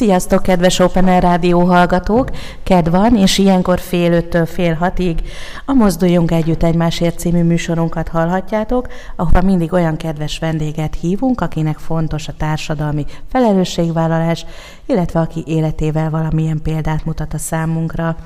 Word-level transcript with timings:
Sziasztok, 0.00 0.42
kedves 0.42 0.78
Open 0.78 1.08
Air 1.08 1.22
Rádió 1.22 1.60
hallgatók! 1.60 2.30
Ked 2.62 2.90
van, 2.90 3.16
és 3.16 3.38
ilyenkor 3.38 3.78
fél 3.80 4.12
öttől 4.12 4.46
fél 4.46 4.74
hatig 4.74 5.22
a 5.66 5.72
Mozduljunk 5.72 6.30
Együtt 6.30 6.62
Egymásért 6.62 7.18
című 7.18 7.42
műsorunkat 7.42 8.08
hallhatjátok, 8.08 8.88
ahol 9.16 9.40
mindig 9.40 9.72
olyan 9.72 9.96
kedves 9.96 10.38
vendéget 10.38 10.96
hívunk, 11.00 11.40
akinek 11.40 11.78
fontos 11.78 12.28
a 12.28 12.32
társadalmi 12.32 13.04
felelősségvállalás, 13.30 14.44
illetve 14.86 15.20
aki 15.20 15.42
életével 15.46 16.10
valamilyen 16.10 16.60
példát 16.62 17.04
mutat 17.04 17.34
a 17.34 17.38
számunkra. 17.38 18.16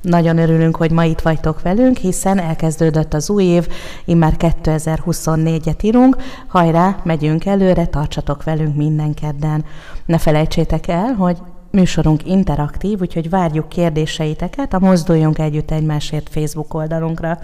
Nagyon 0.00 0.38
örülünk, 0.38 0.76
hogy 0.76 0.90
ma 0.90 1.04
itt 1.04 1.20
vagytok 1.20 1.62
velünk, 1.62 1.96
hiszen 1.96 2.38
elkezdődött 2.38 3.14
az 3.14 3.30
új 3.30 3.44
év, 3.44 3.68
immár 4.04 4.34
2024-et 4.38 5.82
írunk. 5.84 6.16
Hajrá, 6.46 6.96
megyünk 7.02 7.46
előre, 7.46 7.86
tartsatok 7.86 8.44
velünk 8.44 8.76
minden 8.76 9.14
kedden. 9.14 9.64
Ne 10.06 10.18
felejtsétek 10.18 10.88
el, 10.88 11.12
hogy 11.12 11.38
műsorunk 11.70 12.26
interaktív, 12.26 13.00
úgyhogy 13.00 13.30
várjuk 13.30 13.68
kérdéseiteket 13.68 14.74
a 14.74 14.78
Mozduljunk 14.78 15.38
Együtt 15.38 15.70
Egymásért 15.70 16.28
Facebook 16.28 16.74
oldalunkra. 16.74 17.38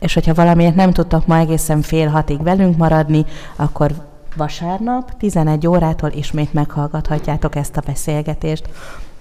És 0.00 0.14
hogyha 0.14 0.34
valamiért 0.34 0.74
nem 0.74 0.92
tudtak 0.92 1.26
ma 1.26 1.38
egészen 1.38 1.82
fél 1.82 2.08
hatig 2.08 2.42
velünk 2.42 2.76
maradni, 2.76 3.24
akkor 3.56 3.90
vasárnap 4.36 5.16
11 5.16 5.66
órától 5.66 6.10
ismét 6.10 6.52
meghallgathatjátok 6.52 7.56
ezt 7.56 7.76
a 7.76 7.82
beszélgetést. 7.86 8.68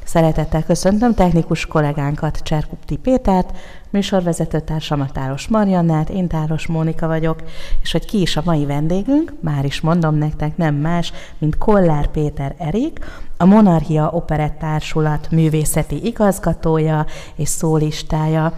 Szeretettel 0.06 0.64
köszöntöm 0.64 1.14
technikus 1.14 1.66
kollégánkat, 1.66 2.38
Cserkupti 2.44 2.96
Pétert, 2.96 3.58
műsorvezető 3.90 4.60
társamat 4.60 5.14
Táros 5.14 5.48
Mariannát, 5.48 6.10
én 6.10 6.28
Táros 6.28 6.68
Mónika 6.68 7.08
vagyok, 7.08 7.44
és 7.82 7.92
hogy 7.92 8.06
ki 8.06 8.22
is 8.22 8.38
a 8.38 8.42
mai 8.46 8.66
vendégünk, 8.66 9.34
már 9.40 9.66
is 9.66 9.82
mondom 9.82 10.16
nektek, 10.16 10.58
nem 10.58 10.76
más, 10.76 11.12
mint 11.38 11.58
Kollár 11.58 12.08
Péter 12.08 12.56
Erik, 12.58 13.00
a 13.38 13.46
Monarchia 13.46 14.10
Operett 14.10 14.60
Társulat 14.60 15.32
művészeti 15.32 16.06
igazgatója 16.06 17.06
és 17.36 17.50
szólistája. 17.50 18.54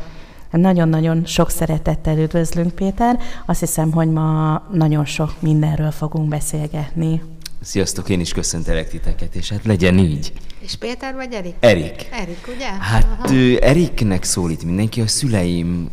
Nagyon-nagyon 0.51 1.25
sok 1.25 1.49
szeretettel 1.49 2.17
üdvözlünk, 2.17 2.71
Péter. 2.71 3.19
Azt 3.45 3.59
hiszem, 3.59 3.91
hogy 3.91 4.11
ma 4.11 4.61
nagyon 4.71 5.05
sok 5.05 5.33
mindenről 5.39 5.91
fogunk 5.91 6.27
beszélgetni. 6.27 7.21
Sziasztok, 7.61 8.09
én 8.09 8.19
is 8.19 8.33
köszöntelek 8.33 8.89
titeket, 8.89 9.35
és 9.35 9.49
hát 9.49 9.65
legyen 9.65 9.97
így. 9.97 10.33
És 10.59 10.75
Péter 10.75 11.15
vagy 11.15 11.33
Erik? 11.33 11.55
Erik. 11.59 12.07
Erik, 12.11 12.47
ugye? 12.55 12.67
Hát 12.67 13.07
Aha. 13.19 13.35
Eriknek 13.59 14.23
szólít 14.23 14.63
mindenki, 14.63 15.01
a 15.01 15.07
szüleim 15.07 15.89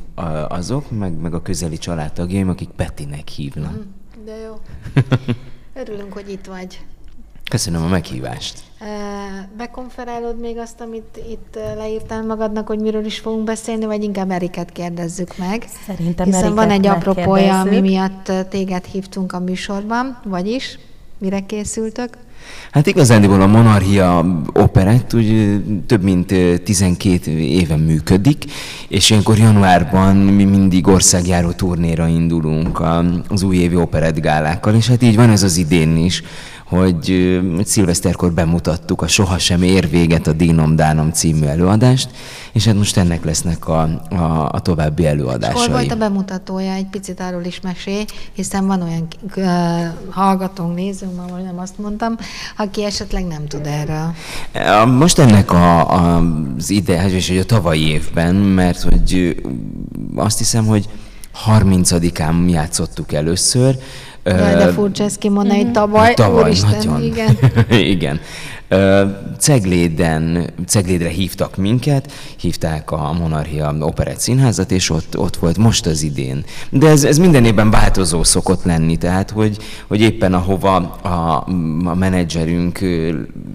azok, 0.49 0.91
meg, 0.91 1.13
meg 1.13 1.35
a 1.35 1.43
közeli 1.43 1.79
családtagjaim, 1.79 2.49
akik 2.49 2.69
Petinek 2.69 3.29
hívnak. 3.29 3.73
Mm, 3.73 4.25
de 4.25 4.37
jó. 4.37 4.61
Örülünk, 5.83 6.13
hogy 6.13 6.31
itt 6.31 6.47
vagy. 6.47 6.81
Köszönöm 7.51 7.83
a 7.83 7.89
meghívást. 7.89 8.61
Bekonferálod 9.57 10.41
még 10.41 10.59
azt, 10.59 10.81
amit 10.81 11.21
itt 11.31 11.59
leírtál 11.77 12.25
magadnak, 12.25 12.67
hogy 12.67 12.79
miről 12.79 13.05
is 13.05 13.19
fogunk 13.19 13.45
beszélni, 13.45 13.85
vagy 13.85 14.03
inkább 14.03 14.31
Eriket 14.31 14.73
kérdezzük 14.73 15.37
meg? 15.37 15.65
Szerintem 15.87 16.27
Hiszen 16.27 16.41
Eriket 16.41 16.59
van 16.59 16.71
egy 16.71 16.87
apropója, 16.87 17.61
ami 17.61 17.81
miatt 17.81 18.33
téged 18.49 18.85
hívtunk 18.85 19.33
a 19.33 19.39
műsorban, 19.39 20.21
vagyis 20.25 20.79
mire 21.19 21.41
készültök? 21.47 22.09
Hát 22.71 22.87
igazándiból 22.87 23.41
a 23.41 23.47
Monarchia 23.47 24.25
Operett 24.53 25.15
úgy 25.15 25.61
több 25.87 26.03
mint 26.03 26.35
12 26.65 27.31
éven 27.31 27.79
működik, 27.81 28.45
és 28.89 29.11
ilyenkor 29.11 29.39
januárban 29.39 30.17
mi 30.17 30.45
mindig 30.45 30.87
országjáró 30.87 31.51
turnéra 31.51 32.07
indulunk 32.07 32.83
az 33.29 33.43
újévi 33.43 33.77
operett 33.77 34.21
gálákkal, 34.21 34.75
és 34.75 34.89
hát 34.89 35.03
így 35.03 35.17
van 35.17 35.31
ez 35.31 35.43
az 35.43 35.57
idén 35.57 35.97
is 35.97 36.23
hogy, 36.79 37.39
szilveszterkor 37.65 38.33
bemutattuk 38.33 39.03
a 39.03 39.07
Sohasem 39.07 39.63
ér 39.63 39.91
véget 39.91 40.27
a 40.27 40.33
Dínom 40.33 40.77
Dánom 40.77 41.11
című 41.13 41.47
előadást, 41.47 42.09
és 42.53 42.65
hát 42.65 42.75
most 42.75 42.97
ennek 42.97 43.25
lesznek 43.25 43.69
a, 43.69 43.81
a, 44.11 44.49
a 44.53 44.61
további 44.61 45.07
előadásai. 45.07 45.67
Hol 45.67 45.69
volt 45.69 45.93
a 45.93 45.97
bemutatója? 45.97 46.73
Egy 46.73 46.87
picit 46.87 47.21
arról 47.21 47.45
is 47.45 47.61
mesél, 47.61 48.05
hiszen 48.33 48.67
van 48.67 48.83
olyan 48.83 49.07
uh, 49.37 49.45
hallgatónk, 50.11 50.75
nézőnk, 50.75 51.17
ma 51.17 51.37
nem 51.37 51.59
azt 51.59 51.79
mondtam, 51.79 52.17
aki 52.57 52.85
esetleg 52.85 53.27
nem 53.27 53.47
tud 53.47 53.67
erről. 53.67 54.15
Most 54.87 55.19
ennek 55.19 55.53
a, 55.53 55.91
a, 55.91 56.23
az 56.59 56.71
ide, 56.71 56.99
hát 56.99 57.27
hogy 57.27 57.39
a 57.39 57.45
tavalyi 57.45 57.89
évben, 57.89 58.35
mert 58.35 58.83
hogy 58.83 59.37
azt 60.17 60.39
hiszem, 60.39 60.67
hogy 60.67 60.89
30-án 61.47 62.51
játszottuk 62.51 63.13
először, 63.13 63.79
Jaj, 64.25 64.55
de 64.55 64.73
furcsa 64.73 65.05
ezt 65.05 65.19
kimondani, 65.19 65.63
hogy 65.63 65.71
tavaly, 65.73 66.15
tavaly 66.15 66.43
úristen, 66.43 66.77
nagyon. 66.77 67.03
igen. 67.03 67.39
igen. 67.95 68.21
Cegléden, 69.39 70.51
Ceglédre 70.67 71.09
hívtak 71.09 71.57
minket, 71.57 72.13
hívták 72.37 72.91
a 72.91 73.13
Monarchia 73.13 73.75
Operett 73.81 74.19
Színházat, 74.19 74.71
és 74.71 74.91
ott, 74.91 75.19
ott 75.19 75.37
volt 75.37 75.57
most 75.57 75.87
az 75.87 76.03
idén. 76.03 76.45
De 76.71 76.89
ez, 76.89 77.05
ez 77.05 77.19
minden 77.19 77.45
évben 77.45 77.71
változó 77.71 78.23
szokott 78.23 78.65
lenni, 78.65 78.97
tehát 78.97 79.31
hogy, 79.31 79.59
hogy 79.87 80.01
éppen 80.01 80.35
ahova 80.35 80.75
a, 81.03 81.09
a 81.89 81.95
menedzserünk 81.95 82.81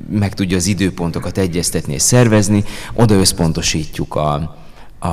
meg 0.09 0.33
tudja 0.33 0.57
az 0.57 0.67
időpontokat 0.67 1.37
egyeztetni 1.37 1.93
és 1.93 2.01
szervezni, 2.01 2.63
oda 2.93 3.13
összpontosítjuk 3.15 4.15
a, 4.15 4.55
a, 4.99 5.07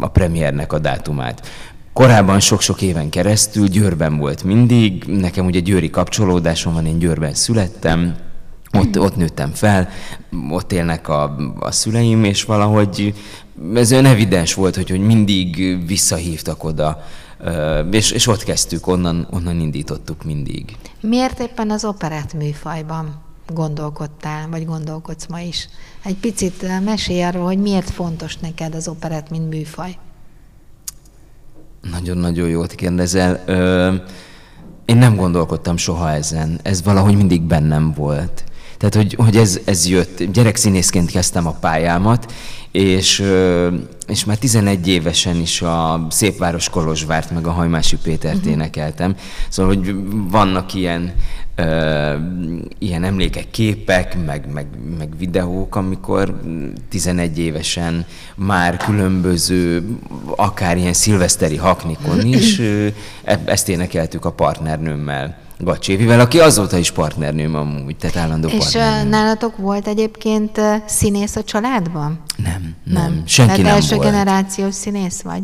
a 0.00 0.08
premiernek 0.12 0.72
a 0.72 0.78
dátumát. 0.78 1.48
Korábban 1.94 2.40
sok-sok 2.40 2.82
éven 2.82 3.10
keresztül 3.10 3.66
Győrben 3.66 4.16
volt 4.16 4.44
mindig, 4.44 5.04
nekem 5.04 5.46
ugye 5.46 5.60
győri 5.60 5.90
kapcsolódásom 5.90 6.72
van, 6.72 6.86
én 6.86 6.98
Győrben 6.98 7.34
születtem, 7.34 8.16
ott, 8.72 8.98
ott 8.98 9.16
nőttem 9.16 9.50
fel, 9.50 9.88
ott 10.50 10.72
élnek 10.72 11.08
a, 11.08 11.36
a 11.60 11.70
szüleim, 11.70 12.24
és 12.24 12.44
valahogy 12.44 13.14
ez 13.74 13.92
olyan 13.92 14.04
evidens 14.04 14.54
volt, 14.54 14.76
hogy, 14.76 14.90
hogy 14.90 15.00
mindig 15.00 15.78
visszahívtak 15.86 16.64
oda, 16.64 17.04
és, 17.90 18.10
és 18.10 18.26
ott 18.26 18.42
kezdtük, 18.42 18.86
onnan, 18.86 19.28
onnan 19.30 19.60
indítottuk 19.60 20.24
mindig. 20.24 20.76
Miért 21.00 21.40
éppen 21.40 21.70
az 21.70 21.84
operett 21.84 22.32
műfajban 22.32 23.22
gondolkodtál, 23.54 24.48
vagy 24.48 24.64
gondolkodsz 24.64 25.26
ma 25.26 25.40
is? 25.40 25.68
Egy 26.04 26.16
picit 26.16 26.84
mesélj 26.84 27.22
arról, 27.22 27.44
hogy 27.44 27.58
miért 27.58 27.90
fontos 27.90 28.36
neked 28.36 28.74
az 28.74 28.88
operett, 28.88 29.30
mint 29.30 29.48
műfaj. 29.48 29.96
Nagyon-nagyon 31.90 32.48
jót 32.48 32.74
kérdezel. 32.74 33.42
Ö, 33.46 33.94
én 34.84 34.96
nem 34.96 35.16
gondolkodtam 35.16 35.76
soha 35.76 36.10
ezen. 36.10 36.60
Ez 36.62 36.82
valahogy 36.82 37.16
mindig 37.16 37.42
bennem 37.42 37.92
volt. 37.92 38.44
Tehát, 38.78 38.94
hogy, 38.94 39.14
hogy 39.24 39.36
ez, 39.36 39.60
ez 39.64 39.88
jött. 39.88 40.22
Gyerekszínészként 40.22 41.10
kezdtem 41.10 41.46
a 41.46 41.56
pályámat, 41.60 42.32
és, 42.72 43.22
és 44.06 44.24
már 44.24 44.38
11 44.38 44.88
évesen 44.88 45.36
is 45.36 45.62
a 45.62 46.06
Szépváros 46.10 46.68
Kolozsvárt, 46.68 47.30
meg 47.30 47.46
a 47.46 47.50
Hajmási 47.50 47.96
Pétert 47.96 48.36
uh-huh. 48.36 48.50
énekeltem. 48.50 49.16
Szóval, 49.48 49.74
hogy 49.74 49.94
vannak 50.30 50.74
ilyen, 50.74 51.14
uh, 51.58 52.14
ilyen 52.78 53.04
emlékek, 53.04 53.50
képek, 53.50 54.24
meg, 54.24 54.52
meg, 54.52 54.66
meg 54.98 55.08
videók, 55.18 55.76
amikor 55.76 56.40
11 56.88 57.38
évesen 57.38 58.06
már 58.34 58.76
különböző, 58.76 59.84
akár 60.36 60.76
ilyen 60.76 60.92
szilveszteri 60.92 61.56
haknikon 61.56 62.20
is, 62.26 62.58
uh, 62.58 62.86
ezt 63.44 63.68
énekeltük 63.68 64.24
a 64.24 64.32
partnernőmmel. 64.32 65.42
Gacsévivel, 65.58 66.20
aki 66.20 66.40
azóta 66.40 66.76
is 66.76 66.90
partnernőm 66.90 67.54
amúgy, 67.54 67.96
tehát 67.96 68.16
állandó 68.16 68.48
És 68.48 68.54
partnernőm. 68.56 69.08
nálatok 69.08 69.56
volt 69.56 69.86
egyébként 69.86 70.60
színész 70.86 71.36
a 71.36 71.44
családban? 71.44 72.22
Nem, 72.36 72.74
nem. 72.84 73.02
nem. 73.02 73.22
Senki 73.26 73.50
tehát 73.50 73.66
nem 73.66 73.74
első 73.74 73.96
volt. 73.96 74.10
generációs 74.10 74.74
színész 74.74 75.20
vagy? 75.20 75.42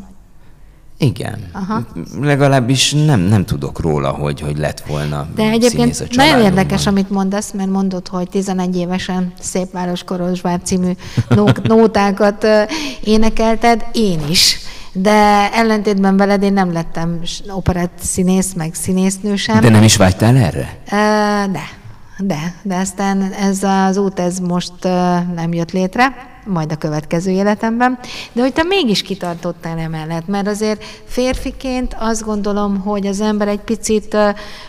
Igen. 1.03 1.39
Aha. 1.53 1.87
Legalábbis 2.21 2.93
nem, 2.93 3.21
nem 3.21 3.45
tudok 3.45 3.81
róla, 3.81 4.11
hogy, 4.11 4.41
hogy 4.41 4.59
lett 4.59 4.81
volna 4.81 5.27
De 5.35 5.43
egyébként 5.43 6.17
nagyon 6.17 6.41
érdekes, 6.41 6.87
amit 6.87 7.11
mondasz, 7.11 7.53
mert 7.53 7.71
mondod, 7.71 8.09
hogy 8.09 8.29
11 8.29 8.77
évesen 8.77 9.33
Szépváros 9.41 10.05
Korozsvár 10.05 10.61
című 10.63 10.93
nótákat 11.63 12.47
énekelted, 13.05 13.87
én 13.93 14.21
is. 14.31 14.57
De 14.93 15.51
ellentétben 15.53 16.17
veled 16.17 16.43
én 16.43 16.53
nem 16.53 16.73
lettem 16.73 17.21
operett 17.49 17.99
színész, 18.03 18.53
meg 18.53 18.75
színésznő 18.75 19.37
sem. 19.37 19.61
De 19.61 19.69
nem 19.69 19.83
is 19.83 19.97
vágytál 19.97 20.37
erre? 20.37 20.79
De, 21.53 21.63
de, 22.19 22.55
de 22.63 22.77
aztán 22.77 23.33
ez 23.33 23.63
az 23.63 23.97
út 23.97 24.19
ez 24.19 24.39
most 24.39 24.73
nem 25.35 25.53
jött 25.53 25.71
létre, 25.71 26.15
majd 26.51 26.73
a 26.73 26.77
következő 26.77 27.31
életemben, 27.31 27.99
de 28.33 28.43
hogy 28.43 28.53
te 28.53 28.63
mégis 28.63 29.03
kitartottál 29.03 29.79
emellett, 29.79 30.27
mert 30.27 30.47
azért 30.47 30.85
férfiként 31.05 31.97
azt 31.99 32.25
gondolom, 32.25 32.81
hogy 32.81 33.07
az 33.07 33.21
ember 33.21 33.49
egy 33.49 33.61
picit, 33.61 34.17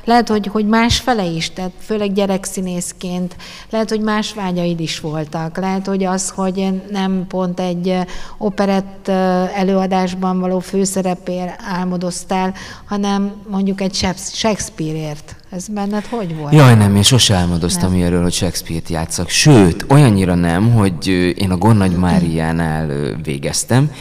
lehet, 0.04 0.28
hogy, 0.28 0.48
hogy 0.48 0.68
más 0.68 1.00
fele 1.00 1.26
is, 1.26 1.52
tehát 1.52 1.72
főleg 1.80 2.14
gyerekszínészként, 2.14 3.36
lehet, 3.70 3.90
hogy 3.90 4.02
más 4.02 4.34
vágyaid 4.34 4.80
is 4.80 5.00
voltak, 5.00 5.58
lehet, 5.58 5.88
hogy 5.88 6.04
az, 6.04 6.30
hogy 6.30 6.82
nem 6.92 7.26
pont 7.28 7.60
egy 7.60 7.98
operett 8.38 9.08
előadásban 9.56 10.40
való 10.40 10.60
főszerepér 10.60 11.56
álmodoztál, 11.74 12.54
hanem 12.86 13.34
mondjuk 13.48 13.82
egy 13.82 13.94
Shakespeare-ért 14.34 15.36
ez 15.52 15.68
benned 15.68 16.06
hogy 16.06 16.36
volt? 16.36 16.54
Jaj, 16.54 16.76
nem, 16.76 16.96
én 16.96 17.04
sose 17.04 17.36
álmodoztam 17.36 17.92
nem. 17.92 18.04
erről, 18.04 18.22
hogy 18.22 18.34
Shakespeare-t 18.34 18.90
játszak. 18.90 19.30
Sőt, 19.30 19.86
olyannyira 19.88 20.36
nem, 20.36 20.72
hogy 20.72 21.08
én 21.38 21.52
a 21.52 21.58
Gornagy 21.58 21.96
Máriánál 21.96 23.16
végeztem, 23.24 23.92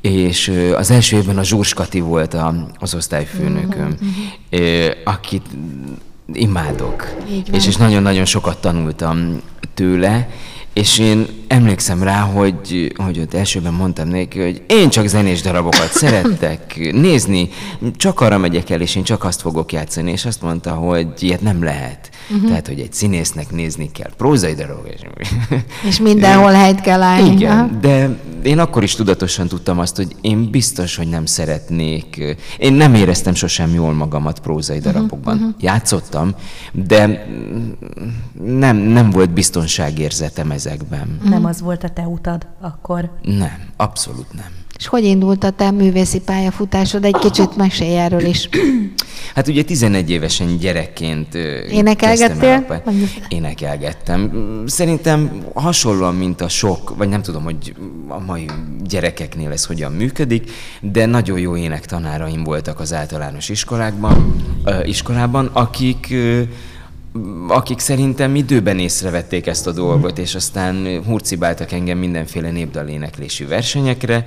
és 0.00 0.52
az 0.76 0.90
első 0.90 1.16
évben 1.16 1.38
a 1.38 1.44
Zsúrs 1.44 1.74
Kati 1.74 2.00
volt 2.00 2.36
az 2.78 2.94
osztályfőnököm, 2.94 3.96
uh-huh. 4.50 4.90
akit 5.04 5.46
imádok. 6.32 7.14
És, 7.52 7.66
és 7.66 7.76
nagyon-nagyon 7.76 8.24
sokat 8.24 8.60
tanultam 8.60 9.40
tőle, 9.74 10.28
és 10.72 10.98
én 10.98 11.26
emlékszem 11.48 12.02
rá, 12.02 12.20
hogy, 12.20 12.92
hogy 12.96 13.18
ott 13.18 13.34
elsőben 13.34 13.72
mondtam 13.72 14.08
neki, 14.08 14.40
hogy 14.40 14.62
én 14.66 14.90
csak 14.90 15.06
zenés 15.06 15.40
darabokat 15.40 15.92
szerettek 16.02 16.90
nézni, 16.92 17.48
csak 17.96 18.20
arra 18.20 18.38
megyek 18.38 18.70
el, 18.70 18.80
és 18.80 18.96
én 18.96 19.02
csak 19.02 19.24
azt 19.24 19.40
fogok 19.40 19.72
játszani, 19.72 20.10
és 20.10 20.24
azt 20.24 20.42
mondta, 20.42 20.70
hogy 20.70 21.06
ilyet 21.18 21.40
nem 21.40 21.62
lehet. 21.62 22.10
Uh-huh. 22.30 22.48
Tehát, 22.48 22.66
hogy 22.66 22.80
egy 22.80 22.92
színésznek 22.92 23.50
nézni 23.50 23.90
kell 23.92 24.10
prózai 24.16 24.54
darab. 24.54 24.86
És, 24.86 25.00
és 25.88 26.00
mindenhol 26.00 26.52
helyt 26.52 26.80
kell 26.80 27.02
állni. 27.02 27.30
Igen, 27.30 27.78
de 27.80 28.18
én 28.42 28.58
akkor 28.58 28.82
is 28.82 28.94
tudatosan 28.94 29.48
tudtam 29.48 29.78
azt, 29.78 29.96
hogy 29.96 30.16
én 30.20 30.50
biztos, 30.50 30.96
hogy 30.96 31.08
nem 31.08 31.26
szeretnék. 31.26 32.36
Én 32.58 32.72
nem 32.72 32.94
éreztem 32.94 33.34
sosem 33.34 33.74
jól 33.74 33.92
magamat 33.92 34.40
prózai 34.40 34.78
mhm, 34.78 34.86
darabokban. 34.86 35.36
Uh-huh. 35.36 35.54
Játszottam, 35.60 36.34
de 36.72 37.26
nem, 38.44 38.76
nem 38.76 39.10
volt 39.10 39.30
biztonságérzetem 39.30 40.50
ezekben. 40.66 41.18
Nem 41.24 41.44
az 41.44 41.60
volt 41.60 41.84
a 41.84 41.88
te 41.88 42.02
utad 42.02 42.46
akkor? 42.60 43.10
Nem, 43.22 43.58
abszolút 43.76 44.32
nem. 44.32 44.60
És 44.78 44.86
hogy 44.86 45.04
indult 45.04 45.44
a 45.44 45.50
te 45.50 45.70
művészi 45.70 46.20
pályafutásod? 46.20 47.04
Egy 47.04 47.16
kicsit 47.20 47.56
mesélj 47.56 47.98
erről 47.98 48.24
is. 48.24 48.48
Hát 49.34 49.48
ugye 49.48 49.62
11 49.62 50.10
évesen 50.10 50.56
gyerekként 50.56 51.34
Énekelgettél? 51.70 52.82
Énekelgettem. 53.28 54.32
Szerintem 54.66 55.42
hasonlóan, 55.54 56.14
mint 56.14 56.40
a 56.40 56.48
sok, 56.48 56.96
vagy 56.96 57.08
nem 57.08 57.22
tudom, 57.22 57.42
hogy 57.42 57.74
a 58.08 58.18
mai 58.18 58.46
gyerekeknél 58.84 59.50
ez 59.50 59.64
hogyan 59.64 59.92
működik, 59.92 60.50
de 60.80 61.06
nagyon 61.06 61.38
jó 61.38 61.56
énektanáraim 61.56 62.44
voltak 62.44 62.80
az 62.80 62.92
általános 62.92 63.48
iskolákban, 63.48 64.34
iskolában, 64.84 65.50
akik 65.52 66.14
akik 67.48 67.78
szerintem 67.78 68.34
időben 68.34 68.78
észrevették 68.78 69.46
ezt 69.46 69.66
a 69.66 69.72
dolgot, 69.72 70.18
és 70.18 70.34
aztán 70.34 71.02
hurcibáltak 71.04 71.72
engem 71.72 71.98
mindenféle 71.98 72.50
népdaléneklésű 72.50 73.46
versenyekre, 73.46 74.24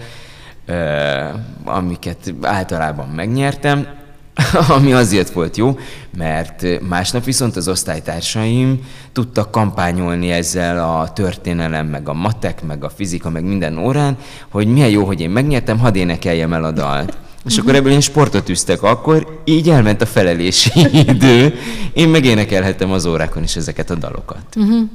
amiket 1.65 2.33
általában 2.41 3.07
megnyertem, 3.07 3.87
ami 4.77 4.93
azért 4.93 5.29
volt 5.29 5.57
jó, 5.57 5.77
mert 6.17 6.65
másnap 6.87 7.23
viszont 7.23 7.55
az 7.55 7.67
osztálytársaim 7.67 8.79
tudtak 9.11 9.51
kampányolni 9.51 10.31
ezzel 10.31 10.99
a 10.99 11.13
történelem, 11.13 11.87
meg 11.87 12.09
a 12.09 12.13
matek, 12.13 12.63
meg 12.63 12.83
a 12.83 12.89
fizika, 12.89 13.29
meg 13.29 13.43
minden 13.43 13.77
órán, 13.77 14.17
hogy 14.49 14.67
milyen 14.67 14.89
jó, 14.89 15.05
hogy 15.05 15.21
én 15.21 15.29
megnyertem, 15.29 15.79
hadd 15.79 15.95
énekeljem 15.95 16.53
el 16.53 16.63
a 16.63 16.71
dalt. 16.71 17.17
És 17.45 17.57
akkor 17.57 17.75
ebből 17.75 17.91
én 17.91 17.99
sportot 17.99 18.49
üztek 18.49 18.83
akkor, 18.83 19.41
így 19.43 19.69
elment 19.69 20.01
a 20.01 20.05
felelési 20.05 20.71
idő, 21.07 21.53
én 21.93 22.09
megénekelhettem 22.09 22.91
az 22.91 23.05
órákon 23.05 23.43
is 23.43 23.55
ezeket 23.55 23.89
a 23.89 23.95
dalokat. 23.95 24.55
Uh-huh. 24.55 24.89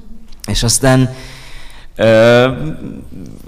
És 0.49 0.63
aztán 0.63 1.15
ö, 1.97 2.49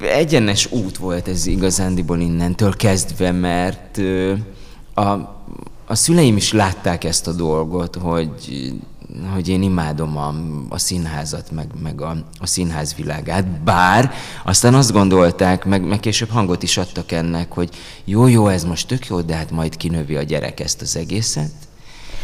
egyenes 0.01 0.71
út 0.71 0.97
volt 0.97 1.29
ez 1.29 1.47
igazándiból 1.47 2.21
innentől 2.21 2.77
kezdve, 2.77 3.33
mert 3.33 3.99
ö, 3.99 4.33
a, 4.95 5.03
a 5.87 5.95
szüleim 5.95 6.37
is 6.37 6.53
látták 6.53 7.05
ezt 7.05 7.27
a 7.27 7.33
dolgot, 7.33 7.97
hogy 7.97 8.73
hogy 9.33 9.49
én 9.49 9.63
imádom 9.63 10.17
a, 10.17 10.35
a 10.69 10.79
színházat, 10.79 11.51
meg, 11.51 11.67
meg 11.83 12.01
a, 12.01 12.17
a 12.39 12.47
színház 12.47 12.95
világát, 12.95 13.47
bár 13.47 14.13
aztán 14.45 14.75
azt 14.75 14.93
gondolták, 14.93 15.65
meg, 15.65 15.83
meg 15.83 16.01
később 16.01 16.31
hangot 16.31 16.63
is 16.63 16.77
adtak 16.77 17.13
ennek, 17.13 17.53
hogy 17.53 17.71
jó, 18.05 18.27
jó, 18.27 18.49
ez 18.49 18.65
most 18.65 18.87
tök 18.87 19.07
jó, 19.07 19.21
de 19.21 19.35
hát 19.35 19.51
majd 19.51 19.77
kinövi 19.77 20.17
a 20.17 20.23
gyerek 20.23 20.61
ezt 20.61 20.81
az 20.81 20.97
egészet. 20.97 21.51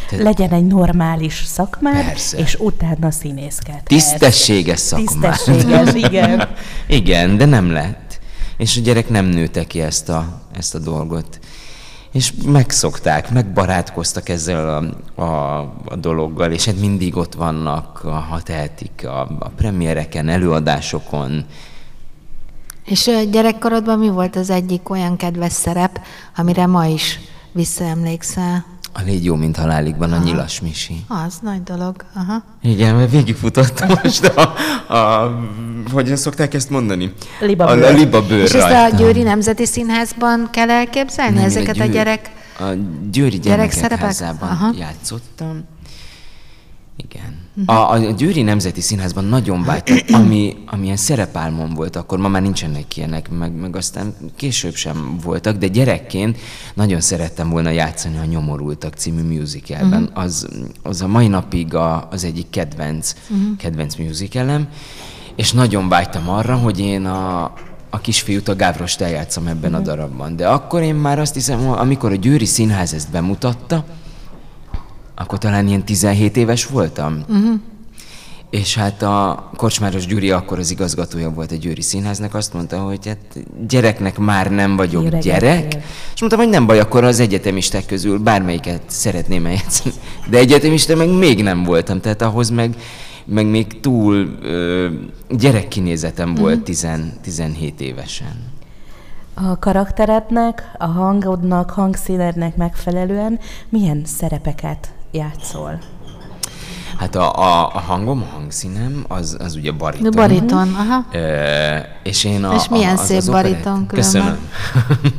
Tehát, 0.08 0.24
Legyen 0.24 0.50
egy 0.50 0.66
normális 0.66 1.42
szakmád, 1.46 2.04
persze. 2.04 2.38
és 2.38 2.54
utána 2.54 3.10
színészkedhet. 3.10 3.84
Tisztességes 3.84 4.78
szakmád. 4.78 5.36
Tisztességes, 5.36 5.94
igen. 5.94 6.48
igen, 7.00 7.36
de 7.36 7.44
nem 7.44 7.70
lett. 7.70 8.18
És 8.56 8.76
a 8.76 8.80
gyerek 8.80 9.08
nem 9.08 9.24
nőtte 9.24 9.64
ki 9.64 9.80
ezt 9.80 10.08
a, 10.08 10.42
ezt 10.56 10.74
a 10.74 10.78
dolgot 10.78 11.38
és 12.12 12.32
megszokták, 12.46 13.30
megbarátkoztak 13.30 14.28
ezzel 14.28 14.92
a, 15.16 15.22
a, 15.22 15.58
a 15.84 15.96
dologgal, 15.96 16.52
és 16.52 16.64
hát 16.64 16.78
mindig 16.78 17.16
ott 17.16 17.34
vannak, 17.34 17.96
ha 17.98 18.40
tehetik, 18.42 19.06
a, 19.06 19.20
a 19.20 19.48
premiereken, 19.56 20.28
előadásokon. 20.28 21.44
És 22.84 23.10
gyerekkorodban 23.30 23.98
mi 23.98 24.08
volt 24.08 24.36
az 24.36 24.50
egyik 24.50 24.90
olyan 24.90 25.16
kedves 25.16 25.52
szerep, 25.52 26.00
amire 26.36 26.66
ma 26.66 26.86
is 26.86 27.20
visszaemlékszel? 27.52 28.64
A 28.98 29.02
Légy 29.04 29.24
jó, 29.24 29.34
mint 29.34 29.56
halálikban 29.56 30.12
Aha. 30.12 30.22
a 30.22 30.24
nyilas 30.24 30.60
misi. 30.60 31.04
Az 31.08 31.38
nagy 31.42 31.62
dolog. 31.62 32.04
Aha. 32.14 32.42
Igen, 32.62 32.94
mert 32.94 33.10
végigfutottam 33.10 33.88
most 34.02 34.24
a, 34.24 34.52
a, 34.94 35.30
hogyan 35.92 36.16
szokták 36.16 36.54
ezt 36.54 36.70
mondani? 36.70 37.12
Liba 37.40 37.64
a, 37.64 37.70
a 37.70 37.90
liba 37.90 38.26
bőr 38.26 38.42
És 38.42 38.52
ezt 38.52 38.92
a 38.92 38.96
Győri 38.96 39.22
Nemzeti 39.22 39.66
Színházban 39.66 40.48
kell 40.50 40.70
elképzelni 40.70 41.34
Nem, 41.34 41.44
ezeket 41.44 41.76
a, 41.76 41.78
győr, 41.78 41.88
a 41.88 41.92
gyerek 41.92 42.30
A 42.58 42.64
Győri 43.10 43.38
Gyermekek 43.38 43.92
Házában 43.92 44.74
játszottam. 44.78 45.64
Igen. 46.96 47.47
A, 47.66 47.72
a 47.72 47.98
Győri 47.98 48.42
Nemzeti 48.42 48.80
Színházban 48.80 49.24
nagyon 49.24 49.62
vágytam, 49.62 49.96
ami, 50.20 50.56
amilyen 50.66 50.96
szerepálmom 50.96 51.74
volt 51.74 51.96
akkor, 51.96 52.18
ma 52.18 52.28
már 52.28 52.42
nincsenek 52.42 52.96
ilyenek, 52.96 53.30
meg, 53.30 53.52
meg 53.52 53.76
aztán 53.76 54.14
később 54.36 54.74
sem 54.74 55.18
voltak, 55.22 55.56
de 55.56 55.66
gyerekként 55.66 56.38
nagyon 56.74 57.00
szerettem 57.00 57.50
volna 57.50 57.70
játszani 57.70 58.18
a 58.18 58.24
Nyomorultak 58.24 58.94
című 58.94 59.22
musicalben. 59.22 60.02
Uh-huh. 60.02 60.22
Az, 60.22 60.48
az 60.82 61.02
a 61.02 61.06
mai 61.06 61.28
napig 61.28 61.74
a, 61.74 62.08
az 62.10 62.24
egyik 62.24 62.50
kedvenc, 62.50 63.14
uh-huh. 63.30 63.56
kedvenc 63.56 63.96
musicalem, 63.96 64.68
és 65.36 65.52
nagyon 65.52 65.88
vágytam 65.88 66.28
arra, 66.28 66.56
hogy 66.56 66.78
én 66.80 67.06
a, 67.06 67.42
a 67.90 68.00
kisfiút, 68.00 68.48
a 68.48 68.56
Gávrost 68.56 69.00
eljátszom 69.00 69.46
ebben 69.46 69.70
uh-huh. 69.70 69.88
a 69.88 69.90
darabban. 69.90 70.36
De 70.36 70.48
akkor 70.48 70.82
én 70.82 70.94
már 70.94 71.18
azt 71.18 71.34
hiszem, 71.34 71.70
amikor 71.70 72.12
a 72.12 72.16
Győri 72.16 72.46
Színház 72.46 72.94
ezt 72.94 73.10
bemutatta, 73.10 73.84
akkor 75.18 75.38
talán 75.38 75.68
ilyen 75.68 75.84
17 75.84 76.36
éves 76.36 76.66
voltam. 76.66 77.24
Uh-huh. 77.28 77.60
És 78.50 78.76
hát 78.76 79.02
a 79.02 79.50
Kocsmáros 79.56 80.06
Gyuri 80.06 80.30
akkor 80.30 80.58
az 80.58 80.70
igazgatója 80.70 81.30
volt 81.30 81.52
a 81.52 81.54
Győri 81.54 81.82
Színháznak, 81.82 82.34
azt 82.34 82.52
mondta, 82.52 82.78
hogy 82.78 83.06
hát 83.06 83.18
gyereknek 83.68 84.18
már 84.18 84.50
nem 84.50 84.76
vagyok 84.76 85.02
Gyerek, 85.02 85.22
gyerek. 85.22 85.76
És 86.14 86.20
mondtam, 86.20 86.40
hogy 86.40 86.48
nem 86.48 86.66
baj, 86.66 86.80
akkor 86.80 87.04
az 87.04 87.20
egyetemisták 87.20 87.86
közül 87.86 88.18
bármelyiket 88.18 88.82
szeretném 88.86 89.46
eljátszani. 89.46 89.94
De 90.30 90.38
egyetemista 90.38 90.96
meg 90.96 91.08
még 91.08 91.42
nem 91.42 91.64
voltam, 91.64 92.00
tehát 92.00 92.22
ahhoz 92.22 92.50
meg, 92.50 92.76
meg 93.24 93.46
még 93.46 93.80
túl 93.80 94.28
ö, 94.42 94.88
gyerekkinézetem 95.30 96.34
volt 96.34 96.52
uh-huh. 96.52 96.66
tizen, 96.66 97.12
17 97.22 97.80
évesen. 97.80 98.52
A 99.34 99.58
karakterednek, 99.58 100.62
a 100.78 100.86
hangodnak, 100.86 101.70
hangszínednek 101.70 102.56
megfelelően 102.56 103.38
milyen 103.68 104.02
szerepeket 104.04 104.92
játszol? 105.10 105.78
Hát 106.98 107.14
a, 107.14 107.38
a, 107.38 107.74
a 107.74 107.78
hangom, 107.78 108.22
a 108.22 108.34
hangszínem, 108.34 109.04
az, 109.08 109.36
az 109.38 109.54
ugye 109.54 109.72
bariton. 109.72 110.10
Bariton, 110.10 110.74
aha. 110.74 111.18
E, 111.18 112.00
és 112.02 112.24
én 112.24 112.44
a, 112.44 112.54
és 112.54 112.68
milyen 112.68 112.96
a, 112.96 113.00
az, 113.00 113.06
szép 113.06 113.16
az 113.16 113.28
bariton 113.28 113.86
Köszönöm. 113.86 114.38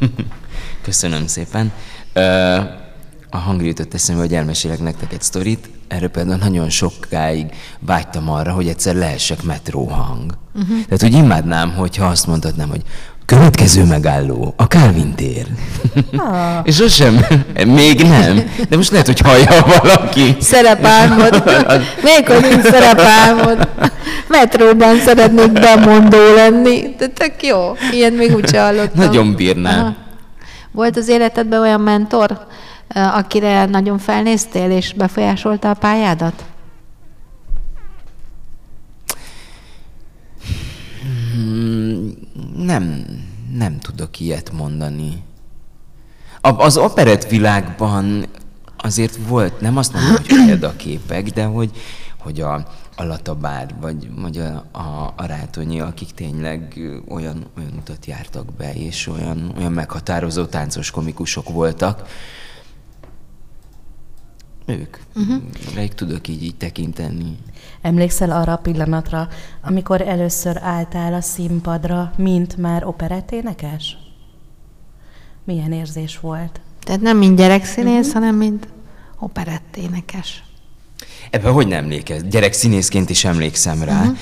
Köszönöm 0.81 1.27
szépen. 1.27 1.72
E, 2.13 2.88
a 3.29 3.38
hang 3.38 3.65
jutott 3.65 3.93
eszembe, 3.93 4.22
hogy 4.22 4.34
elmesélek 4.34 4.79
nektek 4.79 5.13
egy 5.13 5.22
sztorit. 5.22 5.69
Erről 5.88 6.10
például 6.10 6.38
nagyon 6.38 6.69
sokáig 6.69 7.53
vágytam 7.79 8.29
arra, 8.29 8.53
hogy 8.53 8.67
egyszer 8.67 8.96
lehessek 8.96 9.43
metróhang. 9.43 10.38
Uh-huh. 10.55 10.84
Tehát, 10.86 11.01
hogy 11.01 11.13
imádnám, 11.13 11.74
hogyha 11.74 12.05
azt 12.05 12.27
mondhatnám, 12.27 12.69
hogy 12.69 12.84
Következő 13.30 13.84
megálló, 13.84 14.54
a 14.58 14.64
Calvin 14.64 15.16
tér. 15.16 15.46
Ah. 16.18 16.60
És 16.64 16.76
sosem, 16.76 17.26
még 17.66 18.02
nem, 18.02 18.44
de 18.70 18.76
most 18.76 18.92
lehet, 18.92 19.06
hogy 19.06 19.20
hallja 19.20 19.66
valaki. 19.82 20.36
Szerepálmod. 20.40 21.44
Még 22.04 22.28
hogy 22.28 22.42
nincs 22.50 22.64
szerepálmod. 22.64 23.68
metróban 24.28 25.00
szeretnék 25.00 25.52
bemondó 25.52 26.34
lenni. 26.36 26.96
De 26.98 27.08
tök 27.08 27.44
jó. 27.44 27.76
Ilyen 27.92 28.14
még 28.14 28.36
úgy 28.36 28.56
hallottam. 28.56 29.06
Nagyon 29.06 29.36
bírnám. 29.36 29.80
Aha. 29.80 29.96
Volt 30.72 30.98
az 30.98 31.08
életedben 31.08 31.60
olyan 31.60 31.82
mentor, 31.82 32.46
akire 33.14 33.66
nagyon 33.66 33.98
felnéztél 33.98 34.72
és 34.72 34.94
befolyásolta 34.94 35.70
a 35.70 35.74
pályádat? 35.74 36.44
Hmm, 41.34 42.29
nem, 42.66 43.06
nem 43.54 43.80
tudok 43.80 44.20
ilyet 44.20 44.51
mondani. 44.51 45.24
Az 46.42 46.78
operett 46.78 47.28
világban 47.28 48.25
azért 48.78 49.16
volt, 49.28 49.62
nem 49.62 49.78
azt 49.78 49.94
mondom, 49.94 50.12
hogy 50.12 50.25
példaképek, 50.25 51.30
de 51.30 51.44
hogy, 51.44 51.72
hogy 52.18 52.42
a, 52.42 52.54
a 52.96 53.04
Latabár, 53.04 53.75
vagy, 53.82 54.10
vagy 54.22 54.38
a, 54.38 54.66
a, 54.72 55.13
a 55.16 55.25
Rátonyi, 55.25 55.80
akik 55.80 56.12
tényleg 56.12 56.80
olyan, 57.08 57.46
olyan 57.58 57.74
utat 57.78 58.06
jártak 58.06 58.54
be, 58.54 58.74
és 58.74 59.08
olyan, 59.08 59.54
olyan 59.58 59.72
meghatározó 59.72 60.46
táncos 60.46 60.92
komikusok 60.92 61.50
voltak, 61.50 62.08
ők. 64.70 64.98
Uh-huh. 65.16 65.88
tudok 65.96 66.28
így, 66.28 66.44
így 66.44 66.56
tekinteni. 66.56 67.38
Emlékszel 67.82 68.32
arra 68.32 68.54
a 68.54 68.58
pillanatra, 68.58 69.28
amikor 69.62 70.02
először 70.02 70.58
álltál 70.62 71.14
a 71.14 71.22
színpadra, 71.22 72.12
mint 72.18 72.58
már 72.58 72.86
operetténekes? 72.86 73.98
Milyen 75.44 75.72
érzés 75.72 76.20
volt? 76.20 76.60
Tehát 76.80 77.02
nem 77.02 77.18
mint 77.18 77.38
gyerekszínész, 77.38 78.08
uh-huh. 78.08 78.14
hanem 78.14 78.36
mint 78.36 78.68
operetténekes. 79.20 80.44
Ebben 81.30 81.54
hogy 81.54 81.68
nem 81.68 81.84
emlékez? 81.84 82.24
Gyerekszínészként 82.24 83.10
is 83.10 83.26
emlékszem 83.26 83.84
rá. 83.84 84.02
Uh-huh. 84.02 84.18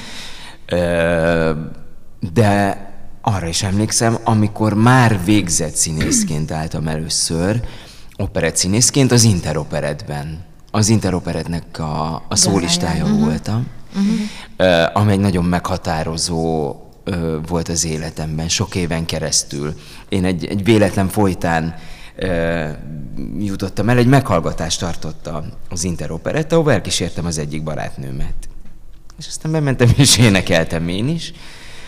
De 2.34 2.86
arra 3.22 3.48
is 3.48 3.64
emlékszem, 3.64 4.18
amikor 4.24 4.74
már 4.74 5.24
végzett 5.26 5.76
színészként 5.76 6.52
álltam 6.52 6.88
először, 6.88 7.62
operett 8.18 8.56
színészként 8.56 9.12
az 9.12 9.24
Interoperetben. 9.24 10.46
Az 10.72 10.90
Interoperetnek 10.90 11.80
a, 11.80 12.24
a 12.28 12.36
szólistája 12.36 13.04
uh-huh. 13.04 13.20
voltam, 13.20 13.68
uh-huh. 13.96 14.90
amely 14.94 15.18
nagyon 15.18 15.46
meghatározó 15.46 16.76
volt 17.48 17.68
az 17.68 17.86
életemben, 17.86 18.50
sok 18.50 18.76
éven 18.76 19.06
keresztül. 19.06 19.74
Én 20.10 20.26
egy, 20.26 20.46
egy 20.46 20.64
véletlen 20.64 21.08
folytán 21.08 21.76
jutottam 23.40 23.90
el, 23.90 23.98
egy 23.98 24.08
meghallgatást 24.08 24.80
tartotta 24.80 25.44
az 25.70 25.84
Interoperetta, 25.84 26.56
ahol 26.56 26.72
elkísértem 26.72 27.26
az 27.26 27.38
egyik 27.38 27.64
barátnőmet. 27.64 28.34
És 29.20 29.28
aztán 29.28 29.52
bementem, 29.52 29.90
és 29.96 30.18
énekeltem 30.18 30.88
én 30.88 31.08
is. 31.08 31.34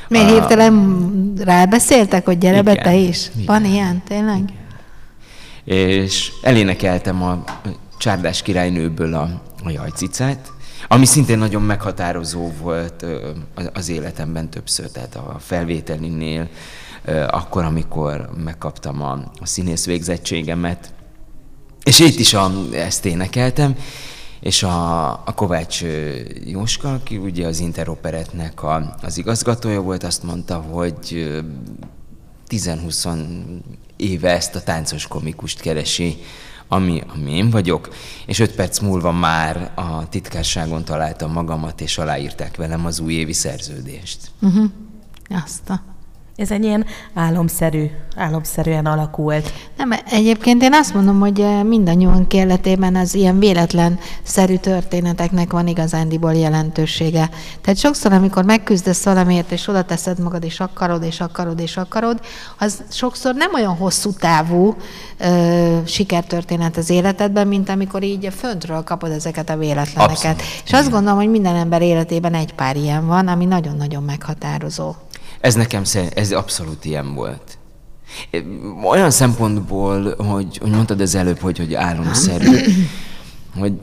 Miért 0.07 0.29
hirtelen 0.29 1.33
rábeszéltek, 1.37 2.25
hogy 2.25 2.37
gyere 2.37 2.61
be 2.61 2.75
te 2.75 2.95
is? 2.95 3.29
Igen. 3.33 3.45
Van 3.45 3.65
ilyen, 3.65 4.01
tényleg? 4.07 4.37
Igen. 4.37 4.58
És 5.69 6.31
elénekeltem 6.41 7.23
a 7.23 7.43
Csárdás 7.97 8.41
királynőből 8.41 9.13
a, 9.13 9.41
a 9.63 9.69
jajcicát, 9.69 10.51
ami 10.87 11.05
szintén 11.05 11.37
nagyon 11.37 11.61
meghatározó 11.61 12.51
volt 12.61 13.05
az 13.73 13.89
életemben 13.89 14.49
többször, 14.49 14.91
tehát 14.91 15.15
a 15.15 15.35
felvételinél, 15.39 16.49
akkor, 17.27 17.63
amikor 17.63 18.29
megkaptam 18.43 19.01
a, 19.01 19.11
a 19.39 19.45
színész 19.45 19.85
végzettségemet. 19.85 20.93
És 21.83 21.99
itt 21.99 22.19
is 22.19 22.33
a, 22.33 22.51
ezt 22.73 23.05
énekeltem, 23.05 23.75
és 24.39 24.63
a, 24.63 25.09
a 25.11 25.33
Kovács 25.35 25.83
Jóska, 26.45 26.93
aki 26.93 27.17
ugye 27.17 27.47
az 27.47 27.59
Interoperetnek 27.59 28.63
a, 28.63 28.95
az 29.01 29.17
igazgatója 29.17 29.81
volt, 29.81 30.03
azt 30.03 30.23
mondta, 30.23 30.55
hogy 30.55 31.29
10-20 32.49 33.07
éve 33.99 34.29
ezt 34.31 34.55
a 34.55 34.63
táncos 34.63 35.07
komikust 35.07 35.59
keresi, 35.59 36.17
ami, 36.67 37.03
ami 37.07 37.31
én 37.31 37.49
vagyok, 37.49 37.89
és 38.25 38.39
öt 38.39 38.55
perc 38.55 38.79
múlva 38.79 39.11
már 39.11 39.71
a 39.75 40.09
titkárságon 40.09 40.83
találtam 40.83 41.31
magamat, 41.31 41.81
és 41.81 41.97
aláírták 41.97 42.55
velem 42.55 42.85
az 42.85 42.99
újévi 42.99 43.33
szerződést. 43.33 44.31
Uh-huh. 44.41 44.71
Azt 45.43 45.69
a... 45.69 45.81
Ez 46.39 46.51
egy 46.51 46.63
ilyen 46.63 46.85
álomszerű, 47.13 47.85
álomszerűen 48.15 48.85
alakult. 48.85 49.53
Nem, 49.77 49.91
egyébként 50.09 50.63
én 50.63 50.73
azt 50.73 50.93
mondom, 50.93 51.19
hogy 51.19 51.39
eh, 51.39 51.63
mindannyiunk 51.63 52.33
életében 52.33 52.95
az 52.95 53.13
ilyen 53.13 53.39
véletlen 53.39 53.99
szerű 54.23 54.55
történeteknek 54.55 55.51
van 55.51 55.67
igazándiból 55.67 56.33
jelentősége. 56.33 57.29
Tehát 57.61 57.79
sokszor, 57.79 58.13
amikor 58.13 58.43
megküzdesz 58.43 59.03
valamiért, 59.03 59.51
és 59.51 59.67
oda 59.67 59.83
teszed 59.83 60.19
magad, 60.19 60.43
és 60.43 60.59
akarod, 60.59 61.03
és 61.03 61.19
akarod, 61.19 61.59
és 61.59 61.77
akarod, 61.77 62.19
az 62.57 62.83
sokszor 62.89 63.35
nem 63.35 63.53
olyan 63.53 63.75
hosszú 63.75 64.11
távú 64.11 64.75
ö, 65.17 65.77
sikertörténet 65.85 66.77
az 66.77 66.89
életedben, 66.89 67.47
mint 67.47 67.69
amikor 67.69 68.03
így 68.03 68.29
föntről 68.37 68.83
kapod 68.83 69.11
ezeket 69.11 69.49
a 69.49 69.57
véletleneket. 69.57 70.09
Abszolút. 70.09 70.41
És 70.65 70.73
azt 70.73 70.89
gondolom, 70.89 71.17
hogy 71.17 71.29
minden 71.29 71.55
ember 71.55 71.81
életében 71.81 72.33
egy 72.33 72.53
pár 72.53 72.75
ilyen 72.75 73.07
van, 73.07 73.27
ami 73.27 73.45
nagyon-nagyon 73.45 74.03
meghatározó. 74.03 74.93
Ez 75.39 75.55
nekem 75.55 75.83
ez 76.13 76.31
abszolút 76.31 76.85
ilyen 76.85 77.13
volt. 77.13 77.57
Olyan 78.83 79.11
szempontból, 79.11 80.15
hogy, 80.15 80.57
hogy 80.57 80.71
mondtad 80.71 81.01
az 81.01 81.15
előbb, 81.15 81.39
hogy, 81.39 81.57
hogy 81.57 81.73
álomszerű, 81.73 82.57
hogy, 83.59 83.79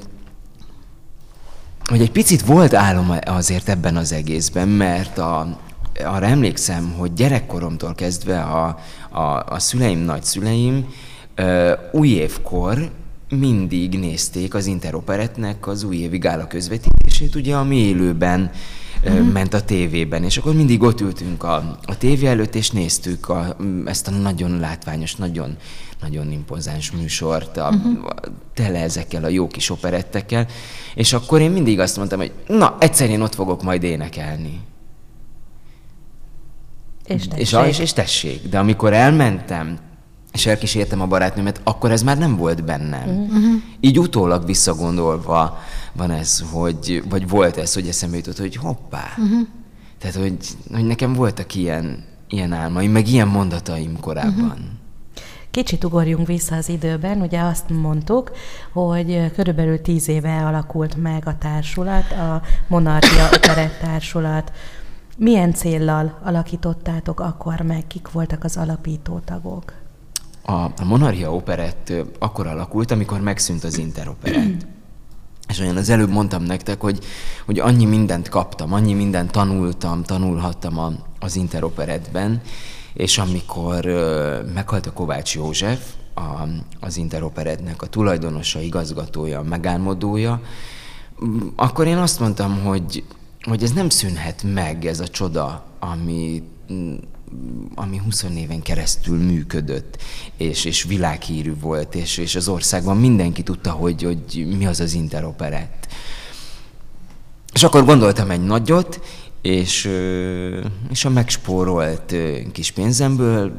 hogy 1.84 2.00
egy 2.00 2.10
picit 2.10 2.42
volt 2.42 2.74
álom 2.74 3.12
azért 3.24 3.68
ebben 3.68 3.96
az 3.96 4.12
egészben, 4.12 4.68
mert 4.68 5.18
a, 5.18 5.58
arra 6.04 6.26
emlékszem, 6.26 6.94
hogy 6.98 7.12
gyerekkoromtól 7.12 7.94
kezdve 7.94 8.40
a, 8.40 8.78
a, 9.10 9.44
a 9.48 9.58
szüleim, 9.58 9.98
nagyszüleim 9.98 10.86
új 11.92 12.08
évkor 12.08 12.90
mindig 13.28 13.98
nézték 13.98 14.54
az 14.54 14.66
Interoperetnek 14.66 15.66
az 15.66 15.82
újévi 15.82 16.18
gála 16.18 16.46
közvetítését, 16.46 17.34
ugye, 17.34 17.56
ami 17.56 17.76
élőben 17.76 18.50
uh-huh. 19.12 19.32
ment 19.32 19.54
a 19.54 19.64
tévében, 19.64 20.24
és 20.24 20.36
akkor 20.36 20.54
mindig 20.54 20.82
ott 20.82 21.00
ültünk 21.00 21.44
a, 21.44 21.78
a 21.84 21.98
tévé 21.98 22.26
előtt, 22.26 22.54
és 22.54 22.70
néztük 22.70 23.28
a, 23.28 23.56
ezt 23.84 24.08
a 24.08 24.10
nagyon 24.10 24.58
látványos, 24.58 25.14
nagyon, 25.14 25.56
nagyon 26.00 26.32
impozáns 26.32 26.90
műsort, 26.90 27.56
a, 27.56 27.68
uh-huh. 27.68 28.08
tele 28.54 28.80
ezekkel 28.80 29.24
a 29.24 29.28
jó 29.28 29.46
kis 29.46 29.70
operettekkel, 29.70 30.46
és 30.94 31.12
akkor 31.12 31.40
én 31.40 31.50
mindig 31.50 31.80
azt 31.80 31.96
mondtam, 31.96 32.18
hogy 32.18 32.32
na, 32.46 32.76
egyszer 32.80 33.10
én 33.10 33.20
ott 33.20 33.34
fogok 33.34 33.62
majd 33.62 33.82
énekelni. 33.82 34.60
És 37.06 37.28
tessék. 37.28 37.40
És, 37.40 37.52
és, 37.68 37.78
és 37.78 37.92
tessék. 37.92 38.48
De 38.48 38.58
amikor 38.58 38.92
elmentem, 38.92 39.78
és 40.36 40.46
elkísértem 40.46 41.00
a 41.00 41.06
barátnőmet, 41.06 41.60
akkor 41.64 41.90
ez 41.90 42.02
már 42.02 42.18
nem 42.18 42.36
volt 42.36 42.64
bennem. 42.64 43.08
Uh-huh. 43.08 43.62
Így 43.80 43.98
utólag 43.98 44.46
visszagondolva 44.46 45.58
van 45.92 46.10
ez, 46.10 46.44
hogy, 46.52 47.02
vagy 47.08 47.28
volt 47.28 47.56
ez, 47.56 47.74
hogy 47.74 47.88
eszembe 47.88 48.16
jutott, 48.16 48.38
hogy 48.38 48.56
hoppá. 48.56 49.04
Uh-huh. 49.16 49.48
Tehát, 49.98 50.16
hogy, 50.16 50.36
hogy 50.72 50.84
nekem 50.86 51.12
voltak 51.12 51.54
ilyen, 51.54 52.04
ilyen 52.28 52.52
álmaim, 52.52 52.90
meg 52.90 53.08
ilyen 53.08 53.28
mondataim 53.28 54.00
korábban. 54.00 54.44
Uh-huh. 54.44 54.74
Kicsit 55.50 55.84
ugorjunk 55.84 56.26
vissza 56.26 56.56
az 56.56 56.68
időben, 56.68 57.20
ugye 57.20 57.40
azt 57.40 57.68
mondtuk, 57.68 58.32
hogy 58.72 59.32
körülbelül 59.34 59.80
tíz 59.80 60.08
éve 60.08 60.46
alakult 60.46 60.96
meg 60.96 61.22
a 61.26 61.38
társulat, 61.38 62.12
a 62.12 62.42
Monarchia 62.68 63.28
Operett 63.36 63.78
Társulat. 63.80 64.52
Milyen 65.18 65.52
céllal 65.52 66.18
alakítottátok 66.24 67.20
akkor 67.20 67.60
meg, 67.60 67.86
kik 67.86 68.10
voltak 68.10 68.44
az 68.44 68.56
alapító 68.56 69.20
tagok? 69.24 69.72
A, 70.48 70.52
a 70.52 70.84
Monarchia 70.84 71.34
Operett 71.34 71.92
akkor 72.18 72.46
alakult, 72.46 72.90
amikor 72.90 73.20
megszűnt 73.20 73.64
az 73.64 73.78
Interoperett. 73.78 74.66
És 75.48 75.60
olyan 75.60 75.76
az 75.76 75.90
előbb 75.90 76.10
mondtam 76.10 76.42
nektek, 76.42 76.80
hogy, 76.80 77.04
hogy 77.44 77.58
annyi 77.58 77.84
mindent 77.84 78.28
kaptam, 78.28 78.72
annyi 78.72 78.92
mindent 78.92 79.30
tanultam, 79.30 80.02
tanulhattam 80.02 80.78
a, 80.78 80.92
az 81.18 81.36
Interoperetben, 81.36 82.40
és 82.94 83.18
amikor 83.18 83.86
ö, 83.86 84.40
meghalt 84.54 84.86
a 84.86 84.92
Kovács 84.92 85.34
József, 85.34 85.92
a, 86.14 86.48
az 86.80 86.96
Interoperetnek 86.96 87.82
a 87.82 87.86
tulajdonosa, 87.86 88.60
igazgatója, 88.60 89.42
megálmodója, 89.42 90.40
akkor 91.56 91.86
én 91.86 91.96
azt 91.96 92.20
mondtam, 92.20 92.62
hogy, 92.64 93.04
hogy 93.42 93.62
ez 93.62 93.72
nem 93.72 93.88
szűnhet 93.88 94.42
meg, 94.42 94.84
ez 94.84 95.00
a 95.00 95.08
csoda, 95.08 95.64
ami 95.78 96.42
ami 97.74 97.98
20 97.98 98.22
éven 98.22 98.62
keresztül 98.62 99.18
működött, 99.18 100.02
és, 100.36 100.64
és 100.64 100.82
világhírű 100.82 101.54
volt, 101.60 101.94
és, 101.94 102.16
és 102.16 102.34
az 102.34 102.48
országban 102.48 102.96
mindenki 102.96 103.42
tudta, 103.42 103.70
hogy, 103.70 104.02
hogy 104.02 104.56
mi 104.56 104.66
az 104.66 104.80
az 104.80 104.92
interoperett. 104.92 105.86
És 107.52 107.62
akkor 107.62 107.84
gondoltam 107.84 108.30
egy 108.30 108.44
nagyot, 108.44 109.00
és, 109.42 109.90
és 110.90 111.04
a 111.04 111.10
megspórolt 111.10 112.14
kis 112.52 112.70
pénzemből 112.70 113.52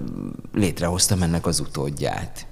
létrehoztam 0.54 1.22
ennek 1.22 1.46
az 1.46 1.60
utódját. 1.60 2.46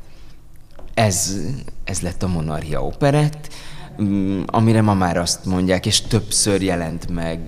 Ez, 0.94 1.36
ez 1.84 2.02
lett 2.02 2.24
a 2.24 2.28
Monarchia 2.28 2.86
Operett, 2.86 3.54
mm, 4.02 4.42
amire 4.46 4.82
ma 4.82 4.94
már 4.94 5.18
azt 5.18 5.46
mondják, 5.46 5.86
és 5.86 6.02
többször 6.02 6.62
jelent 6.62 7.10
meg, 7.10 7.40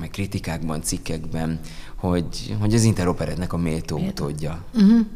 meg 0.00 0.10
kritikákban, 0.10 0.82
cikkekben, 0.82 1.60
hogy, 1.96 2.56
hogy 2.60 2.74
az 2.74 2.82
interoperetnek 2.82 3.52
a 3.52 3.56
méltó 3.56 3.98
utódja. 3.98 4.58
Uh-huh. 4.74 5.06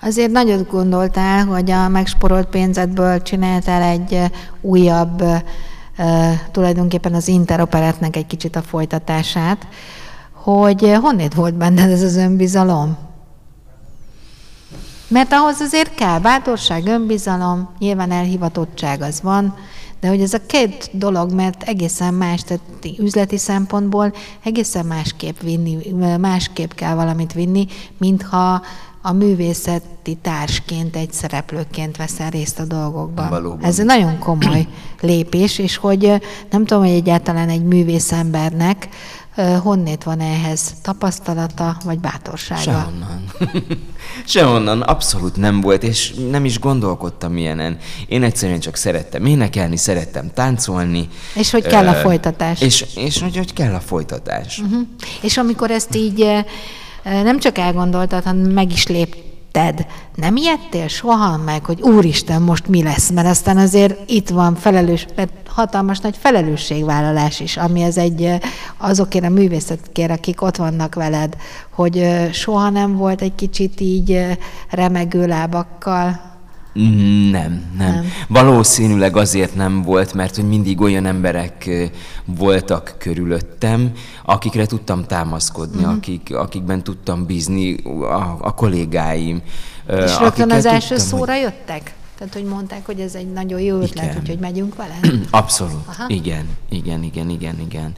Azért 0.00 0.30
nagyot 0.30 0.70
gondoltál, 0.70 1.44
hogy 1.44 1.70
a 1.70 1.88
megsporolt 1.88 2.48
pénzedből 2.48 3.22
csináltál 3.22 3.82
egy 3.82 4.30
újabb, 4.60 5.22
tulajdonképpen 6.50 7.14
az 7.14 7.28
interoperetnek 7.28 8.16
egy 8.16 8.26
kicsit 8.26 8.56
a 8.56 8.62
folytatását, 8.62 9.66
hogy 10.32 10.94
honnét 11.00 11.34
volt 11.34 11.54
benned 11.54 11.90
ez 11.90 12.02
az 12.02 12.16
önbizalom? 12.16 12.96
Mert 15.08 15.32
ahhoz 15.32 15.60
azért 15.60 15.94
kell 15.94 16.18
bátorság, 16.18 16.86
önbizalom, 16.86 17.68
nyilván 17.78 18.10
elhivatottság 18.10 19.02
az 19.02 19.22
van, 19.22 19.54
de 20.00 20.08
hogy 20.08 20.20
ez 20.20 20.34
a 20.34 20.46
két 20.46 20.90
dolog, 20.92 21.32
mert 21.32 21.62
egészen 21.62 22.14
más, 22.14 22.42
tehát 22.42 22.62
üzleti 22.98 23.38
szempontból 23.38 24.12
egészen 24.44 24.86
másképp 24.86 25.40
vinni, 25.40 25.76
másképp 26.18 26.72
kell 26.72 26.94
valamit 26.94 27.32
vinni, 27.32 27.66
mintha 27.98 28.62
a 29.02 29.12
művészeti 29.12 30.14
társként, 30.14 30.96
egy 30.96 31.12
szereplőként 31.12 31.96
veszel 31.96 32.30
részt 32.30 32.58
a 32.58 32.64
dolgokban. 32.64 33.28
Valóban. 33.28 33.64
Ez 33.64 33.78
egy 33.78 33.86
nagyon 33.86 34.18
komoly 34.18 34.66
lépés, 35.00 35.58
és 35.58 35.76
hogy 35.76 36.22
nem 36.50 36.64
tudom, 36.64 36.82
hogy 36.82 36.92
egyáltalán 36.92 37.48
egy 37.48 37.64
művészembernek 37.64 38.88
honnét 39.62 40.02
van 40.02 40.20
ehhez 40.20 40.74
tapasztalata 40.82 41.76
vagy 41.84 41.98
bátorsága? 41.98 42.60
Sehonnan. 42.60 43.24
Sehonnan, 44.24 44.80
abszolút 44.80 45.36
nem 45.36 45.60
volt, 45.60 45.82
és 45.82 46.14
nem 46.30 46.44
is 46.44 46.58
gondolkodtam 46.58 47.36
ilyenen. 47.36 47.78
Én 48.08 48.22
egyszerűen 48.22 48.60
csak 48.60 48.76
szerettem 48.76 49.26
énekelni, 49.26 49.76
szerettem 49.76 50.30
táncolni. 50.34 51.08
És 51.34 51.50
hogy 51.50 51.66
kell 51.66 51.88
a 51.88 51.92
folytatás. 51.92 52.60
És, 52.60 52.84
és 52.96 53.20
hogy, 53.22 53.36
hogy 53.36 53.52
kell 53.52 53.74
a 53.74 53.80
folytatás. 53.80 54.58
Uh-huh. 54.58 54.86
És 55.20 55.36
amikor 55.36 55.70
ezt 55.70 55.94
így 55.94 56.26
nem 57.02 57.38
csak 57.38 57.58
elgondoltad, 57.58 58.24
hanem 58.24 58.52
meg 58.52 58.72
is 58.72 58.86
lép, 58.86 59.16
tetted. 59.52 59.86
Nem 60.14 60.36
ijedtél 60.36 60.88
soha 60.88 61.36
meg, 61.36 61.64
hogy 61.64 61.80
úristen, 61.82 62.42
most 62.42 62.66
mi 62.66 62.82
lesz? 62.82 63.10
Mert 63.10 63.28
aztán 63.28 63.56
azért 63.56 64.10
itt 64.10 64.28
van 64.28 64.54
felelős, 64.54 65.06
mert 65.16 65.32
hatalmas 65.46 65.98
nagy 65.98 66.16
felelősségvállalás 66.16 67.40
is, 67.40 67.56
ami 67.56 67.82
az 67.82 67.98
egy 67.98 68.34
azokért 68.76 69.24
a 69.24 69.28
művészetkért, 69.28 70.10
akik 70.10 70.42
ott 70.42 70.56
vannak 70.56 70.94
veled, 70.94 71.36
hogy 71.70 72.28
soha 72.32 72.70
nem 72.70 72.96
volt 72.96 73.22
egy 73.22 73.34
kicsit 73.34 73.80
így 73.80 74.26
remegő 74.70 75.26
lábakkal 75.26 76.20
nem, 76.78 77.30
nem, 77.30 77.64
nem. 77.78 78.04
Valószínűleg 78.28 79.16
azért 79.16 79.54
nem 79.54 79.82
volt, 79.82 80.14
mert 80.14 80.36
hogy 80.36 80.48
mindig 80.48 80.80
olyan 80.80 81.06
emberek 81.06 81.70
voltak 82.24 82.94
körülöttem, 82.98 83.92
akikre 84.24 84.66
tudtam 84.66 85.04
támaszkodni, 85.04 85.82
uh-huh. 85.82 85.96
akik, 85.96 86.34
akikben 86.34 86.82
tudtam 86.82 87.26
bízni, 87.26 87.74
a, 88.00 88.36
a 88.40 88.54
kollégáim. 88.54 89.42
És 89.88 90.18
rögtön 90.18 90.50
az 90.50 90.66
első 90.66 90.96
tudtam, 90.96 91.18
szóra 91.18 91.32
hogy... 91.32 91.42
jöttek? 91.42 91.94
Tehát, 92.18 92.32
hogy 92.32 92.44
mondták, 92.44 92.86
hogy 92.86 93.00
ez 93.00 93.14
egy 93.14 93.32
nagyon 93.32 93.60
jó 93.60 93.76
ötlet, 93.76 94.04
igen. 94.04 94.16
úgyhogy 94.20 94.38
megyünk 94.38 94.76
vele? 94.76 94.98
Abszolút. 95.30 95.86
Aha. 95.86 96.04
Igen, 96.08 96.48
igen, 96.68 97.02
igen, 97.02 97.28
igen, 97.28 97.60
igen. 97.60 97.92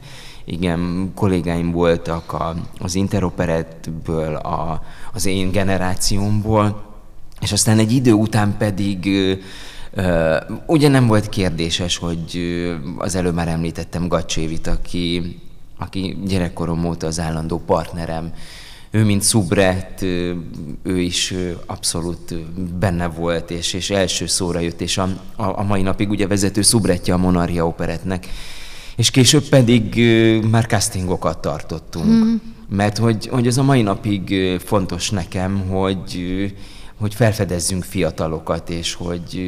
Igen, 0.45 1.11
kollégáim 1.15 1.71
voltak 1.71 2.33
a, 2.33 2.55
az 2.79 2.95
interoperetből, 2.95 4.35
a, 4.35 4.83
az 5.13 5.25
én 5.25 5.51
generációmból, 5.51 6.90
és 7.41 7.51
aztán 7.51 7.79
egy 7.79 7.91
idő 7.91 8.11
után 8.11 8.55
pedig 8.57 9.09
ugye 10.65 10.87
nem 10.87 11.07
volt 11.07 11.29
kérdéses, 11.29 11.97
hogy 11.97 12.41
az 12.97 13.15
előbb 13.15 13.33
már 13.33 13.47
említettem 13.47 14.07
Gacsévit, 14.07 14.67
aki, 14.67 15.35
aki 15.77 16.17
gyerekkorom 16.25 16.85
óta 16.85 17.07
az 17.07 17.19
állandó 17.19 17.59
partnerem. 17.65 18.33
Ő, 18.91 19.03
mint 19.03 19.21
szubret, 19.21 20.01
ő 20.83 20.99
is 20.99 21.33
abszolút 21.65 22.35
benne 22.79 23.07
volt, 23.07 23.51
és, 23.51 23.73
és 23.73 23.89
első 23.89 24.25
szóra 24.25 24.59
jött, 24.59 24.81
és 24.81 24.97
a, 24.97 25.09
a, 25.35 25.59
a 25.59 25.63
mai 25.63 25.81
napig 25.81 26.09
ugye 26.09 26.27
vezető 26.27 26.61
szubretje 26.61 27.13
a 27.13 27.17
Monarchia 27.17 27.67
Operetnek. 27.67 28.27
És 28.95 29.11
később 29.11 29.49
pedig 29.49 30.01
már 30.49 30.65
castingokat 30.65 31.41
tartottunk. 31.41 32.05
Mm. 32.05 32.35
Mert 32.69 32.97
hogy, 32.97 33.27
hogy 33.27 33.47
ez 33.47 33.57
a 33.57 33.63
mai 33.63 33.81
napig 33.81 34.35
fontos 34.65 35.09
nekem, 35.09 35.67
hogy 35.69 36.21
hogy 37.01 37.15
felfedezzünk 37.15 37.83
fiatalokat, 37.83 38.69
és 38.69 38.93
hogy, 38.93 39.41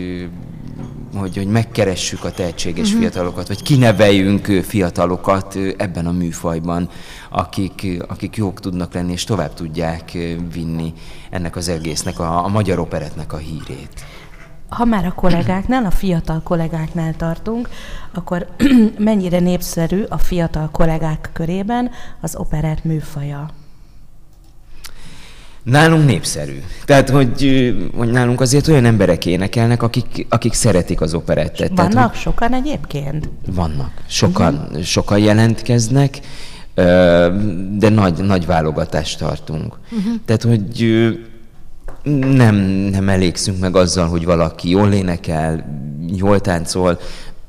hogy, 1.15 1.37
hogy 1.37 1.47
megkeressük 1.47 2.23
a 2.23 2.31
tehetséges 2.31 2.87
uh-huh. 2.87 3.01
fiatalokat, 3.01 3.47
vagy 3.47 3.63
kineveljünk 3.63 4.45
fiatalokat 4.45 5.57
ebben 5.77 6.05
a 6.05 6.11
műfajban, 6.11 6.89
akik, 7.29 8.03
akik 8.07 8.35
jók 8.35 8.59
tudnak 8.59 8.93
lenni, 8.93 9.11
és 9.11 9.23
tovább 9.23 9.53
tudják 9.53 10.17
vinni 10.53 10.93
ennek 11.29 11.55
az 11.55 11.69
egésznek, 11.69 12.19
a, 12.19 12.43
a 12.45 12.47
magyar 12.47 12.79
operetnek 12.79 13.33
a 13.33 13.37
hírét. 13.37 14.05
Ha 14.69 14.85
már 14.85 15.05
a 15.05 15.13
kollégáknál, 15.13 15.85
a 15.85 15.91
fiatal 15.91 16.41
kollégáknál 16.43 17.15
tartunk, 17.15 17.69
akkor 18.13 18.47
mennyire 18.97 19.39
népszerű 19.39 20.03
a 20.03 20.17
fiatal 20.17 20.69
kollégák 20.71 21.29
körében 21.33 21.91
az 22.21 22.35
operett 22.35 22.83
műfaja? 22.83 23.49
Nálunk 25.63 26.05
népszerű. 26.05 26.61
Tehát, 26.85 27.09
hogy, 27.09 27.73
hogy 27.95 28.11
nálunk 28.11 28.41
azért 28.41 28.67
olyan 28.67 28.85
emberek 28.85 29.25
énekelnek, 29.25 29.83
akik, 29.83 30.25
akik 30.29 30.53
szeretik 30.53 31.01
az 31.01 31.13
operettet. 31.13 31.71
Vannak 31.75 31.91
Tehát, 31.93 32.09
hogy 32.09 32.19
sokan 32.19 32.53
egyébként? 32.53 33.29
Vannak. 33.51 33.91
Sokan, 34.07 34.53
uh-huh. 34.53 34.81
sokan 34.81 35.19
jelentkeznek, 35.19 36.19
de 37.77 37.89
nagy, 37.89 38.17
nagy 38.17 38.45
válogatást 38.45 39.17
tartunk. 39.17 39.79
Uh-huh. 39.91 40.13
Tehát, 40.25 40.43
hogy 40.43 40.85
nem, 42.35 42.55
nem 42.91 43.09
elégszünk 43.09 43.59
meg 43.59 43.75
azzal, 43.75 44.07
hogy 44.07 44.25
valaki 44.25 44.69
jól 44.69 44.91
énekel, 44.91 45.65
jól 46.15 46.39
táncol. 46.39 46.99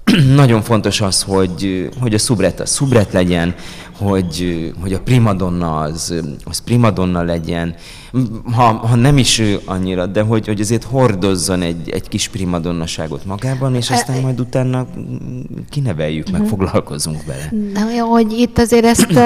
Nagyon 0.35 0.63
fontos 0.63 1.01
az, 1.01 1.23
hogy, 1.23 1.89
hogy 2.01 2.15
a 2.15 2.19
szubret 2.19 2.61
a 2.61 2.67
szubret 2.67 3.13
legyen, 3.13 3.55
hogy, 3.99 4.73
hogy 4.81 4.93
a 4.93 5.01
primadonna 5.01 5.81
az, 5.81 6.15
az 6.45 6.59
primadonna 6.59 7.23
legyen, 7.23 7.75
ha, 8.53 8.63
ha 8.63 8.95
nem 8.95 9.19
is 9.19 9.39
ő 9.39 9.61
annyira, 9.65 10.07
de 10.07 10.23
hogy, 10.23 10.47
hogy 10.47 10.61
azért 10.61 10.85
hordozzon 10.85 11.63
egy, 11.63 11.91
egy 11.91 12.09
kis 12.09 12.29
primadonnaságot 12.29 13.25
magában, 13.25 13.75
és 13.75 13.91
aztán 13.91 14.21
majd 14.21 14.41
utána 14.41 14.87
kineveljük, 15.71 16.31
meg 16.31 16.41
mhm. 16.41 16.51
foglalkozunk 16.51 17.25
vele. 17.25 17.53
Na, 17.73 18.03
hogy 18.05 18.33
itt 18.33 18.59
azért 18.59 18.85
ezt 18.85 19.21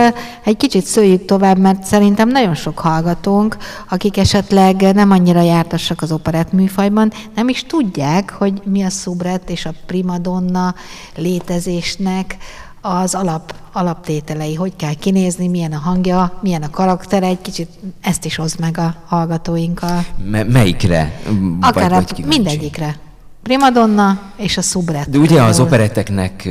egy 0.44 0.56
kicsit 0.56 0.84
szőjük 0.84 1.24
tovább, 1.24 1.58
mert 1.58 1.84
szerintem 1.84 2.28
nagyon 2.28 2.54
sok 2.54 2.78
hallgatónk, 2.78 3.56
akik 3.88 4.16
esetleg 4.16 4.94
nem 4.94 5.10
annyira 5.10 5.42
jártassak 5.42 6.02
az 6.02 6.12
operett 6.12 6.52
műfajban, 6.52 7.12
nem 7.34 7.48
is 7.48 7.64
tudják, 7.64 8.30
hogy 8.30 8.60
mi 8.64 8.82
a 8.82 8.90
szubret 8.90 9.50
és 9.50 9.66
a 9.66 9.74
primadonna 9.86 10.74
létezésnek 11.16 12.36
az 12.80 13.14
alap, 13.14 13.54
alaptételei, 13.72 14.54
hogy 14.54 14.72
kell 14.76 14.94
kinézni, 14.94 15.48
milyen 15.48 15.72
a 15.72 15.78
hangja, 15.78 16.38
milyen 16.42 16.62
a 16.62 16.70
karaktere, 16.70 17.26
egy 17.26 17.40
kicsit 17.42 17.68
ezt 18.00 18.24
is 18.24 18.36
hoz 18.36 18.54
meg 18.54 18.78
a 18.78 18.94
hallgatóinkkal. 19.06 20.04
M- 20.16 20.52
melyikre? 20.52 21.20
Akár 21.60 21.90
vagy, 21.90 22.12
vagy 22.16 22.24
mindegyikre 22.24 22.96
primadonna 23.42 24.20
és 24.36 24.56
a 24.56 24.62
szubret. 24.62 25.10
De 25.10 25.18
ugye 25.18 25.42
az 25.42 25.60
operetteknek 25.60 26.44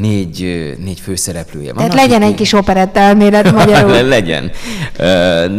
négy, 0.00 0.40
négy 0.84 1.00
főszereplője 1.00 1.72
van. 1.72 1.88
Tehát 1.88 1.94
legyen 2.06 2.22
egy 2.22 2.34
kis 2.34 2.52
operett 2.52 2.96
elmélet 2.96 3.52
magyarul. 3.58 4.02
legyen. 4.02 4.50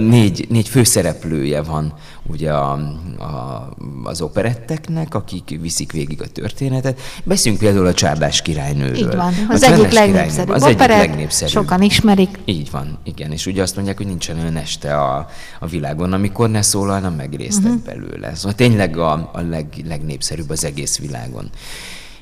Négy, 0.09 0.45
négy 0.49 0.67
főszereplője 0.67 1.61
van 1.61 1.93
ugye 2.31 2.51
a, 2.51 2.71
a, 3.19 3.69
az 4.03 4.21
operetteknek, 4.21 5.15
akik 5.15 5.57
viszik 5.61 5.91
végig 5.91 6.21
a 6.21 6.27
történetet. 6.27 7.01
Beszéljünk 7.23 7.63
például 7.63 7.85
a 7.85 7.93
Csárdás 7.93 8.41
királynőről. 8.41 8.95
Így 8.95 9.15
van. 9.15 9.33
Az 9.49 9.63
egyik 9.63 9.91
legnépszerűbb 9.91 10.49
az 10.55 10.63
operett, 10.63 10.79
egyik 10.79 11.07
legnépszerűbb. 11.07 11.53
sokan 11.53 11.81
ismerik. 11.81 12.39
Így 12.45 12.71
van, 12.71 12.97
igen. 13.03 13.31
És 13.31 13.45
ugye 13.45 13.61
azt 13.61 13.75
mondják, 13.75 13.97
hogy 13.97 14.05
nincsen 14.05 14.39
olyan 14.39 14.55
este 14.55 14.97
a, 14.97 15.27
a 15.59 15.67
világon, 15.67 16.13
amikor 16.13 16.49
ne 16.49 16.61
szólalna 16.61 17.09
meg 17.09 17.33
résztek 17.33 17.71
uh-huh. 17.71 17.83
belőle. 17.83 18.35
Szóval 18.35 18.53
tényleg 18.53 18.97
a, 18.97 19.29
a 19.33 19.41
leg, 19.49 19.65
legnépszerűbb 19.87 20.49
az 20.49 20.65
egész 20.65 20.99
világon. 20.99 21.49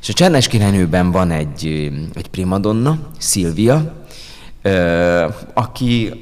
És 0.02 0.10
a 0.10 0.14
Csernás 0.14 0.48
királynőben 0.48 1.12
van 1.12 1.32
egy, 1.32 1.92
egy 2.14 2.28
primadonna, 2.28 3.00
Szilvia, 3.18 4.06
aki 5.54 6.20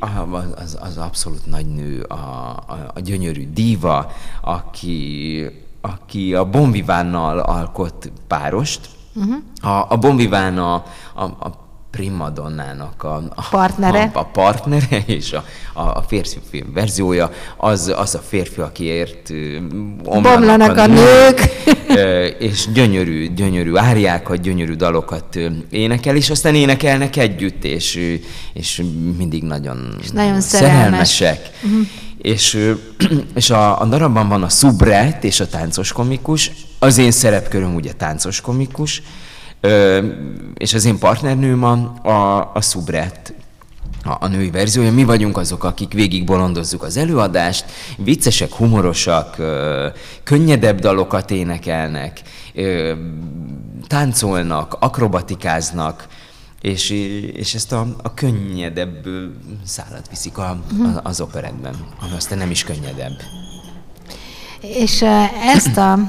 az, 0.56 0.78
az 0.82 0.98
abszolút 0.98 1.46
nagy 1.46 1.66
nő, 1.66 2.02
a, 2.02 2.14
a, 2.14 2.92
a 2.94 3.00
gyönyörű 3.00 3.52
díva, 3.54 4.12
aki, 4.42 5.46
aki 5.82 6.34
a 6.34 6.50
Bonvivánnal 6.50 7.40
alkot 7.40 8.12
párost. 8.28 8.90
Uh-huh. 9.14 9.36
A, 9.62 9.86
a 9.90 9.98
Bonviván 9.98 10.58
a, 10.58 10.74
a, 11.14 11.24
a 11.24 11.67
primadonnának 11.98 13.04
a, 13.04 13.24
a 13.36 13.48
partnere, 13.50 14.12
a, 14.14 14.20
a 14.20 14.24
partnere 14.24 15.04
és 15.06 15.34
a, 15.34 15.44
a, 15.74 15.82
a 15.82 16.04
férfi 16.08 16.64
verziója, 16.74 17.32
az, 17.58 17.94
az 17.98 18.16
a 18.16 18.20
férfi, 18.28 18.62
akiért 18.62 19.32
bomlanak 20.04 20.78
a, 20.78 20.82
a 20.82 20.88
nők. 20.88 21.40
és 22.40 22.68
gyönyörű, 22.74 23.34
gyönyörű 23.34 23.76
áriákat, 23.76 24.42
gyönyörű 24.42 24.74
dalokat 24.74 25.40
énekel, 25.70 26.16
és 26.16 26.30
aztán 26.30 26.56
énekelnek 26.56 27.16
együtt, 27.16 27.64
és, 27.64 28.20
és 28.54 28.84
mindig 29.18 29.44
nagyon, 29.44 29.96
és 30.02 30.10
nagyon 30.10 30.42
szerelmes. 30.42 31.10
szerelmesek. 31.10 31.50
Uh-huh. 31.64 31.88
És, 32.22 32.74
és 33.36 33.50
a, 33.50 33.82
a 33.82 33.86
darabban 33.86 34.28
van 34.28 34.44
a 34.44 34.50
szubret 34.50 35.24
és 35.24 35.40
a 35.40 35.48
táncos 35.48 35.92
komikus, 35.92 36.52
az 36.80 36.98
én 36.98 37.12
szerepköröm 37.12 37.76
ugye 37.76 37.92
táncos 37.92 38.42
komikus, 38.42 39.02
és 40.54 40.74
az 40.74 40.86
én 40.86 40.98
partnernőm 40.98 41.64
a, 41.64 41.94
a, 42.10 42.52
a 42.54 42.62
szubret 42.62 43.34
a, 44.04 44.18
a 44.20 44.28
női 44.28 44.50
verziója. 44.50 44.92
Mi 44.92 45.04
vagyunk 45.04 45.38
azok, 45.38 45.64
akik 45.64 45.94
végig 45.94 46.26
bolondozzuk 46.26 46.84
az 46.84 46.98
előadást, 46.98 47.66
viccesek, 47.98 48.54
humorosak, 48.54 49.36
könnyedebb 50.24 50.80
dalokat 50.80 51.32
énekelnek, 51.32 52.22
táncolnak, 53.88 54.74
akrobatikáznak, 54.80 56.08
és, 56.62 56.90
és 57.34 57.54
ezt 57.54 57.72
a, 57.72 57.88
a 58.04 58.14
könnyedebb 58.14 59.08
szállat 59.66 60.10
viszik 60.10 60.38
a, 60.38 60.50
a, 60.50 60.60
az 61.04 61.22
operetben, 61.22 61.76
ami 62.02 62.12
aztán 62.16 62.38
nem 62.38 62.52
is 62.52 62.64
könnyedebb. 62.64 63.22
És 64.62 65.06
ezt 65.56 65.78
a, 65.78 66.00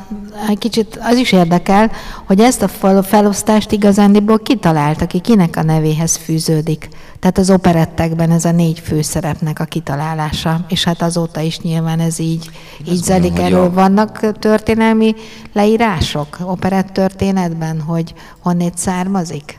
egy 0.49 0.59
kicsit 0.59 0.99
az 1.03 1.17
is 1.17 1.33
érdekel, 1.33 1.91
hogy 2.27 2.41
ezt 2.41 2.63
a 2.63 2.69
felosztást 3.03 3.73
igazándiból 3.73 4.39
kitalálta 4.39 5.07
ki, 5.07 5.19
kinek 5.19 5.57
a 5.57 5.63
nevéhez 5.63 6.17
fűződik. 6.17 6.89
Tehát 7.21 7.39
az 7.39 7.51
operettekben 7.51 8.31
ez 8.31 8.45
a 8.45 8.51
négy 8.51 8.81
főszerepnek 8.81 9.61
a 9.61 9.65
kitalálása, 9.65 10.65
és 10.69 10.85
hát 10.85 11.03
azóta 11.03 11.41
is 11.41 11.61
nyilván 11.61 12.01
ez 12.01 12.19
így, 12.19 12.51
így 12.89 13.03
zelik 13.03 13.39
elő. 13.39 13.57
A... 13.57 13.73
Vannak 13.73 14.39
történelmi 14.39 15.15
leírások 15.53 16.39
operett 16.43 16.93
történetben, 16.93 17.81
hogy 17.81 18.15
honnét 18.43 18.79
származik? 18.79 19.57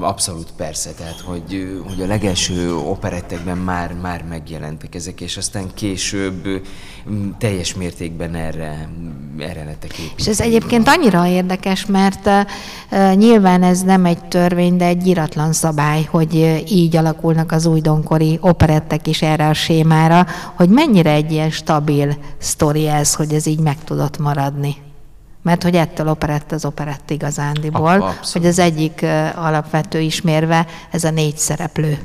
Abszolút 0.00 0.52
persze, 0.56 0.90
tehát 0.92 1.20
hogy, 1.20 1.80
hogy 1.88 2.02
a 2.02 2.06
legelső 2.06 2.74
operettekben 2.74 3.58
már, 3.58 3.94
már 3.94 4.24
megjelentek 4.28 4.94
ezek, 4.94 5.20
és 5.20 5.36
aztán 5.36 5.70
később 5.74 6.48
teljes 7.38 7.74
mértékben 7.74 8.34
erre, 8.34 8.88
erre 9.38 9.64
lettek. 9.64 9.94
És 10.16 10.26
ez 10.26 10.40
egyébként 10.40 10.88
annyira 10.88 11.26
érdekes, 11.26 11.86
mert 11.86 12.30
nyilván 13.14 13.62
ez 13.62 13.82
nem 13.82 14.04
egy 14.04 14.24
törvény, 14.24 14.76
de 14.76 14.84
egy 14.84 15.06
iratlan 15.06 15.52
szabály, 15.52 16.02
hogy 16.10 16.62
így 16.68 16.96
alakulnak 16.96 17.52
az 17.52 17.66
újdonkori 17.66 18.38
operettek 18.40 19.06
is 19.06 19.22
erre 19.22 19.48
a 19.48 19.54
sémára, 19.54 20.26
hogy 20.54 20.68
mennyire 20.68 21.10
egy 21.10 21.32
ilyen 21.32 21.50
stabil 21.50 22.16
sztori 22.38 22.88
ez, 22.88 23.14
hogy 23.14 23.32
ez 23.32 23.46
így 23.46 23.60
meg 23.60 23.84
tudott 23.84 24.18
maradni. 24.18 24.76
Mert 25.48 25.62
hogy 25.62 25.74
ettől 25.74 26.08
operett 26.08 26.52
az 26.52 26.64
operett 26.64 27.10
igazándiból, 27.10 27.90
Abszolút. 28.02 28.32
hogy 28.32 28.46
az 28.46 28.58
egyik 28.58 29.02
alapvető 29.34 30.00
ismérve 30.00 30.66
ez 30.90 31.04
a 31.04 31.10
négy 31.10 31.36
szereplő. 31.36 31.98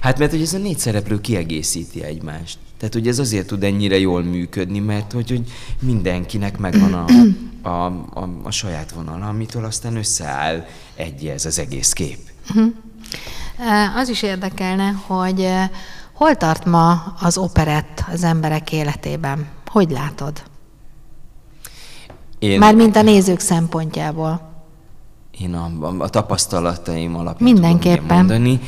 Hát 0.00 0.18
mert 0.18 0.30
hogy 0.30 0.40
ez 0.40 0.54
a 0.54 0.58
négy 0.58 0.78
szereplő 0.78 1.20
kiegészíti 1.20 2.04
egymást. 2.04 2.58
Tehát 2.78 2.94
hogy 2.94 3.08
ez 3.08 3.18
azért 3.18 3.46
tud 3.46 3.62
ennyire 3.62 3.98
jól 3.98 4.22
működni, 4.22 4.78
mert 4.78 5.12
hogy, 5.12 5.28
hogy 5.28 5.52
mindenkinek 5.80 6.58
megvan 6.58 6.92
a, 6.92 7.04
a, 7.70 7.86
a, 8.20 8.28
a 8.42 8.50
saját 8.50 8.90
vonala, 8.90 9.28
amitől 9.28 9.64
aztán 9.64 9.96
összeáll 9.96 10.66
egy 10.94 11.26
ez 11.26 11.44
az 11.44 11.58
egész 11.58 11.92
kép. 11.92 12.18
Uh-huh. 12.48 12.72
Az 13.96 14.08
is 14.08 14.22
érdekelne, 14.22 14.90
hogy 15.06 15.48
hol 16.12 16.36
tart 16.36 16.64
ma 16.64 17.14
az 17.20 17.38
operett 17.38 18.04
az 18.12 18.22
emberek 18.24 18.72
életében? 18.72 19.46
Hogy 19.66 19.90
látod? 19.90 20.42
Én, 22.42 22.58
Mármint 22.58 22.96
a 22.96 23.02
nézők 23.02 23.40
szempontjából. 23.40 24.40
Én 25.40 25.54
a, 25.54 25.70
a, 25.98 26.08
tapasztalataim 26.08 27.16
alapján 27.16 27.52
Mindenképpen. 27.52 28.00
tudom 28.00 28.16
mondani, 28.16 28.60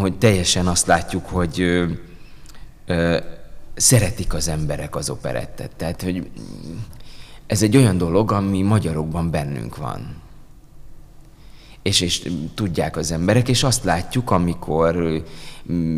hogy 0.00 0.18
teljesen 0.18 0.66
azt 0.66 0.86
látjuk, 0.86 1.26
hogy 1.26 1.60
ö, 1.60 1.84
ö, 2.86 3.20
szeretik 3.74 4.34
az 4.34 4.48
emberek 4.48 4.96
az 4.96 5.10
operettet. 5.10 5.70
Tehát, 5.76 6.02
hogy 6.02 6.30
ez 7.46 7.62
egy 7.62 7.76
olyan 7.76 7.98
dolog, 7.98 8.32
ami 8.32 8.62
magyarokban 8.62 9.30
bennünk 9.30 9.76
van. 9.76 10.16
És, 11.82 12.00
és 12.00 12.30
tudják 12.54 12.96
az 12.96 13.12
emberek, 13.12 13.48
és 13.48 13.62
azt 13.62 13.84
látjuk, 13.84 14.30
amikor 14.30 15.22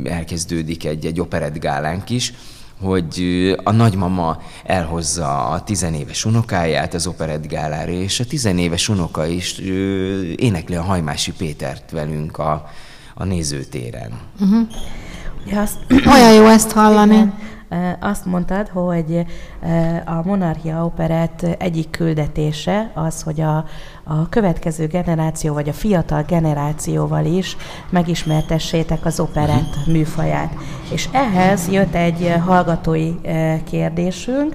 elkezdődik 0.05 0.85
egy, 0.85 1.07
egy 1.07 1.21
operettgálánk 1.21 2.11
is, 2.11 2.33
hogy 2.81 3.23
a 3.65 3.73
nagymama 3.73 4.39
elhozza 4.65 5.49
a 5.49 5.63
tizenéves 5.63 6.25
unokáját 6.25 6.95
az 6.95 7.07
operettgálára, 7.07 7.91
és 7.91 8.21
a 8.21 8.25
tizenéves 8.25 8.89
unoka 8.89 9.27
is 9.27 9.59
énekli 10.37 10.75
a 10.75 10.83
Hajmási 10.83 11.33
Pétert 11.33 11.91
velünk 11.91 12.39
a, 12.39 12.69
a 13.15 13.25
nézőtéren. 13.25 14.11
Uh-huh. 14.41 14.69
Ja, 15.47 15.61
azt, 15.61 15.79
Olyan 16.15 16.33
jó 16.33 16.47
ezt 16.47 16.73
hallani. 16.73 17.15
Igen. 17.15 17.33
Azt 18.01 18.25
mondtad, 18.25 18.69
hogy 18.69 19.25
a 20.05 20.23
Monarchia 20.25 20.85
Operett 20.85 21.43
egyik 21.43 21.91
küldetése 21.91 22.91
az, 22.95 23.23
hogy 23.23 23.41
a, 23.41 23.65
a 24.09 24.29
következő 24.29 24.87
generáció, 24.87 25.55
vagy 25.55 25.69
a 25.69 25.73
fiatal 25.73 26.23
generációval 26.23 27.25
is 27.25 27.57
megismertessétek 27.91 29.05
az 29.05 29.21
operett 29.21 29.77
uh-huh. 29.77 29.95
műfaját. 29.95 30.53
És 30.93 31.09
ehhez 31.13 31.69
jött 31.69 31.95
egy 31.95 32.35
hallgatói 32.45 33.15
kérdésünk, 33.65 34.55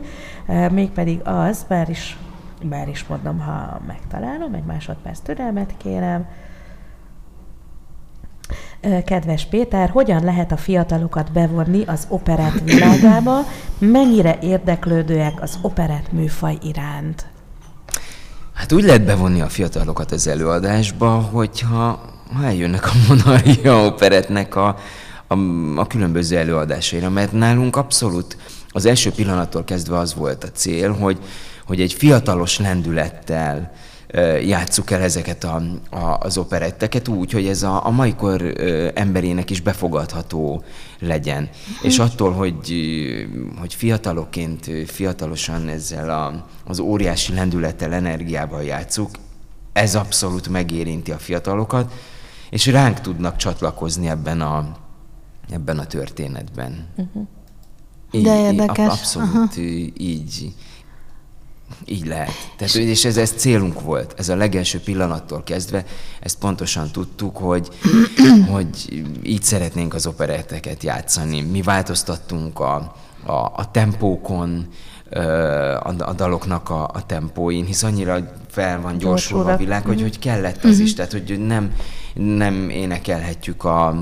mégpedig 0.71 1.19
az, 1.23 1.65
bár 1.67 1.89
is, 1.89 2.17
bár 2.63 2.87
is 2.87 3.05
mondom, 3.07 3.39
ha 3.39 3.81
megtalálom, 3.87 4.53
egy 4.53 4.63
másodperc 4.63 5.19
türelmet 5.19 5.73
kérem, 5.77 6.25
Kedves 9.05 9.45
Péter, 9.45 9.89
hogyan 9.89 10.23
lehet 10.23 10.51
a 10.51 10.57
fiatalokat 10.57 11.31
bevonni 11.31 11.83
az 11.85 12.05
operett 12.09 12.59
világába? 12.63 13.39
Mennyire 13.77 14.37
érdeklődőek 14.41 15.41
az 15.41 15.59
operett 15.61 16.11
műfaj 16.11 16.57
iránt? 16.61 17.25
Hát 18.63 18.71
úgy 18.71 18.83
lehet 18.83 19.05
bevonni 19.05 19.41
a 19.41 19.49
fiatalokat 19.49 20.11
az 20.11 20.27
előadásba, 20.27 21.09
hogyha 21.09 22.01
ha 22.33 22.43
eljönnek 22.43 22.87
a 22.87 22.91
Monarchia 23.07 23.85
operetnek 23.85 24.55
a, 24.55 24.77
a, 25.27 25.35
a 25.75 25.87
különböző 25.87 26.37
előadásaira, 26.37 27.09
mert 27.09 27.31
nálunk 27.31 27.75
abszolút 27.75 28.37
az 28.69 28.85
első 28.85 29.11
pillanattól 29.11 29.63
kezdve 29.63 29.97
az 29.97 30.13
volt 30.13 30.43
a 30.43 30.51
cél, 30.51 30.91
hogy, 30.91 31.17
hogy 31.65 31.81
egy 31.81 31.93
fiatalos 31.93 32.59
lendülettel, 32.59 33.71
játsszuk 34.45 34.91
el 34.91 35.01
ezeket 35.01 35.43
a, 35.43 35.61
a, 35.89 36.17
az 36.19 36.37
operetteket 36.37 37.07
úgy, 37.07 37.31
hogy 37.31 37.47
ez 37.47 37.63
a, 37.63 37.85
a 37.85 37.89
mai 37.89 38.15
kor 38.15 38.53
emberének 38.93 39.49
is 39.49 39.61
befogadható 39.61 40.63
legyen. 40.99 41.49
És 41.81 41.99
attól, 41.99 42.31
hogy, 42.31 42.75
hogy 43.59 43.73
fiatalokként, 43.73 44.69
fiatalosan 44.85 45.67
ezzel 45.67 46.09
a, 46.09 46.45
az 46.65 46.79
óriási 46.79 47.33
lendülettel, 47.33 47.93
energiával 47.93 48.63
játszuk, 48.63 49.09
ez 49.73 49.95
abszolút 49.95 50.47
megérinti 50.47 51.11
a 51.11 51.17
fiatalokat, 51.17 51.93
és 52.49 52.65
ránk 52.65 52.99
tudnak 52.99 53.35
csatlakozni 53.35 54.09
ebben 54.09 54.41
a, 54.41 54.77
ebben 55.49 55.79
a 55.79 55.85
történetben. 55.85 56.87
Uh-huh. 56.97 57.27
De 58.23 58.51
érdekes. 58.51 58.87
Abszolút 58.87 59.35
Aha. 59.35 59.61
így, 59.97 60.53
így 61.85 62.05
lehet. 62.05 62.31
Tehát, 62.57 62.75
és 62.75 63.05
ez, 63.05 63.17
ez 63.17 63.31
célunk 63.31 63.81
volt. 63.81 64.13
Ez 64.17 64.29
a 64.29 64.35
legelső 64.35 64.79
pillanattól 64.79 65.43
kezdve, 65.43 65.85
ezt 66.19 66.37
pontosan 66.37 66.91
tudtuk, 66.91 67.37
hogy, 67.37 67.67
hogy 68.51 69.03
így 69.23 69.43
szeretnénk 69.43 69.93
az 69.93 70.07
operetteket 70.07 70.83
játszani. 70.83 71.41
Mi 71.41 71.61
változtattunk 71.61 72.59
a, 72.59 72.95
a, 73.25 73.31
a 73.33 73.71
tempókon, 73.71 74.67
a, 75.79 75.93
a 75.97 76.13
daloknak 76.15 76.69
a, 76.69 76.83
a 76.93 77.05
tempóin, 77.05 77.65
hisz 77.65 77.83
annyira 77.83 78.33
fel 78.49 78.81
van 78.81 78.97
gyorsulva 78.97 79.51
a 79.51 79.57
világ, 79.57 79.85
hogy, 79.85 80.01
hogy 80.01 80.19
kellett 80.19 80.63
az 80.63 80.79
is, 80.79 80.87
mhm. 80.87 80.95
tehát 80.95 81.11
hogy 81.11 81.39
nem, 81.39 81.71
nem 82.13 82.69
énekelhetjük 82.69 83.63
a 83.63 83.95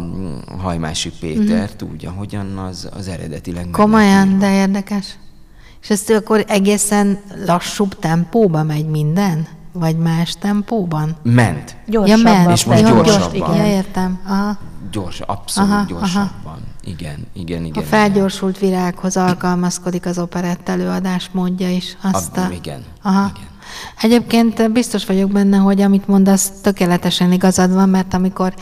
Hajmási 0.57 1.11
Pétert 1.19 1.81
úgy, 1.81 2.05
ahogyan 2.05 2.57
az, 2.57 2.89
az 2.97 3.07
eredetileg 3.07 3.67
Komolyan, 3.71 4.39
de 4.39 4.55
érdekes. 4.55 5.17
És 5.81 5.89
ezt 5.89 6.09
akkor 6.09 6.45
egészen 6.47 7.19
lassúbb 7.45 7.99
tempóba 7.99 8.63
megy 8.63 8.85
minden? 8.85 9.47
Vagy 9.73 9.97
más 9.97 10.35
tempóban? 10.39 11.15
Ment. 11.23 11.75
Gyorsabban. 11.85 12.31
Ja, 12.33 12.37
ment. 12.37 12.51
És 12.51 12.65
most 12.65 12.81
ja, 12.81 12.87
gyorsabban. 12.87 13.31
Gyors, 13.31 13.33
igen. 13.33 13.65
Ja, 13.65 13.75
értem. 13.75 14.19
Aha. 14.27 14.57
Gyors, 14.91 15.19
abszolút 15.19 15.71
aha, 15.71 15.85
gyorsabban. 15.87 16.31
Aha. 16.43 16.57
Igen, 16.83 17.27
igen, 17.33 17.65
igen. 17.65 17.83
A 17.83 17.85
felgyorsult 17.85 18.59
virághoz 18.59 19.17
alkalmazkodik 19.17 20.05
az 20.05 20.17
operett 20.17 20.69
előadás 20.69 21.29
módja 21.31 21.69
is. 21.69 21.97
Azt 22.01 22.37
a... 22.37 22.49
Igen, 22.51 22.83
aha. 23.01 23.31
igen. 23.35 23.49
Egyébként 24.01 24.71
biztos 24.71 25.05
vagyok 25.05 25.31
benne, 25.31 25.57
hogy 25.57 25.81
amit 25.81 26.07
mondasz, 26.07 26.51
tökéletesen 26.61 27.31
igazad 27.31 27.73
van, 27.73 27.89
mert 27.89 28.13
amikor 28.13 28.53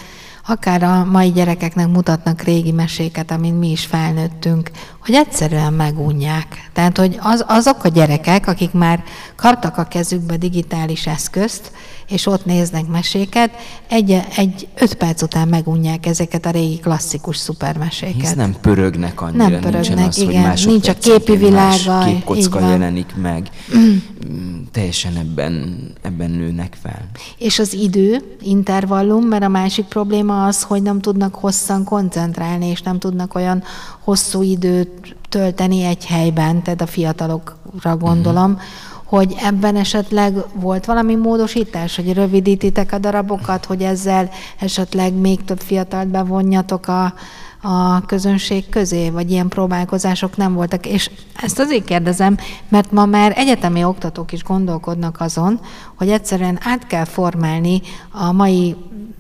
akár 0.50 0.84
a 0.84 1.06
mai 1.06 1.32
gyerekeknek 1.32 1.88
mutatnak 1.88 2.42
régi 2.42 2.72
meséket, 2.72 3.32
amin 3.32 3.54
mi 3.54 3.72
is 3.72 3.86
felnőttünk, 3.86 4.72
hogy 5.00 5.14
egyszerűen 5.16 5.74
megunják. 5.74 6.70
Tehát, 6.74 6.98
hogy 6.98 7.18
az, 7.22 7.44
azok 7.48 7.84
a 7.84 7.88
gyerekek, 7.88 8.48
akik 8.48 8.72
már 8.72 9.04
kaptak 9.36 9.78
a 9.78 9.84
kezükbe 9.84 10.38
digitális 10.38 11.08
eszközt, 11.08 11.72
és 12.10 12.26
ott 12.26 12.46
néznek 12.46 12.88
meséket, 12.88 13.52
egy, 13.88 14.22
egy 14.36 14.68
öt 14.76 14.94
perc 14.94 15.22
után 15.22 15.48
megunják 15.48 16.06
ezeket 16.06 16.46
a 16.46 16.50
régi 16.50 16.78
klasszikus 16.78 17.38
szupermeséket. 17.38 18.22
Hisz 18.22 18.34
nem 18.34 18.56
pörögnek 18.62 19.22
annyira, 19.22 19.48
nem 19.48 19.62
pörögnek, 19.62 20.08
az, 20.08 20.18
igen, 20.18 20.50
hogy 20.50 20.64
nincs 20.66 20.88
a 20.88 20.94
képi 20.94 21.36
világa. 21.36 22.04
képkocka 22.06 22.60
jelenik 22.60 23.16
meg. 23.16 23.50
Teljesen 24.72 25.16
ebben, 25.16 25.84
ebben 26.02 26.32
nőnek 26.32 26.78
fel. 26.82 27.10
És 27.38 27.60
az 27.60 27.74
idő, 27.74 28.38
intervallum, 28.42 29.26
mert 29.26 29.44
a 29.44 29.48
másik 29.48 29.86
probléma 29.86 30.46
az, 30.46 30.64
hogy 30.64 30.82
nem 30.82 31.00
tudnak 31.00 31.36
hosszan 31.36 31.84
koncentrálni, 31.84 32.66
és 32.66 32.82
nem 32.82 33.00
tudnak 33.00 33.36
olyan 33.36 33.64
hosszú 34.00 34.42
időt 34.42 35.16
tölteni 35.30 35.84
egy 35.84 36.06
helyben, 36.06 36.64
tehát 36.64 36.82
a 36.82 36.88
fiatalokra 36.88 37.98
gondolom, 37.98 38.52
uh-huh 38.52 38.68
hogy 39.10 39.36
ebben 39.42 39.76
esetleg 39.76 40.34
volt 40.54 40.86
valami 40.86 41.16
módosítás, 41.16 41.96
hogy 41.96 42.14
rövidítitek 42.14 42.92
a 42.92 42.98
darabokat, 42.98 43.66
hogy 43.66 43.82
ezzel 43.82 44.30
esetleg 44.60 45.14
még 45.14 45.44
több 45.44 45.60
fiatalt 45.60 46.08
bevonjatok 46.08 46.88
a, 46.88 47.14
a 47.62 48.06
közönség 48.06 48.70
közé, 48.70 49.10
vagy 49.10 49.32
ilyen 49.32 49.48
próbálkozások 49.48 50.38
nem 50.38 50.54
voltak. 50.54 50.86
És 50.86 51.10
ezt 51.42 51.60
azért 51.60 51.86
kérdezem, 51.86 52.38
mert 52.68 52.92
ma 52.92 53.06
már 53.06 53.34
egyetemi 53.36 53.84
oktatók 53.84 54.32
is 54.32 54.44
gondolkodnak 54.44 55.20
azon, 55.20 55.60
hogy 55.96 56.10
egyszerűen 56.10 56.60
át 56.62 56.88
kell 56.88 57.06
formálni 57.06 57.82
a 58.12 58.32
mai 58.32 58.76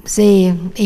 Z, 0.10 0.22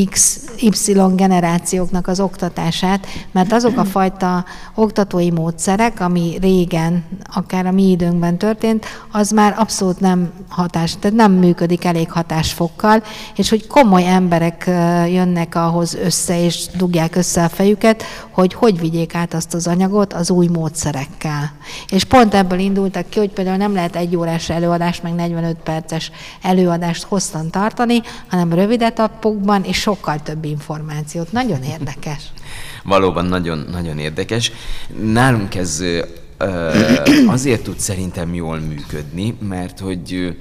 X, 0.10 0.40
Y 0.60 1.16
generációknak 1.16 2.08
az 2.08 2.20
oktatását, 2.20 3.08
mert 3.32 3.52
azok 3.52 3.78
a 3.78 3.86
fajta 3.86 4.46
oktatói 4.76 5.32
módszerek, 5.32 6.00
ami 6.00 6.38
régen, 6.42 7.04
akár 7.34 7.66
a 7.66 7.72
mi 7.72 7.90
időnkben 7.90 8.38
történt, 8.38 8.86
az 9.12 9.32
már 9.32 9.56
abszolút 9.58 10.00
nem 10.00 10.32
hatás, 10.50 10.96
tehát 11.00 11.18
nem 11.18 11.32
működik 11.32 11.86
elég 11.86 12.12
hatásfokkal, 12.12 13.04
és 13.36 13.50
hogy 13.50 13.68
komoly 13.68 14.08
emberek 14.08 14.64
jönnek 15.08 15.56
ahhoz 15.56 15.94
össze, 15.94 16.44
és 16.44 16.66
dugják 16.78 17.16
össze 17.16 17.44
a 17.44 17.50
fejüket, 17.50 18.04
hogy 18.30 18.54
hogy 18.54 18.80
vigyék 18.80 19.16
át 19.16 19.34
azt 19.34 19.54
az 19.54 19.68
anyagot 19.68 20.14
az 20.14 20.30
új 20.30 20.48
módszerekkel. 20.48 21.52
És 21.90 22.04
pont 22.04 22.34
ebből 22.34 22.60
indultak 22.60 23.10
ki, 23.10 23.20
hogy 23.20 23.32
például 23.32 23.58
nem 23.58 23.74
lehet 23.74 23.96
egy 23.96 24.16
órás 24.16 24.50
előadást, 24.50 25.04
meg 25.04 25.14
45 25.14 25.56
perces 25.64 26.12
előadást 26.42 27.04
hosszan 27.04 27.50
tartani, 27.50 28.02
hanem 28.30 28.54
rövidet 28.54 29.00
napokban, 29.14 29.64
és 29.64 29.80
sokkal 29.80 30.22
több 30.22 30.46
információt. 30.46 31.32
Nagyon 31.32 31.64
érdekes. 31.64 32.32
Valóban 32.84 33.26
nagyon, 33.26 33.66
nagyon 33.72 33.98
érdekes. 34.00 34.52
Nálunk 35.04 35.56
ez 35.56 35.84
azért 37.28 37.64
tud 37.64 37.80
szerintem 37.80 38.34
jól 38.34 38.60
működni, 38.60 39.38
mert 39.40 39.80
hogy 39.80 40.36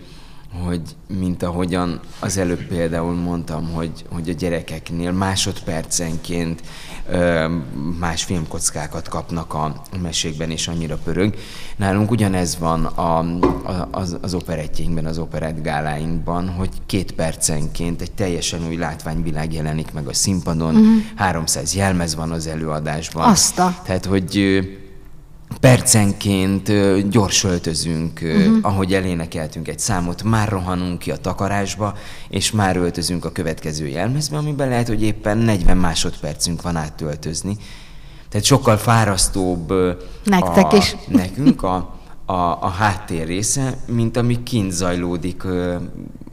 hogy 0.67 0.81
mint 1.19 1.43
ahogyan 1.43 2.01
az 2.21 2.37
előbb 2.39 2.67
például 2.67 3.15
mondtam, 3.15 3.71
hogy, 3.73 4.05
hogy 4.11 4.29
a 4.29 4.33
gyerekeknél 4.33 5.13
másodpercenként 5.13 6.61
más 7.99 8.25
filmkockákat 8.25 9.09
kapnak 9.09 9.55
a 9.55 9.83
mesékben, 10.03 10.51
és 10.51 10.69
annyira 10.69 10.99
pörög. 11.05 11.35
Nálunk 11.77 12.11
ugyanez 12.11 12.59
van 12.59 12.85
a, 12.85 13.19
a, 13.19 13.89
az, 13.91 14.17
az 14.21 14.35
operettjénkben, 14.35 15.07
az 15.07 15.19
operettgáláinkban, 15.19 16.49
hogy 16.49 16.71
két 16.87 17.13
percenként 17.13 18.01
egy 18.01 18.13
teljesen 18.13 18.67
új 18.67 18.77
látványvilág 18.77 19.53
jelenik 19.53 19.93
meg 19.93 20.07
a 20.07 20.13
színpadon, 20.13 20.75
uh-huh. 20.75 21.03
300 21.15 21.75
jelmez 21.75 22.15
van 22.15 22.31
az 22.31 22.47
előadásban. 22.47 23.29
Azt 23.29 23.59
a... 23.59 23.81
Tehát, 23.85 24.05
hogy 24.05 24.37
percenként 25.61 26.73
gyors 27.09 27.45
öltözünk, 27.45 28.21
uh-huh. 28.23 28.59
ahogy 28.63 28.95
elénekeltünk 28.95 29.69
egy 29.69 29.79
számot, 29.79 30.23
már 30.23 30.49
rohanunk 30.49 30.99
ki 30.99 31.11
a 31.11 31.17
takarásba, 31.17 31.95
és 32.29 32.51
már 32.51 32.77
öltözünk 32.77 33.25
a 33.25 33.33
következő 33.33 33.87
jelmezbe, 33.87 34.37
amiben 34.37 34.69
lehet, 34.69 34.89
hogy 34.89 35.03
éppen 35.03 35.39
40 35.39 35.77
másodpercünk 35.77 36.63
van 36.63 36.77
áttöltözni. 36.77 37.57
Tehát 38.29 38.47
sokkal 38.47 38.77
fárasztóbb 38.77 39.73
Nektek 40.25 40.73
a, 40.73 40.77
is. 40.77 40.97
nekünk 41.09 41.63
a, 41.63 42.01
a, 42.27 42.33
a 42.61 42.69
háttér 42.69 43.27
része, 43.27 43.77
mint 43.87 44.17
ami 44.17 44.43
kint 44.43 44.73
zajlódik 44.73 45.45
a, 45.45 45.81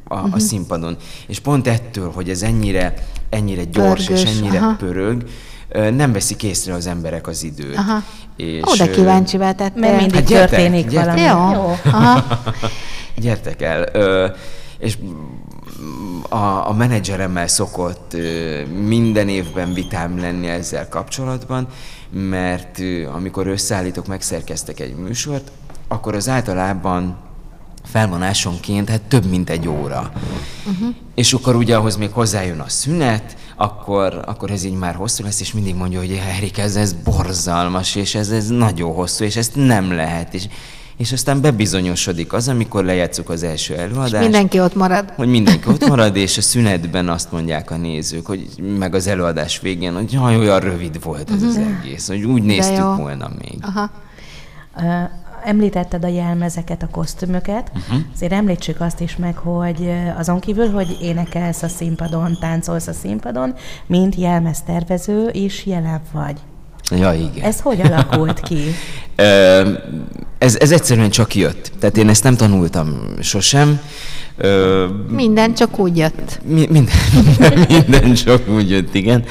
uh-huh. 0.10 0.34
a 0.34 0.40
színpadon. 0.40 0.98
És 1.28 1.40
pont 1.40 1.68
ettől, 1.68 2.12
hogy 2.12 2.30
ez 2.30 2.42
ennyire, 2.42 2.94
ennyire 3.30 3.64
gyors 3.64 4.06
Pörgős, 4.06 4.24
és 4.24 4.38
ennyire 4.38 4.60
aha. 4.60 4.76
pörög, 4.76 5.24
nem 5.74 6.12
veszik 6.12 6.44
észre 6.44 6.74
az 6.74 6.88
emberek 6.88 7.28
az 7.28 7.44
időt. 7.44 7.78
Aha. 7.78 8.04
És, 8.39 8.62
Ó, 8.67 8.75
de 8.75 8.89
kíváncsi 8.89 9.38
vetett. 9.38 9.75
Mert 9.75 9.97
mindig 9.97 10.15
hát 10.15 10.25
gyertek, 10.25 10.49
történik 10.49 10.88
gyertek. 10.88 11.30
valami. 11.30 11.54
Jó. 11.54 11.62
Jó. 11.62 11.91
Aha. 11.91 12.23
gyertek 13.15 13.62
el. 13.62 13.86
Ö, 13.93 14.28
és 14.78 14.97
a, 16.30 16.69
a 16.69 16.73
menedzseremmel 16.73 17.47
szokott 17.47 18.15
minden 18.86 19.30
évben 19.30 19.73
vitám 19.73 20.19
lenni 20.19 20.47
ezzel 20.47 20.88
kapcsolatban, 20.89 21.67
mert 22.12 22.80
amikor 23.15 23.47
összeállítok, 23.47 24.08
megszerkeztek 24.08 24.80
egy 24.80 24.95
műsort, 24.95 25.52
akkor 25.88 26.15
az 26.15 26.30
általában 26.30 27.17
felvonásonként 27.84 28.89
hát 28.89 29.02
több 29.02 29.25
mint 29.25 29.49
egy 29.49 29.67
óra. 29.67 30.12
Uh-huh. 30.67 30.95
És 31.15 31.34
akkor 31.34 31.56
ugye 31.56 31.75
ahhoz 31.75 31.95
még 31.95 32.12
hozzájön 32.12 32.60
a 32.60 32.69
szünet, 32.69 33.38
akkor, 33.62 34.22
akkor 34.26 34.52
ez 34.52 34.63
így 34.63 34.78
már 34.78 34.95
hosszú 34.95 35.24
lesz, 35.24 35.39
és 35.39 35.54
mindig 35.54 35.76
mondja, 35.76 36.00
hogy 36.00 36.22
Erik, 36.38 36.58
ez, 36.58 36.76
ez 36.76 36.93
borzalmas, 36.93 37.95
és 37.95 38.15
ez, 38.15 38.30
ez 38.30 38.48
nagyon 38.48 38.93
hosszú, 38.93 39.24
és 39.24 39.36
ezt 39.36 39.56
nem 39.56 39.91
lehet. 39.91 40.34
És, 40.34 40.48
és 40.98 41.12
aztán 41.12 41.41
bebizonyosodik 41.41 42.34
az, 42.34 42.48
amikor 42.48 42.84
lejátszuk 42.84 43.30
az 43.30 43.43
első 43.43 43.76
előadást. 43.76 44.13
És 44.13 44.19
mindenki 44.19 44.60
ott 44.60 44.76
marad. 44.76 45.13
Hogy 45.15 45.28
mindenki 45.28 45.67
ott 45.67 45.88
marad, 45.88 46.15
és 46.15 46.38
a 46.38 46.41
szünetben 46.41 47.10
azt 47.10 47.32
mondják 47.32 47.72
a 47.72 47.78
nézők, 47.78 48.26
hogy 48.26 48.48
meg 48.78 48.95
az 48.95 49.08
előadás 49.08 49.60
végén, 49.60 49.93
hogy 49.93 50.12
jaj, 50.12 50.38
olyan 50.38 50.60
rövid 50.60 51.04
volt 51.04 51.32
ez 51.32 51.43
az 51.43 51.56
mhm. 51.56 51.76
egész, 51.80 52.08
hogy 52.08 52.24
úgy 52.24 52.43
néztük 52.43 52.95
volna 52.95 53.30
még. 53.41 53.58
Aha. 53.62 53.91
Említetted 55.43 56.04
a 56.04 56.08
jelmezeket, 56.08 56.84
a 56.84 56.88
kosztümöket, 56.91 57.71
uh-huh. 57.75 57.99
azért 58.15 58.32
említsük 58.32 58.82
azt 58.82 58.99
is 58.99 59.15
meg, 59.15 59.38
hogy 59.38 59.91
azon 60.17 60.39
kívül, 60.39 60.71
hogy 60.71 60.97
énekelsz 61.02 61.63
a 61.63 61.67
színpadon, 61.67 62.38
táncolsz 62.39 62.88
a 62.88 62.93
színpadon, 62.93 63.54
mint 63.86 64.15
jelmeztervező 64.15 65.30
is 65.32 65.65
jelen 65.65 66.02
vagy. 66.12 66.38
Ja, 66.97 67.13
igen. 67.13 67.43
Ez 67.43 67.62
hogy 67.62 67.82
alakult 67.82 68.39
ki? 68.39 68.60
ez, 70.38 70.56
ez 70.56 70.71
egyszerűen 70.71 71.10
csak 71.10 71.36
jött. 71.36 71.71
Tehát 71.80 71.97
én 71.97 72.10
ezt 72.10 72.23
nem 72.23 72.36
tanultam 72.36 72.99
sosem. 73.21 73.80
minden 75.10 75.54
csak 75.54 75.80
úgy 75.80 75.97
jött. 75.97 76.39
Mi, 76.43 76.67
minden, 76.69 76.95
minden, 77.25 77.65
minden 77.89 78.13
csak 78.13 78.49
úgy 78.49 78.69
jött, 78.69 78.93
igen. 78.93 79.23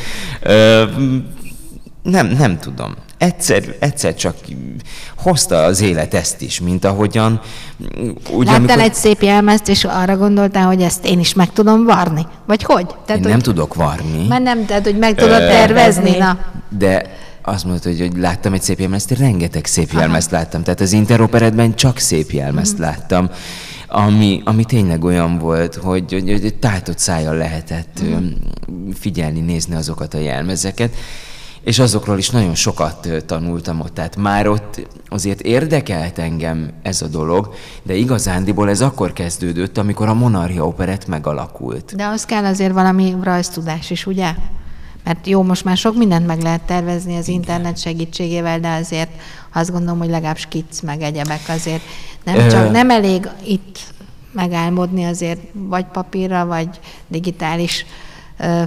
nem, 2.02 2.26
nem 2.26 2.58
tudom 2.58 2.94
egyszer, 3.18 3.62
egyszer 3.78 4.14
csak 4.14 4.36
hozta 5.16 5.62
az 5.62 5.80
élet 5.80 6.14
ezt 6.14 6.40
is, 6.40 6.60
mint 6.60 6.84
ahogyan... 6.84 7.40
Ugye, 8.30 8.50
Láttál 8.50 8.54
amikor... 8.54 8.78
egy 8.78 8.94
szép 8.94 9.22
jelmezt, 9.22 9.68
és 9.68 9.84
arra 9.84 10.16
gondoltál, 10.16 10.66
hogy 10.66 10.82
ezt 10.82 11.06
én 11.06 11.20
is 11.20 11.34
meg 11.34 11.52
tudom 11.52 11.84
varni? 11.84 12.26
Vagy 12.46 12.62
hogy? 12.62 12.86
Tehát, 12.86 13.08
én 13.08 13.22
hogy... 13.22 13.30
nem 13.30 13.40
tudok 13.40 13.74
varni. 13.74 14.26
Mert 14.28 14.42
nem, 14.42 14.66
tehát, 14.66 14.84
hogy 14.84 14.98
meg 14.98 15.14
tudod 15.14 15.38
tervezni, 15.38 16.16
na. 16.16 16.38
De 16.78 17.16
azt 17.42 17.64
mondta, 17.64 17.88
hogy, 17.88 18.00
hogy 18.00 18.16
láttam 18.16 18.52
egy 18.52 18.62
szép 18.62 18.78
jelmezt, 18.78 19.10
rengeteg 19.10 19.66
szép 19.66 19.88
Aha. 19.90 20.00
jelmezt 20.00 20.30
láttam. 20.30 20.62
Tehát 20.62 20.80
az 20.80 20.92
interoperetben 20.92 21.74
csak 21.74 21.98
szép 21.98 22.30
jelmezt 22.30 22.72
uh-huh. 22.72 22.86
láttam 22.86 23.30
ami, 23.88 24.42
ami 24.44 24.64
tényleg 24.64 25.04
olyan 25.04 25.38
volt, 25.38 25.74
hogy, 25.74 26.12
hogy, 26.12 26.30
hogy 26.30 26.54
tátott 26.54 26.98
szájjal 26.98 27.36
lehetett 27.36 28.00
uh-huh. 28.02 28.24
figyelni, 28.94 29.40
nézni 29.40 29.74
azokat 29.74 30.14
a 30.14 30.18
jelmezeket 30.18 30.94
és 31.62 31.78
azokról 31.78 32.18
is 32.18 32.30
nagyon 32.30 32.54
sokat 32.54 33.08
tanultam 33.26 33.80
ott. 33.80 33.94
Tehát 33.94 34.16
már 34.16 34.48
ott 34.48 34.88
azért 35.08 35.40
érdekelt 35.40 36.18
engem 36.18 36.70
ez 36.82 37.02
a 37.02 37.06
dolog, 37.06 37.54
de 37.82 37.94
igazándiból 37.94 38.68
ez 38.68 38.80
akkor 38.80 39.12
kezdődött, 39.12 39.78
amikor 39.78 40.08
a 40.08 40.14
Monarchia 40.14 40.66
Operett 40.66 41.06
megalakult. 41.06 41.96
De 41.96 42.06
az 42.06 42.24
kell 42.24 42.44
azért 42.44 42.72
valami 42.72 43.14
rajztudás 43.22 43.90
is, 43.90 44.06
ugye? 44.06 44.34
Mert 45.04 45.26
jó, 45.26 45.42
most 45.42 45.64
már 45.64 45.76
sok 45.76 45.96
mindent 45.96 46.26
meg 46.26 46.42
lehet 46.42 46.60
tervezni 46.60 47.16
az 47.16 47.28
Igen. 47.28 47.40
internet 47.40 47.78
segítségével, 47.78 48.60
de 48.60 48.68
azért 48.68 49.10
azt 49.52 49.70
gondolom, 49.70 49.98
hogy 49.98 50.08
legalább 50.08 50.36
skic 50.36 50.80
meg 50.80 51.02
egyebek 51.02 51.40
azért 51.48 51.82
nem 52.24 52.48
csak 52.48 52.70
nem 52.70 52.90
elég 52.90 53.28
itt 53.46 53.78
megálmodni 54.32 55.04
azért, 55.04 55.40
vagy 55.52 55.84
papírra, 55.84 56.46
vagy 56.46 56.68
digitális 57.06 57.86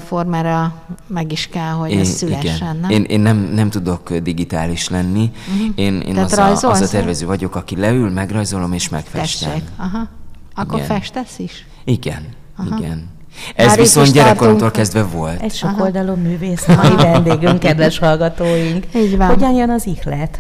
formára 0.06 0.74
meg 1.08 1.32
is 1.32 1.48
kell, 1.48 1.72
hogy 1.72 1.92
ez 1.92 2.08
szülessen, 2.08 2.56
igen. 2.56 2.78
nem? 2.78 2.90
Én, 2.90 3.04
én 3.04 3.20
nem, 3.20 3.38
nem 3.38 3.70
tudok 3.70 4.14
digitális 4.14 4.90
lenni. 4.90 5.32
Uh-huh. 5.54 5.74
Én, 5.76 6.00
én 6.00 6.18
az, 6.18 6.38
a, 6.38 6.50
az 6.52 6.82
a 6.82 6.88
tervező 6.88 7.26
vagyok, 7.26 7.56
aki 7.56 7.76
leül, 7.76 8.10
megrajzolom 8.10 8.74
és 8.74 8.90
megfestem. 8.90 9.50
Tessék, 9.50 9.68
aha. 9.78 10.08
Akkor 10.56 10.80
igen. 10.80 10.88
festesz 10.88 11.40
is? 11.40 11.66
Igen, 11.84 12.26
aha. 12.58 12.78
igen. 12.78 13.10
Ez 13.56 13.66
Már 13.66 13.78
viszont 13.78 14.08
is 14.08 14.14
gyerekkoromtól 14.14 14.72
kezdve 14.72 15.04
volt. 15.04 15.42
Egy 15.42 15.54
sokoldalú 15.54 16.16
művész, 16.16 16.66
mai 16.68 16.96
vendégünk, 17.12 17.60
kedves 17.60 18.00
hallgatóink. 18.00 18.86
Így 18.96 19.18
van. 19.18 19.28
Hogyan 19.28 19.54
jön 19.54 19.70
az 19.70 19.86
ihlet? 19.86 20.40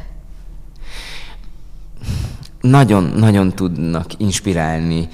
nagyon-nagyon 2.61 3.53
tudnak 3.53 4.05
inspirálni 4.17 5.09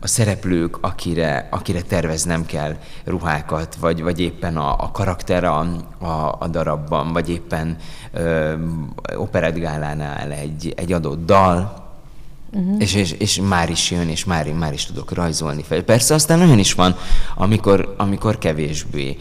a 0.00 0.06
szereplők, 0.06 0.78
akire, 0.80 1.48
akire 1.50 1.82
terveznem 1.82 2.46
kell 2.46 2.76
ruhákat, 3.04 3.74
vagy, 3.74 4.02
vagy 4.02 4.20
éppen 4.20 4.56
a, 4.56 4.72
a 4.72 4.90
karakter 4.90 5.44
a, 5.44 5.58
a, 5.98 6.36
a 6.38 6.48
darabban, 6.50 7.12
vagy 7.12 7.30
éppen 7.30 7.76
ö, 8.12 8.54
operettgálánál 9.16 10.32
egy, 10.32 10.72
egy 10.76 10.92
adott 10.92 11.24
dal, 11.24 11.88
Uh-huh. 12.52 12.76
És, 12.78 12.94
és, 12.94 13.12
és 13.12 13.40
már 13.48 13.70
is 13.70 13.90
jön, 13.90 14.08
és 14.08 14.24
már, 14.24 14.52
már 14.52 14.72
is 14.72 14.84
tudok 14.86 15.12
rajzolni 15.12 15.62
fel. 15.62 15.82
Persze 15.82 16.14
aztán 16.14 16.40
olyan 16.40 16.58
is 16.58 16.72
van, 16.72 16.96
amikor, 17.34 17.94
amikor 17.96 18.38
kevésbé. 18.38 19.18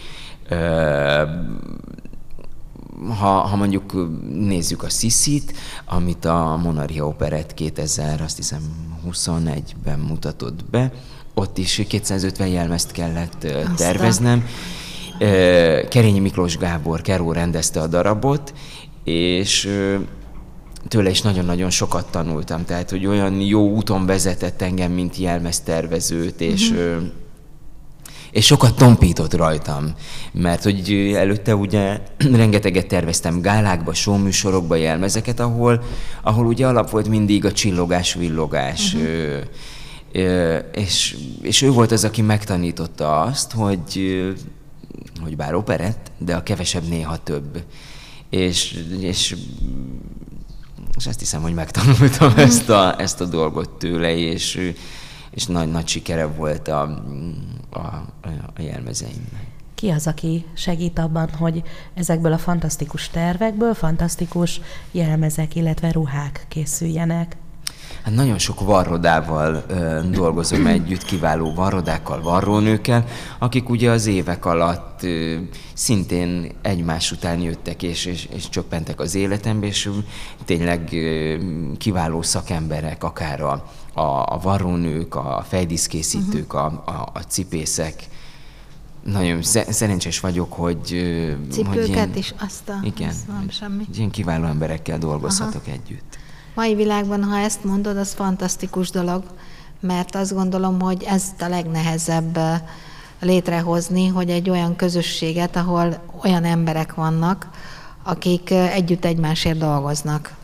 Ö, 0.47 1.23
ha, 3.07 3.39
ha 3.39 3.55
mondjuk 3.55 4.07
nézzük 4.33 4.83
a 4.83 4.89
Sissit, 4.89 5.53
amit 5.85 6.25
a 6.25 6.59
Monarchia 6.63 7.07
Operett 7.07 7.53
2000, 7.53 8.21
azt 8.21 8.37
hiszem 8.37 8.61
21-ben 9.11 9.99
mutatott 9.99 10.65
be, 10.65 10.91
ott 11.33 11.57
is 11.57 11.81
250 11.87 12.47
jelmezt 12.47 12.91
kellett 12.91 13.43
Aztán. 13.43 13.75
terveznem. 13.75 14.45
Kerényi 15.89 16.19
Miklós 16.19 16.57
Gábor 16.57 17.01
Keró 17.01 17.31
rendezte 17.31 17.81
a 17.81 17.87
darabot, 17.87 18.53
és 19.03 19.69
tőle 20.87 21.09
is 21.09 21.21
nagyon-nagyon 21.21 21.69
sokat 21.69 22.11
tanultam, 22.11 22.65
tehát 22.65 22.89
hogy 22.89 23.05
olyan 23.05 23.41
jó 23.41 23.69
úton 23.69 24.05
vezetett 24.05 24.61
engem, 24.61 24.91
mint 24.91 25.17
jelmeztervezőt, 25.17 26.41
és 26.41 26.69
uh-huh. 26.69 27.03
És 28.31 28.45
sokat 28.45 28.75
tompított 28.75 29.33
rajtam, 29.33 29.93
mert 30.31 30.63
hogy 30.63 31.13
előtte 31.15 31.55
ugye 31.55 32.01
rengeteget 32.41 32.87
terveztem 32.87 33.41
gálákba, 33.41 33.93
showműsorokba, 33.93 34.75
jelmezeket, 34.75 35.39
ahol, 35.39 35.83
ahol 36.23 36.45
ugye 36.45 36.67
alap 36.67 36.89
volt 36.89 37.07
mindig 37.07 37.45
a 37.45 37.51
csillogás, 37.51 38.13
villogás. 38.13 38.93
Uh-huh. 38.93 39.09
Ö, 39.09 39.37
ö, 40.11 40.57
és, 40.57 41.17
és 41.41 41.61
ő 41.61 41.71
volt 41.71 41.91
az, 41.91 42.03
aki 42.03 42.21
megtanította 42.21 43.21
azt, 43.21 43.51
hogy, 43.51 44.21
hogy 45.23 45.35
bár 45.35 45.53
operett, 45.53 46.11
de 46.17 46.35
a 46.35 46.43
kevesebb 46.43 46.87
néha 46.87 47.17
több. 47.17 47.63
És, 48.29 48.83
és 48.99 49.35
és 50.99 51.07
azt 51.07 51.19
hiszem, 51.19 51.41
hogy 51.41 51.53
megtanultam 51.53 52.33
ezt 52.35 52.69
a, 52.69 52.99
ezt 52.99 53.21
a 53.21 53.25
dolgot 53.25 53.69
tőle, 53.69 54.15
és, 54.17 54.73
és 55.31 55.45
nagy, 55.45 55.71
nagy 55.71 55.87
sikere 55.87 56.25
volt 56.25 56.67
a, 56.67 57.03
a, 57.69 57.77
a 58.55 58.61
jelmezeimnek. 58.61 59.47
Ki 59.75 59.89
az, 59.89 60.07
aki 60.07 60.45
segít 60.53 60.99
abban, 60.99 61.29
hogy 61.29 61.63
ezekből 61.93 62.33
a 62.33 62.37
fantasztikus 62.37 63.09
tervekből 63.09 63.73
fantasztikus 63.73 64.61
jelmezek, 64.91 65.55
illetve 65.55 65.91
ruhák 65.91 66.45
készüljenek? 66.47 67.37
Hát 68.03 68.13
nagyon 68.13 68.37
sok 68.37 68.59
varrodával 68.59 69.63
ö, 69.67 69.99
dolgozom 70.11 70.65
együtt, 70.65 71.03
kiváló 71.03 71.53
varrodákkal, 71.53 72.21
varrónőkkel, 72.21 73.05
akik 73.39 73.69
ugye 73.69 73.91
az 73.91 74.05
évek 74.05 74.45
alatt 74.45 75.03
ö, 75.03 75.35
szintén 75.73 76.51
egymás 76.61 77.11
után 77.11 77.39
jöttek 77.39 77.83
és, 77.83 78.05
és, 78.05 78.27
és 78.35 78.49
csöppentek 78.49 78.99
az 78.99 79.15
életembe, 79.15 79.65
és 79.65 79.89
tényleg 80.45 80.89
ö, 80.91 81.35
kiváló 81.77 82.21
szakemberek, 82.21 83.03
akár 83.03 83.41
a, 83.41 83.65
a, 83.99 84.33
a 84.33 84.39
varrónők, 84.41 85.15
a 85.15 85.45
fejdíszkészítők, 85.47 86.53
a, 86.53 86.65
a, 86.65 87.09
a 87.13 87.19
cipészek. 87.19 88.07
Nagyon 89.03 89.41
sze- 89.41 89.71
szerencsés 89.71 90.19
vagyok, 90.19 90.53
hogy... 90.53 90.93
ö, 90.93 91.31
hogy 91.31 91.51
Cipőket 91.51 91.87
ilyen, 91.87 92.15
is, 92.15 92.33
azt 92.39 92.69
a... 92.69 92.79
Igen, 92.83 93.09
azt 93.09 93.27
nem 93.27 93.49
semmi. 93.49 93.83
hogy 93.85 93.97
ilyen 93.97 94.11
kiváló 94.11 94.45
emberekkel 94.45 94.97
dolgozhatok 94.97 95.61
Aha. 95.65 95.71
együtt. 95.71 96.17
Mai 96.55 96.75
világban, 96.75 97.23
ha 97.23 97.37
ezt 97.37 97.63
mondod, 97.63 97.97
az 97.97 98.13
fantasztikus 98.13 98.89
dolog, 98.89 99.23
mert 99.79 100.15
azt 100.15 100.33
gondolom, 100.33 100.79
hogy 100.79 101.03
ezt 101.03 101.41
a 101.41 101.49
legnehezebb 101.49 102.37
eh, 102.37 102.61
létrehozni, 103.19 104.07
hogy 104.07 104.29
egy 104.29 104.49
olyan 104.49 104.75
közösséget, 104.75 105.55
ahol 105.55 106.03
olyan 106.23 106.43
emberek 106.43 106.93
vannak, 106.93 107.49
akik 108.03 108.51
együtt 108.51 109.05
egymásért 109.05 109.57
dolgoznak. 109.57 110.37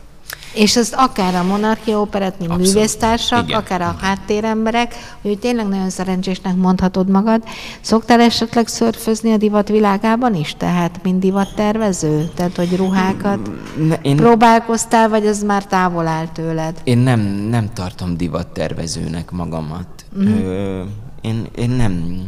És 0.54 0.76
ez 0.76 0.92
akár 0.92 1.34
a 1.34 1.42
monarchia 1.42 2.00
operett, 2.00 2.38
mint 2.38 2.50
Abszolút. 2.50 2.74
művésztársak, 2.74 3.48
Igen. 3.48 3.58
akár 3.58 3.80
a 3.82 3.96
háttéremberek, 4.00 4.94
hogy 5.22 5.38
tényleg 5.38 5.66
nagyon 5.68 5.90
szerencsésnek 5.90 6.54
mondhatod 6.56 7.08
magad. 7.08 7.42
Szoktál 7.80 8.20
esetleg 8.20 8.66
szörfözni 8.66 9.32
a 9.32 9.36
divat 9.36 9.68
világában 9.68 10.34
is? 10.34 10.54
Tehát, 10.58 11.00
mint 11.02 11.18
divattervező? 11.18 12.30
Tehát, 12.34 12.56
hogy 12.56 12.76
ruhákat 12.76 13.50
Ne, 13.88 13.94
én, 14.02 14.16
próbálkoztál, 14.16 15.08
vagy 15.08 15.26
ez 15.26 15.42
már 15.42 15.66
távol 15.66 16.06
áll 16.06 16.26
tőled? 16.28 16.80
Én 16.84 16.98
nem, 16.98 17.20
nem 17.50 17.72
tartom 17.72 18.16
divattervezőnek 18.16 19.30
magamat. 19.30 19.86
Mm. 20.18 20.26
Ö, 20.26 20.82
én, 21.20 21.46
én 21.56 21.70
nem 21.70 22.20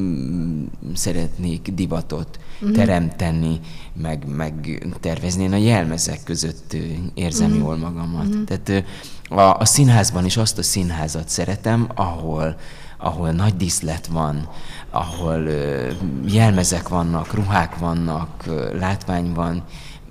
mm, 0.00 0.64
szeretnék 0.94 1.70
divatot 1.74 2.38
mm. 2.64 2.72
teremteni, 2.72 3.60
meg, 4.02 4.24
meg 4.36 4.82
tervezni. 5.00 5.42
Én 5.42 5.52
a 5.52 5.56
jelmezek 5.56 6.22
között 6.24 6.76
érzem 7.14 7.50
mm. 7.50 7.58
jól 7.58 7.76
magamat. 7.76 8.36
Mm. 8.36 8.44
Tehát 8.44 8.84
a, 9.28 9.60
a 9.60 9.64
színházban 9.64 10.24
is 10.24 10.36
azt 10.36 10.58
a 10.58 10.62
színházat 10.62 11.28
szeretem, 11.28 11.88
ahol 11.94 12.56
ahol 12.98 13.30
nagy 13.30 13.56
díszlet 13.56 14.06
van, 14.06 14.48
ahol 14.90 15.40
ö, 15.40 15.90
jelmezek 16.26 16.88
vannak, 16.88 17.34
ruhák 17.34 17.78
vannak, 17.78 18.28
ö, 18.46 18.78
látvány 18.78 19.32
van. 19.32 19.62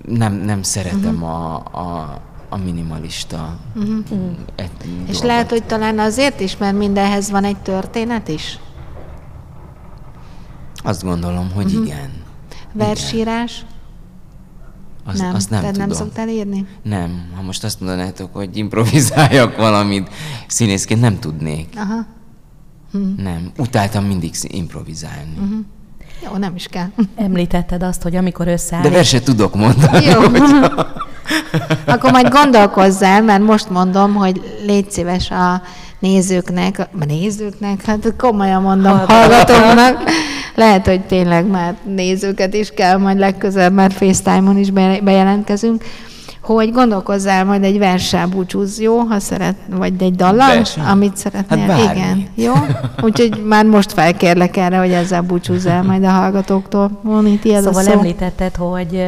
Nem, 0.06 0.32
nem 0.32 0.62
szeretem 0.62 1.22
uh-huh. 1.22 1.28
a, 1.28 1.54
a, 1.72 2.20
a 2.48 2.56
minimalista 2.56 3.58
uh-huh. 3.74 3.98
et, 4.56 4.86
És 5.06 5.20
lehet, 5.20 5.50
hogy 5.50 5.64
talán 5.64 5.98
azért 5.98 6.40
is, 6.40 6.56
mert 6.56 6.76
mindenhez 6.76 7.30
van 7.30 7.44
egy 7.44 7.56
történet 7.56 8.28
is? 8.28 8.58
Azt 10.76 11.02
gondolom, 11.02 11.50
hogy 11.52 11.64
uh-huh. 11.64 11.86
igen. 11.86 12.10
Versírás? 12.72 13.64
Azt 15.04 15.18
nem. 15.18 15.34
azt 15.34 15.50
nem 15.50 15.60
Tehát 15.60 15.74
tudom. 15.74 15.88
nem 15.88 15.98
szoktál 15.98 16.28
írni? 16.28 16.66
Nem. 16.82 17.30
Ha 17.36 17.42
most 17.42 17.64
azt 17.64 17.80
mondanátok, 17.80 18.34
hogy 18.34 18.56
improvizáljak 18.56 19.56
valamit 19.56 20.08
színészként, 20.46 21.00
nem 21.00 21.18
tudnék. 21.18 21.68
Aha. 21.76 22.06
Nem. 23.16 23.50
Utáltam 23.58 24.04
mindig 24.04 24.34
improvizálni. 24.42 25.34
Uh-huh. 25.40 25.58
Jó, 26.24 26.36
nem 26.36 26.54
is 26.54 26.66
kell. 26.66 26.88
Említetted 27.16 27.82
azt, 27.82 28.02
hogy 28.02 28.16
amikor 28.16 28.48
összeáll... 28.48 28.82
De 28.82 28.90
verset 28.90 29.24
tudok 29.24 29.54
mondani. 29.54 30.04
Jó. 30.04 30.20
Akkor 31.86 32.10
majd 32.10 32.28
gondolkozzál, 32.28 33.22
mert 33.22 33.42
most 33.42 33.70
mondom, 33.70 34.14
hogy 34.14 34.58
légy 34.66 34.90
szíves 34.90 35.30
a 35.30 35.62
nézőknek, 35.98 36.88
a 37.00 37.04
nézőknek, 37.04 37.84
hát 37.84 38.14
komolyan 38.16 38.62
mondom, 38.62 38.98
hallgatóknak, 38.98 40.02
lehet, 40.58 40.86
hogy 40.86 41.00
tényleg 41.00 41.46
már 41.46 41.76
nézőket 41.94 42.54
is 42.54 42.70
kell, 42.70 42.96
majd 42.96 43.18
legközelebb 43.18 43.72
már 43.72 43.92
FaceTime-on 43.92 44.58
is 44.58 44.70
be- 44.70 45.00
bejelentkezünk, 45.02 45.84
hogy 46.40 46.72
gondolkozzál 46.72 47.44
majd 47.44 47.64
egy 47.64 47.78
verssel 47.78 48.26
búcsúz, 48.26 48.80
jó, 48.80 48.98
ha 48.98 49.18
szeret, 49.20 49.54
vagy 49.70 50.02
egy 50.02 50.14
dallal, 50.14 50.54
Versen? 50.54 50.84
amit 50.84 51.16
szeretnél. 51.16 51.58
Hát 51.58 51.68
bármi. 51.68 52.00
Igen, 52.00 52.26
jó? 52.34 52.52
Úgyhogy 53.06 53.42
már 53.44 53.64
most 53.64 53.92
felkérlek 53.92 54.56
erre, 54.56 54.78
hogy 54.78 54.92
ezzel 54.92 55.22
búcsúzz 55.22 55.66
el 55.66 55.82
majd 55.82 56.04
a 56.04 56.10
hallgatóktól. 56.10 57.00
Moni, 57.02 57.38
tiéd 57.38 57.62
Szóval 57.62 57.80
a 57.80 57.82
szó. 57.82 57.90
említetted, 57.92 58.56
hogy 58.56 59.04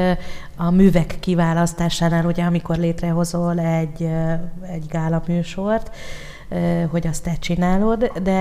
a 0.56 0.70
művek 0.70 1.16
kiválasztásánál, 1.20 2.24
ugye 2.24 2.42
amikor 2.42 2.76
létrehozol 2.76 3.58
egy, 3.58 4.08
egy 4.74 4.84
gálaműsort, 4.90 5.90
ö, 5.90 5.98
hogy 6.90 7.06
azt 7.06 7.22
te 7.22 7.36
csinálod, 7.38 8.12
de 8.22 8.40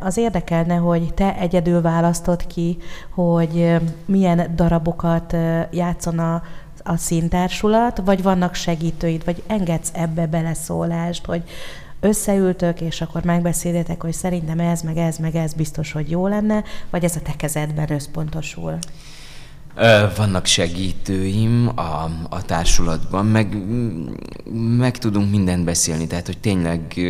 az 0.00 0.16
érdekelne, 0.16 0.74
hogy 0.74 1.14
te 1.14 1.36
egyedül 1.36 1.80
választod 1.80 2.46
ki, 2.46 2.78
hogy 3.10 3.76
milyen 4.04 4.52
darabokat 4.56 5.36
játszon 5.70 6.18
a, 6.18 6.42
a 6.82 6.96
színtársulat, 6.96 8.02
vagy 8.04 8.22
vannak 8.22 8.54
segítőid, 8.54 9.24
vagy 9.24 9.42
engedsz 9.46 9.90
ebbe 9.94 10.26
beleszólást, 10.26 11.26
hogy 11.26 11.42
összeültök, 12.00 12.80
és 12.80 13.00
akkor 13.00 13.24
megbeszéljetek, 13.24 14.02
hogy 14.02 14.12
szerintem 14.12 14.60
ez, 14.60 14.82
meg 14.82 14.96
ez, 14.96 15.16
meg 15.18 15.34
ez 15.34 15.52
biztos, 15.52 15.92
hogy 15.92 16.10
jó 16.10 16.26
lenne, 16.26 16.62
vagy 16.90 17.04
ez 17.04 17.16
a 17.16 17.20
te 17.20 17.32
kezedben 17.36 17.92
összpontosul. 17.92 18.78
Vannak 20.16 20.46
segítőim 20.46 21.70
a, 21.74 22.10
a 22.28 22.42
társulatban, 22.42 23.26
meg, 23.26 23.56
meg 24.76 24.98
tudunk 24.98 25.30
mindent 25.30 25.64
beszélni, 25.64 26.06
tehát 26.06 26.26
hogy 26.26 26.38
tényleg 26.38 27.00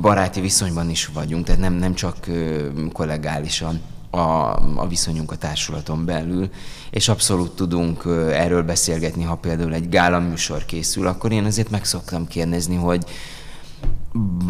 baráti 0.00 0.40
viszonyban 0.40 0.90
is 0.90 1.06
vagyunk, 1.06 1.44
tehát 1.44 1.60
nem, 1.60 1.72
nem 1.72 1.94
csak 1.94 2.16
ö, 2.26 2.68
kollegálisan 2.92 3.80
a, 4.10 4.18
a 4.76 4.86
viszonyunk 4.88 5.32
a 5.32 5.36
társulaton 5.36 6.04
belül, 6.04 6.50
és 6.90 7.08
abszolút 7.08 7.50
tudunk 7.56 8.02
erről 8.32 8.62
beszélgetni, 8.62 9.22
ha 9.22 9.34
például 9.34 9.74
egy 9.74 9.88
gála 9.88 10.18
műsor 10.18 10.64
készül, 10.64 11.06
akkor 11.06 11.32
én 11.32 11.44
azért 11.44 11.70
meg 11.70 11.84
szoktam 11.84 12.26
kérdezni, 12.26 12.76
hogy 12.76 13.04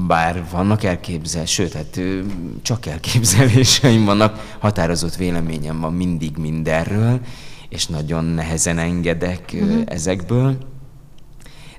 bár 0.06 0.44
vannak 0.50 0.82
elképzel, 0.82 1.46
sőt, 1.46 1.72
hát 1.72 2.00
csak 2.62 2.86
elképzeléseim 2.86 4.04
vannak, 4.04 4.56
határozott 4.58 5.16
véleményem 5.16 5.80
van 5.80 5.92
mindig 5.92 6.36
mindenről, 6.36 7.20
és 7.68 7.86
nagyon 7.86 8.24
nehezen 8.24 8.78
engedek 8.78 9.50
uh-huh. 9.52 9.82
ezekből. 9.86 10.56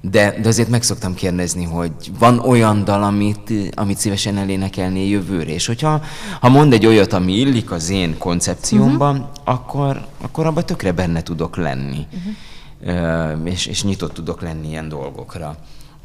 De, 0.02 0.40
de 0.42 0.48
azért 0.48 0.70
meg 0.70 0.84
szoktam 0.84 1.14
kérdezni, 1.14 1.64
hogy 1.64 1.92
van 2.20 2.40
olyan 2.40 2.84
dal, 2.84 3.04
amit, 3.04 3.54
amit 3.76 3.98
szívesen 3.98 4.38
elénekelné 4.38 5.08
jövőre, 5.08 5.54
és 5.54 5.66
hogyha 5.66 6.02
ha 6.42 6.50
mond 6.50 6.74
egy 6.74 6.86
olyat, 6.86 7.14
ami 7.14 7.34
illik 7.34 7.72
az 7.72 7.90
én 7.90 8.18
koncepciómban, 8.18 9.16
uh-huh. 9.16 9.30
akkor, 9.44 10.06
akkor 10.22 10.46
abban 10.46 10.66
tökre 10.66 10.92
benne 10.92 11.24
tudok 11.24 11.58
lenni, 11.58 12.08
uh-huh. 12.82 13.42
uh, 13.44 13.52
és, 13.52 13.66
és 13.66 13.84
nyitott 13.84 14.14
tudok 14.14 14.42
lenni 14.42 14.68
ilyen 14.68 14.90
dolgokra. 14.90 15.58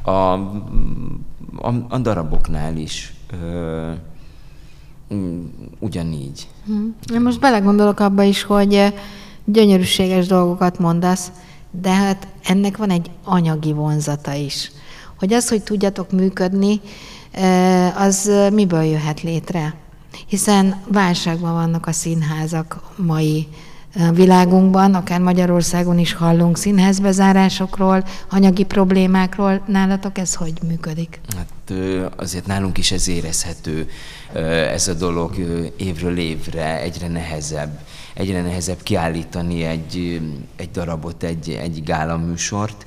A, 0.05 0.11
a, 0.11 1.75
a 1.89 1.99
daraboknál 1.99 2.77
is 2.77 3.15
uh, 3.33 3.93
ugyanígy. 5.79 6.49
Én 7.13 7.21
most 7.21 7.41
belegondolok 7.41 8.01
abba 8.01 8.23
is, 8.23 8.43
hogy 8.43 8.95
gyönyörűséges 9.45 10.27
dolgokat 10.27 10.79
mondasz, 10.79 11.33
de 11.71 11.91
hát 11.91 12.29
ennek 12.45 12.77
van 12.77 12.91
egy 12.91 13.11
anyagi 13.25 13.73
vonzata 13.73 14.33
is. 14.33 14.71
Hogy 15.19 15.33
az, 15.33 15.49
hogy 15.49 15.63
tudjatok 15.63 16.11
működni, 16.13 16.81
az 17.97 18.31
miből 18.53 18.83
jöhet 18.83 19.23
létre? 19.23 19.75
Hiszen 20.27 20.83
válságban 20.89 21.53
vannak 21.53 21.87
a 21.87 21.93
színházak 21.93 22.81
mai 22.97 23.49
világunkban, 24.13 24.95
akár 24.95 25.21
Magyarországon 25.21 25.99
is 25.99 26.13
hallunk 26.13 26.57
színházbezárásokról, 26.57 28.05
anyagi 28.31 28.65
problémákról. 28.65 29.63
Nálatok 29.67 30.19
ez 30.19 30.35
hogy 30.35 30.53
működik? 30.69 31.21
Hát 31.37 31.79
azért 32.17 32.47
nálunk 32.47 32.79
is 32.79 32.93
ez 32.93 33.09
érezhető, 33.09 33.89
ez 34.73 34.89
a 34.89 34.95
dolog 34.95 35.35
évről 35.77 36.19
évre 36.19 36.81
egyre 36.81 37.09
nehezebb 37.09 37.79
egyre 38.15 38.43
nehezebb 38.43 38.83
kiállítani 38.83 39.63
egy, 39.63 40.21
egy 40.57 40.71
darabot, 40.71 41.23
egy, 41.23 41.51
egy 41.51 41.83
gálaműsort. 41.85 42.87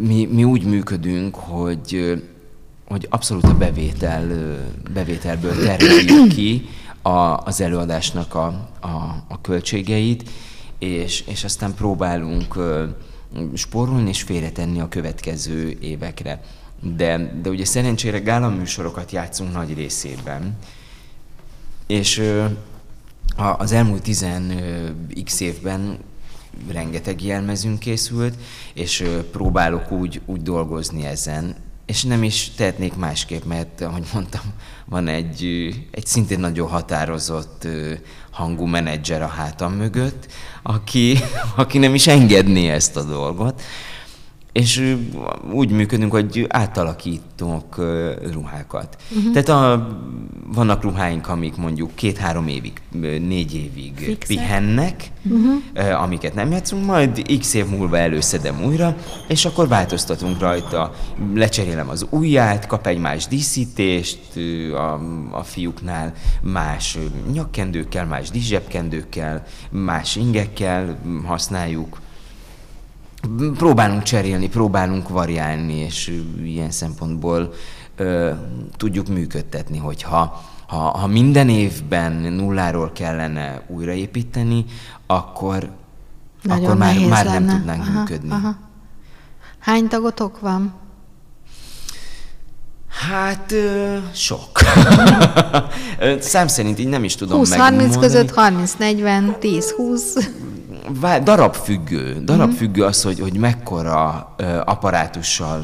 Mi, 0.00 0.28
mi 0.30 0.44
úgy 0.44 0.64
működünk, 0.64 1.34
hogy, 1.34 2.22
hogy 2.88 3.06
abszolút 3.10 3.44
a 3.44 3.56
bevétel, 3.56 4.26
bevételből 4.92 5.64
termeljük 5.64 6.28
ki 6.28 6.68
a, 7.02 7.36
az 7.44 7.60
előadásnak 7.60 8.34
a, 8.34 8.46
a, 8.80 8.88
a 9.28 9.40
költségeit, 9.40 10.30
és, 10.78 11.20
és 11.20 11.44
aztán 11.44 11.74
próbálunk 11.74 12.58
spórolni 13.54 14.08
és 14.08 14.22
félretenni 14.22 14.80
a 14.80 14.88
következő 14.88 15.78
évekre. 15.80 16.42
De, 16.80 17.40
de 17.42 17.50
ugye 17.50 17.64
szerencsére 17.64 18.18
gálaműsorokat 18.18 19.12
játszunk 19.12 19.52
nagy 19.52 19.74
részében, 19.74 20.56
és 21.86 22.22
az 23.58 23.72
elmúlt 23.72 24.02
10x 24.06 25.40
évben 25.40 25.98
rengeteg 26.68 27.22
jelmezünk 27.22 27.78
készült, 27.78 28.34
és 28.74 29.04
próbálok 29.30 29.90
úgy, 29.90 30.20
úgy 30.26 30.42
dolgozni 30.42 31.04
ezen, 31.04 31.56
és 31.90 32.02
nem 32.02 32.22
is 32.22 32.50
tehetnék 32.56 32.96
másképp, 32.96 33.44
mert 33.44 33.80
ahogy 33.80 34.04
mondtam, 34.12 34.40
van 34.84 35.08
egy, 35.08 35.44
egy 35.90 36.06
szintén 36.06 36.40
nagyon 36.40 36.68
határozott 36.68 37.66
hangú 38.30 38.64
menedzser 38.64 39.22
a 39.22 39.26
hátam 39.26 39.72
mögött, 39.72 40.26
aki, 40.62 41.18
aki 41.56 41.78
nem 41.78 41.94
is 41.94 42.06
engedné 42.06 42.70
ezt 42.70 42.96
a 42.96 43.02
dolgot. 43.02 43.62
És 44.52 44.96
úgy 45.52 45.70
működünk, 45.70 46.12
hogy 46.12 46.46
átalakítunk 46.48 47.76
ruhákat. 48.32 48.96
Uh-huh. 49.16 49.32
Tehát 49.32 49.48
a, 49.48 49.88
vannak 50.46 50.82
ruháink, 50.82 51.28
amik 51.28 51.56
mondjuk 51.56 51.94
két-három 51.94 52.48
évig, 52.48 52.72
négy 53.28 53.54
évig 53.54 53.92
Fixet. 53.96 54.26
pihennek, 54.26 55.10
uh-huh. 55.22 56.02
amiket 56.02 56.34
nem 56.34 56.50
játszunk, 56.50 56.86
majd 56.86 57.38
x 57.38 57.54
év 57.54 57.66
múlva 57.66 57.98
előszedem 57.98 58.64
újra, 58.64 58.96
és 59.28 59.44
akkor 59.44 59.68
változtatunk 59.68 60.38
rajta. 60.38 60.92
Lecserélem 61.34 61.88
az 61.88 62.06
ujját, 62.10 62.66
kap 62.66 62.86
egy 62.86 62.98
más 62.98 63.26
díszítést 63.26 64.20
a, 64.72 64.92
a 65.30 65.42
fiúknál, 65.42 66.12
más 66.42 66.98
nyakkendőkkel, 67.32 68.06
más 68.06 68.30
díszsebkendőkkel, 68.30 69.46
más 69.70 70.16
ingekkel 70.16 70.98
használjuk 71.24 71.98
próbálunk 73.56 74.02
cserélni, 74.02 74.48
próbálunk 74.48 75.08
variálni, 75.08 75.74
és 75.74 76.22
ilyen 76.42 76.70
szempontból 76.70 77.52
ö, 77.96 78.30
tudjuk 78.76 79.08
működtetni, 79.08 79.78
hogyha 79.78 80.42
ha, 80.66 80.76
ha 80.76 81.06
minden 81.06 81.48
évben 81.48 82.12
nulláról 82.12 82.92
kellene 82.92 83.62
újraépíteni, 83.66 84.64
akkor, 85.06 85.70
akkor 86.48 86.76
már, 86.76 86.98
már 87.08 87.26
nem 87.26 87.46
tudnánk 87.46 87.82
aha, 87.82 87.98
működni. 87.98 88.30
Aha. 88.30 88.56
Hány 89.58 89.88
tagotok 89.88 90.40
van? 90.40 90.74
Hát 93.08 93.52
ö, 93.52 93.96
sok. 94.12 94.50
Szám 96.20 96.46
szerint 96.46 96.78
így 96.78 96.88
nem 96.88 97.04
is 97.04 97.14
tudom 97.14 97.42
20-30 97.44 97.96
között 98.00 98.32
30-40, 98.36 99.36
10-20 99.40 100.26
darabfüggő. 101.22 102.24
Darabfüggő 102.24 102.84
az, 102.84 103.02
hogy, 103.02 103.20
hogy 103.20 103.36
mekkora 103.36 104.34
apparátussal 104.64 105.62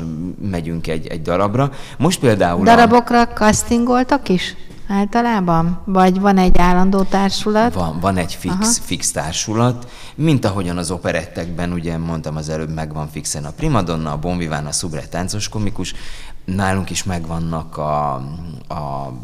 megyünk 0.51 0.87
egy, 0.87 1.07
egy 1.07 1.23
darabra. 1.23 1.71
Most 1.99 2.21
például... 2.21 2.65
Darabokra 2.65 3.21
a... 3.21 3.27
castingoltak 3.27 4.29
is? 4.29 4.57
Általában? 4.89 5.81
Vagy 5.85 6.21
van 6.21 6.39
egy 6.39 6.59
állandó 6.59 7.03
társulat? 7.03 7.75
Van, 7.75 8.01
van 8.01 8.17
egy 8.17 8.35
fix, 8.35 8.79
fix 8.85 9.11
társulat, 9.11 9.91
mint 10.15 10.45
ahogyan 10.45 10.79
az 10.79 10.91
operettekben, 10.91 11.73
ugye 11.73 11.99
mondtam 11.99 12.37
az 12.37 12.49
előbb, 12.49 12.75
megvan 12.75 13.09
fixen 13.09 13.45
a 13.45 13.51
primadonna, 13.51 14.13
a 14.13 14.19
bonviván, 14.19 14.67
a 14.67 14.73
szubret 14.73 15.11
táncos 15.11 15.49
komikus, 15.49 15.95
nálunk 16.47 16.91
is 16.91 17.05
megvannak 17.05 17.77
a, 17.77 18.15
a, 18.69 18.75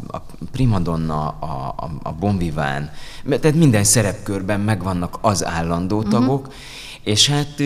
a 0.07 0.21
primadonna, 0.51 1.27
a, 1.27 1.73
a, 1.77 1.89
a 2.03 2.11
bonviván, 2.11 2.91
tehát 3.29 3.55
minden 3.55 3.83
szerepkörben 3.83 4.59
megvannak 4.59 5.17
az 5.21 5.45
állandó 5.45 5.99
mhm. 5.99 6.09
tagok, 6.09 6.39
uh-huh. 6.39 6.53
És 7.03 7.29
hát 7.29 7.59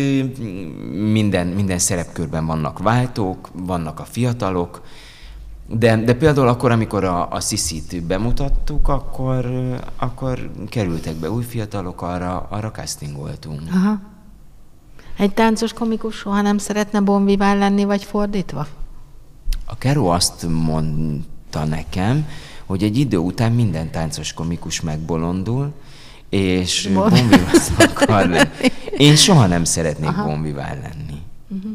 minden, 0.91 1.47
minden 1.47 1.79
szerepkörben 1.79 2.45
vannak 2.45 2.79
váltók, 2.79 3.49
vannak 3.53 3.99
a 3.99 4.03
fiatalok, 4.03 4.81
de, 5.67 5.95
de 5.95 6.13
például 6.13 6.47
akkor, 6.47 6.71
amikor 6.71 7.03
a, 7.03 7.31
a 7.31 7.39
Sisi-t 7.39 8.03
bemutattuk, 8.03 8.87
akkor, 8.87 9.45
akkor 9.95 10.51
kerültek 10.69 11.15
be 11.15 11.31
új 11.31 11.43
fiatalok, 11.43 12.01
arra, 12.01 12.47
arra 12.49 12.71
castingoltunk. 12.71 13.61
Aha. 13.73 13.99
Egy 15.17 15.33
táncos 15.33 15.73
komikus 15.73 16.15
soha 16.15 16.41
nem 16.41 16.57
szeretne 16.57 16.99
bonvivál 16.99 17.57
lenni, 17.57 17.83
vagy 17.83 18.03
fordítva? 18.03 18.67
A 19.77 19.79
Kero 19.79 20.05
azt 20.05 20.45
mondta 20.49 21.65
nekem, 21.65 22.27
hogy 22.65 22.83
egy 22.83 22.97
idő 22.97 23.17
után 23.17 23.51
minden 23.51 23.91
táncos 23.91 24.33
komikus 24.33 24.81
megbolondul, 24.81 25.73
és 26.29 26.89
bonvivál 26.93 27.61
akar 27.77 28.27
lenni. 28.27 28.71
Én 28.97 29.15
soha 29.15 29.45
nem 29.45 29.63
szeretnék 29.63 30.15
bonvivál 30.15 30.75
lenni. 30.81 31.21
Uh-huh. 31.47 31.71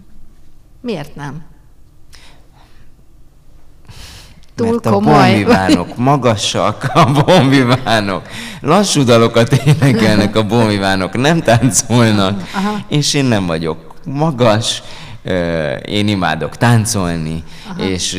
Miért 0.80 1.14
nem? 1.14 1.42
túl 4.54 4.70
mert 4.70 4.82
komoly. 4.88 5.14
a 5.14 5.16
bombivánok 5.16 5.96
magasak, 5.96 6.90
a 6.94 7.22
bombivánok 7.24 8.22
lassú 8.60 9.02
dalokat 9.02 9.52
énekelnek, 9.52 10.36
a 10.36 10.46
bombivánok 10.46 11.16
nem 11.16 11.40
táncolnak, 11.40 12.48
Aha. 12.54 12.78
és 12.88 13.14
én 13.14 13.24
nem 13.24 13.46
vagyok 13.46 13.94
magas, 14.04 14.82
én 15.84 16.08
imádok 16.08 16.56
táncolni, 16.56 17.42
Aha. 17.68 17.88
és, 17.88 18.12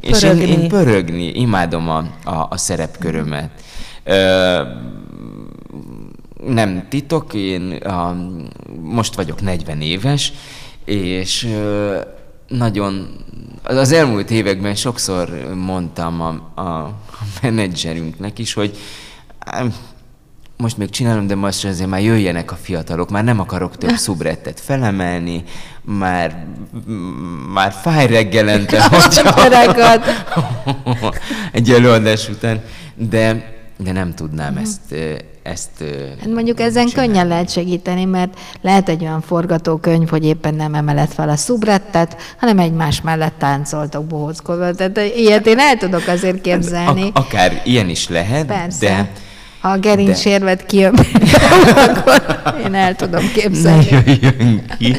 és 0.00 0.22
én, 0.22 0.38
én 0.38 0.68
pörögni, 0.68 1.26
imádom 1.26 1.88
a, 1.88 1.98
a, 2.24 2.46
a 2.50 2.56
szerepkörömet. 2.56 3.50
Nem 6.46 6.86
titok, 6.88 7.34
én 7.34 7.72
a, 7.72 8.16
most 8.82 9.14
vagyok 9.14 9.40
40 9.40 9.80
éves, 9.80 10.32
és 10.84 11.48
nagyon 12.48 13.08
az 13.62 13.92
elmúlt 13.92 14.30
években 14.30 14.74
sokszor 14.74 15.54
mondtam 15.54 16.20
a, 16.20 16.60
a 16.60 16.94
menedzserünknek 17.42 18.38
is, 18.38 18.52
hogy 18.52 18.76
most 20.60 20.76
még 20.76 20.90
csinálom, 20.90 21.26
de 21.26 21.34
most 21.34 21.64
azért 21.64 21.88
már 21.88 22.00
jöjjenek 22.02 22.52
a 22.52 22.58
fiatalok, 22.62 23.10
már 23.10 23.24
nem 23.24 23.40
akarok 23.40 23.76
több 23.76 23.96
szubrettet 24.06 24.60
felemelni, 24.60 25.44
már, 25.82 26.46
már 27.52 27.72
fáj 27.72 28.06
reggelente, 28.06 28.82
hogyha, 28.88 29.50
egy 31.52 31.70
előadás 31.70 32.28
után, 32.28 32.60
de, 32.94 33.54
de 33.76 33.92
nem 33.92 34.14
tudnám 34.14 34.52
mm. 34.52 34.56
ezt, 34.56 34.94
ezt 35.42 35.84
hát 36.20 36.32
mondjuk 36.32 36.60
ezen 36.60 36.86
csinálni. 36.86 37.10
könnyen 37.10 37.28
lehet 37.28 37.50
segíteni, 37.50 38.04
mert 38.04 38.38
lehet 38.60 38.88
egy 38.88 39.02
olyan 39.02 39.20
forgatókönyv, 39.20 40.08
hogy 40.08 40.24
éppen 40.24 40.54
nem 40.54 40.74
emelet 40.74 41.14
fel 41.14 41.28
a 41.28 41.36
szubrettet, 41.36 42.16
hanem 42.38 42.58
egymás 42.58 43.00
mellett 43.00 43.34
táncoltok 43.38 44.06
bohóckodva. 44.06 44.74
Tehát 44.74 45.16
ilyet 45.16 45.46
én 45.46 45.58
el 45.58 45.76
tudok 45.76 46.06
azért 46.06 46.40
képzelni. 46.40 47.02
Ak- 47.02 47.16
akár 47.16 47.62
ilyen 47.64 47.88
is 47.88 48.08
lehet, 48.08 48.46
Persze. 48.46 48.86
de 48.86 49.10
ha 49.60 49.68
a 49.68 49.78
gerincsérvet 49.78 50.66
kijön, 50.66 50.94
akkor 51.88 52.22
én 52.64 52.74
el 52.74 52.96
tudom 52.96 53.32
képzelni. 53.32 53.86
Ne 53.90 54.02
jöjjön 54.06 54.64
ki. 54.78 54.96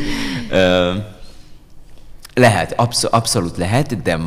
lehet, 2.34 2.74
absz- 2.76 3.14
abszolút 3.14 3.58
lehet, 3.58 4.02
de 4.02 4.20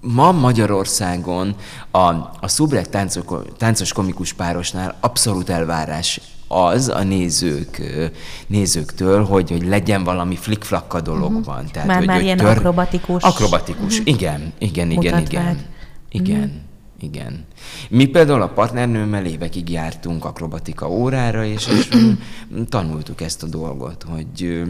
ma 0.00 0.32
Magyarországon 0.32 1.56
a, 1.90 1.98
a 2.40 2.48
szubret 2.48 2.90
táncos, 2.90 3.24
táncos 3.56 3.92
komikus 3.92 4.32
párosnál 4.32 4.96
abszolút 5.00 5.48
elvárás 5.48 6.20
az 6.48 6.88
a 6.88 7.02
nézők, 7.02 7.82
nézőktől, 8.46 9.24
hogy, 9.24 9.50
hogy 9.50 9.66
legyen 9.66 10.04
valami 10.04 10.36
flikflak 10.36 10.94
a 10.94 11.00
dologban. 11.00 11.56
Uh-huh. 11.56 11.70
Tehát, 11.70 11.88
már, 11.88 11.96
hogy, 11.96 12.06
már 12.06 12.16
hogy 12.16 12.24
ilyen 12.24 12.36
tör... 12.36 12.56
akrobatikus. 12.56 13.22
Akrobatikus, 13.22 13.98
uh-huh. 13.98 14.14
igen, 14.14 14.52
igen, 14.58 14.90
igen, 14.90 15.18
igen. 15.20 15.58
Igen. 16.10 16.36
Uh-huh. 16.36 16.66
Igen. 17.00 17.44
Mi 17.88 18.06
például 18.06 18.42
a 18.42 18.48
partnernőmmel 18.48 19.26
évekig 19.26 19.70
jártunk 19.70 20.24
akrobatika 20.24 20.88
órára, 20.88 21.44
és, 21.44 21.66
és 21.66 21.88
tanultuk 22.68 23.20
ezt 23.20 23.42
a 23.42 23.46
dolgot, 23.46 24.02
hogy 24.02 24.66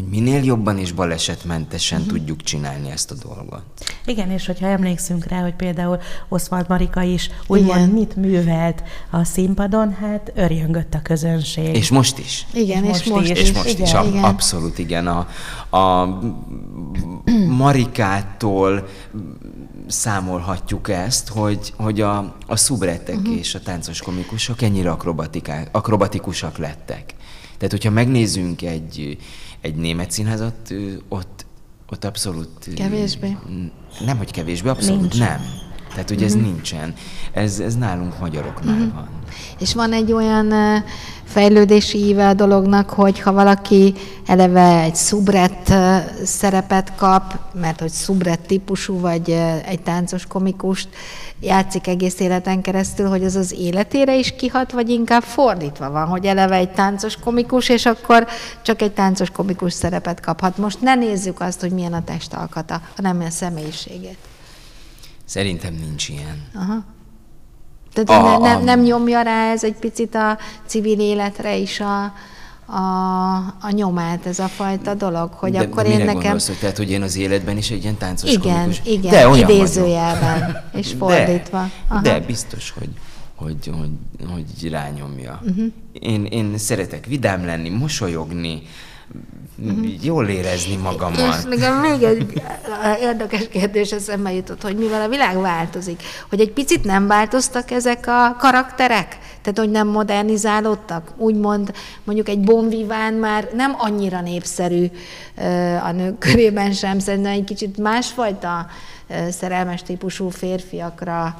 hogy 0.00 0.08
minél 0.08 0.44
jobban 0.44 0.78
és 0.78 0.92
balesetmentesen 0.92 2.00
uh-huh. 2.00 2.16
tudjuk 2.16 2.42
csinálni 2.42 2.90
ezt 2.90 3.10
a 3.10 3.14
dolgot. 3.26 3.62
Igen, 4.04 4.30
és 4.30 4.46
hogyha 4.46 4.66
emlékszünk 4.66 5.24
rá, 5.24 5.40
hogy 5.40 5.54
például 5.54 5.98
Oswald 6.28 6.68
Marika 6.68 7.02
is 7.02 7.30
úgymond 7.46 7.92
mit 7.92 8.16
művelt 8.16 8.82
a 9.10 9.24
színpadon, 9.24 9.92
hát 9.92 10.32
örjöngött 10.34 10.94
a 10.94 11.02
közönség. 11.02 11.74
És 11.74 11.90
most 11.90 12.18
is. 12.18 12.46
Igen, 12.52 12.84
és 12.84 13.04
most, 13.04 13.04
és 13.04 13.18
most 13.18 13.30
is. 13.30 13.38
És 13.38 13.52
most 13.52 13.68
igen, 13.68 13.82
is, 13.82 14.10
igen. 14.10 14.24
abszolút 14.24 14.78
igen. 14.78 15.06
A, 15.06 15.28
a 15.76 16.18
Marikától 17.64 18.88
számolhatjuk 19.90 20.88
ezt, 20.88 21.28
hogy, 21.28 21.72
hogy 21.76 22.00
a, 22.00 22.36
a 22.46 22.56
szubrettek 22.56 23.16
uh-huh. 23.16 23.36
és 23.36 23.54
a 23.54 23.60
táncos 23.60 24.02
komikusok 24.02 24.62
ennyire 24.62 24.96
akrobatikusak 25.70 26.58
lettek. 26.58 27.14
Tehát, 27.56 27.70
hogyha 27.70 27.90
megnézzünk 27.90 28.62
egy, 28.62 29.18
egy 29.60 29.74
német 29.74 30.10
színházat, 30.10 30.74
ott, 31.08 31.46
ott 31.90 32.04
abszolút... 32.04 32.74
Kevésbé? 32.74 33.36
Nem, 34.04 34.16
hogy 34.16 34.30
kevésbé, 34.30 34.68
abszolút 34.68 35.00
Nincs. 35.00 35.18
nem. 35.18 35.40
Tehát, 35.90 36.08
hogy 36.08 36.22
ez 36.22 36.34
uh-huh. 36.34 36.50
nincsen. 36.50 36.94
Ez, 37.32 37.58
ez 37.58 37.76
nálunk 37.76 38.18
magyaroknál 38.18 38.74
uh-huh. 38.78 38.94
van. 38.94 39.08
És 39.58 39.74
van 39.74 39.92
egy 39.92 40.12
olyan 40.12 40.52
fejlődési 41.24 41.98
íve 41.98 42.28
a 42.28 42.34
dolognak, 42.34 42.90
hogy 42.90 43.20
ha 43.20 43.32
valaki 43.32 43.94
eleve 44.26 44.80
egy 44.80 44.94
szubret 44.94 45.74
szerepet 46.24 46.94
kap, 46.94 47.38
mert 47.60 47.80
hogy 47.80 47.90
szubret 47.90 48.40
típusú, 48.40 49.00
vagy 49.00 49.30
egy 49.64 49.80
táncos 49.80 50.26
komikust 50.26 50.88
játszik 51.40 51.86
egész 51.86 52.20
életen 52.20 52.60
keresztül, 52.60 53.08
hogy 53.08 53.24
az 53.24 53.34
az 53.34 53.52
életére 53.52 54.18
is 54.18 54.34
kihat, 54.36 54.72
vagy 54.72 54.88
inkább 54.88 55.22
fordítva 55.22 55.90
van, 55.90 56.06
hogy 56.06 56.24
eleve 56.24 56.56
egy 56.56 56.70
táncos 56.70 57.16
komikus, 57.16 57.68
és 57.68 57.86
akkor 57.86 58.26
csak 58.62 58.82
egy 58.82 58.92
táncos 58.92 59.30
komikus 59.30 59.72
szerepet 59.72 60.20
kaphat. 60.20 60.56
Most 60.56 60.80
ne 60.80 60.94
nézzük 60.94 61.40
azt, 61.40 61.60
hogy 61.60 61.70
milyen 61.70 61.92
a 61.92 62.04
testalkata, 62.04 62.80
hanem 62.96 63.20
a 63.20 63.30
személyiségét. 63.30 64.18
Szerintem 65.24 65.74
nincs 65.74 66.08
ilyen. 66.08 66.48
Aha. 66.54 66.84
Tehát 67.92 68.24
a, 68.24 68.38
nem, 68.38 68.64
nem 68.64 68.80
nyomja 68.80 69.22
rá 69.22 69.50
ez 69.52 69.64
egy 69.64 69.74
picit 69.74 70.14
a 70.14 70.38
civil 70.66 71.00
életre 71.00 71.56
is 71.56 71.80
a, 71.80 72.12
a, 72.72 73.36
a 73.60 73.70
nyomát, 73.70 74.26
ez 74.26 74.38
a 74.38 74.48
fajta 74.48 74.94
dolog, 74.94 75.32
hogy 75.32 75.52
de, 75.52 75.58
akkor 75.58 75.82
de 75.82 75.88
én 75.88 75.98
nekem... 75.98 76.12
Gondolsz, 76.12 76.46
hogy, 76.46 76.58
tehát, 76.58 76.76
hogy 76.76 76.90
én 76.90 77.02
az 77.02 77.16
életben 77.16 77.56
is 77.56 77.70
egy 77.70 77.82
ilyen 77.82 77.96
táncos 77.96 78.30
Igen, 78.30 78.52
komikus. 78.52 78.80
igen, 78.84 79.10
de 79.10 79.38
idézőjelben, 79.38 80.64
és 80.72 80.94
fordítva. 80.98 81.70
De, 81.88 82.00
de 82.00 82.20
biztos, 82.20 82.70
hogy, 82.78 82.90
hogy, 83.34 83.70
hogy, 83.78 83.90
hogy 84.32 84.70
rányomja. 84.70 85.40
Uh-huh. 85.42 85.66
Én, 85.92 86.24
én 86.24 86.58
szeretek 86.58 87.06
vidám 87.06 87.44
lenni, 87.44 87.68
mosolyogni. 87.68 88.62
Jól 90.02 90.28
érezni 90.28 90.76
magamat. 90.76 91.38
És 91.38 91.44
nekem 91.44 91.80
még 91.80 92.02
egy 92.02 92.42
érdekes 93.00 93.48
kérdés 93.48 93.92
eszembe 93.92 94.32
jutott, 94.32 94.62
hogy 94.62 94.76
mivel 94.76 95.02
a 95.02 95.08
világ 95.08 95.40
változik, 95.40 96.02
hogy 96.28 96.40
egy 96.40 96.52
picit 96.52 96.84
nem 96.84 97.06
változtak 97.06 97.70
ezek 97.70 98.06
a 98.06 98.36
karakterek? 98.38 99.18
Tehát, 99.42 99.58
hogy 99.58 99.70
nem 99.70 99.88
modernizálódtak? 99.88 101.12
Úgymond 101.16 101.72
mondjuk 102.04 102.28
egy 102.28 102.40
bonviván 102.40 103.14
már 103.14 103.48
nem 103.54 103.74
annyira 103.78 104.20
népszerű 104.20 104.86
a 105.82 105.90
nők 105.92 106.18
körében 106.18 106.72
sem, 106.72 106.98
szerintem 106.98 107.32
egy 107.32 107.44
kicsit 107.44 107.78
másfajta 107.78 108.66
szerelmes 109.30 109.82
típusú 109.82 110.28
férfiakra 110.28 111.36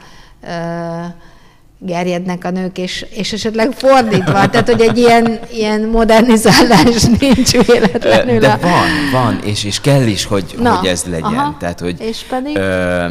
gerjednek 1.81 2.45
a 2.45 2.51
nők, 2.51 2.79
és, 2.79 3.07
és 3.11 3.33
esetleg 3.33 3.73
fordítva, 3.73 4.49
tehát 4.49 4.71
hogy 4.71 4.81
egy 4.81 4.99
ilyen, 4.99 5.39
ilyen 5.53 5.81
modernizálás 5.81 7.03
nincs 7.21 7.51
véletlenül. 7.51 8.39
De 8.39 8.49
a... 8.49 8.59
van, 8.59 8.89
van, 9.13 9.39
és, 9.45 9.65
és 9.65 9.81
kell 9.81 10.07
is, 10.07 10.25
hogy, 10.25 10.55
Na, 10.59 10.75
hogy 10.75 10.89
ez 10.89 11.05
legyen. 11.05 11.25
Aha, 11.25 11.57
tehát, 11.59 11.81
hogy, 11.81 12.01
és 12.01 12.25
pedig? 12.29 12.57
Ö, 12.57 13.07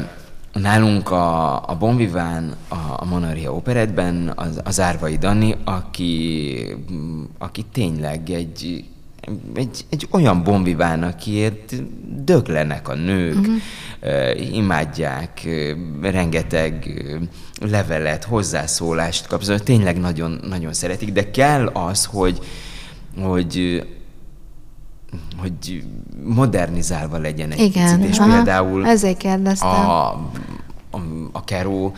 nálunk 0.53 1.11
a, 1.11 1.55
a 1.55 1.75
Bonviván, 1.79 2.55
a, 2.67 2.75
a 2.75 3.05
Monaria 3.05 3.53
Operetben 3.53 4.33
az, 4.35 4.61
az 4.63 4.79
Árvai 4.79 5.17
Dani, 5.17 5.55
aki, 5.63 6.55
aki 7.37 7.65
tényleg 7.73 8.29
egy 8.29 8.83
egy, 9.53 9.85
egy 9.89 10.07
olyan 10.11 10.43
bombiván, 10.43 11.03
akiért 11.03 11.73
döglenek 12.23 12.87
a 12.87 12.93
nők, 12.93 13.39
uh-huh. 13.39 13.55
uh, 14.01 14.55
imádják, 14.55 15.41
uh, 15.45 16.11
rengeteg 16.11 17.03
uh, 17.05 17.69
levelet, 17.69 18.23
hozzászólást 18.23 19.27
kap, 19.27 19.41
szóval 19.41 19.59
tényleg 19.59 19.99
nagyon, 19.99 20.39
nagyon 20.47 20.73
szeretik, 20.73 21.11
de 21.11 21.31
kell 21.31 21.67
az, 21.67 22.05
hogy, 22.05 22.39
hogy 23.21 23.83
hogy 25.37 25.83
modernizálva 26.23 27.17
legyen 27.17 27.51
egy 27.51 27.59
Igen, 27.59 27.99
picit, 27.99 28.11
és 28.11 28.19
aha, 28.19 28.35
például 28.35 28.87
ezért 28.87 29.17
kérdeztem. 29.17 29.69
A, 29.69 30.07
a, 30.91 31.01
a 31.31 31.43
Keró 31.43 31.93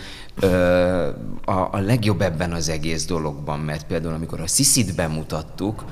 a, 1.46 1.52
a 1.52 1.80
legjobb 1.80 2.22
ebben 2.22 2.52
az 2.52 2.70
egész 2.70 3.06
dologban, 3.06 3.60
mert 3.60 3.86
például 3.86 4.14
amikor 4.14 4.40
a 4.40 4.48
Sziszit 4.48 4.96
bemutattuk, 4.96 5.84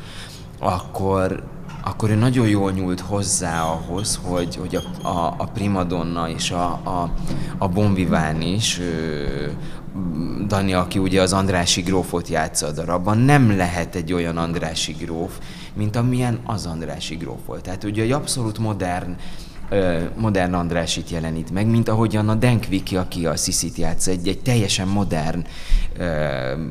akkor, 0.60 1.44
akkor 1.84 2.10
ő 2.10 2.16
nagyon 2.16 2.48
jól 2.48 2.72
nyúlt 2.72 3.00
hozzá 3.00 3.64
ahhoz, 3.64 4.20
hogy, 4.24 4.56
hogy 4.56 4.76
a, 4.76 5.08
a, 5.08 5.36
a 5.38 5.46
primadonna 5.46 6.30
és 6.30 6.52
a, 6.52 6.66
a, 6.72 7.14
a 7.58 7.68
Bonviván 7.68 8.42
is, 8.42 8.82
Dani, 10.48 10.74
aki 10.74 11.00
ugye 11.00 11.22
az 11.22 11.34
Andrási 11.34 11.82
grófot 11.82 12.28
játsza 12.28 12.68
a 12.68 12.72
darabban, 12.72 13.18
nem 13.18 13.58
lehet 13.58 13.96
egy 13.96 14.14
olyan 14.14 14.38
Andrási 14.38 14.92
gróf, 14.92 15.40
mint 15.74 15.96
amilyen 15.96 16.40
az 16.46 16.66
Andrási 16.66 17.16
gróf 17.16 17.40
volt. 17.46 17.64
Tehát 17.64 17.84
ugye 17.84 18.04
egy 18.04 18.12
abszolút 18.12 18.58
modern 18.58 19.16
modern 20.16 20.54
Andrásit 20.54 21.10
jelenít 21.10 21.52
meg, 21.52 21.68
mint 21.68 21.90
ahogyan 21.90 22.30
a 22.30 22.36
Denkviki, 22.36 22.98
aki 22.98 23.26
a 23.26 23.36
Sziszit 23.36 23.78
játsz, 23.78 24.08
egy, 24.08 24.28
egy 24.28 24.40
teljesen 24.40 24.88
modern, 24.88 25.46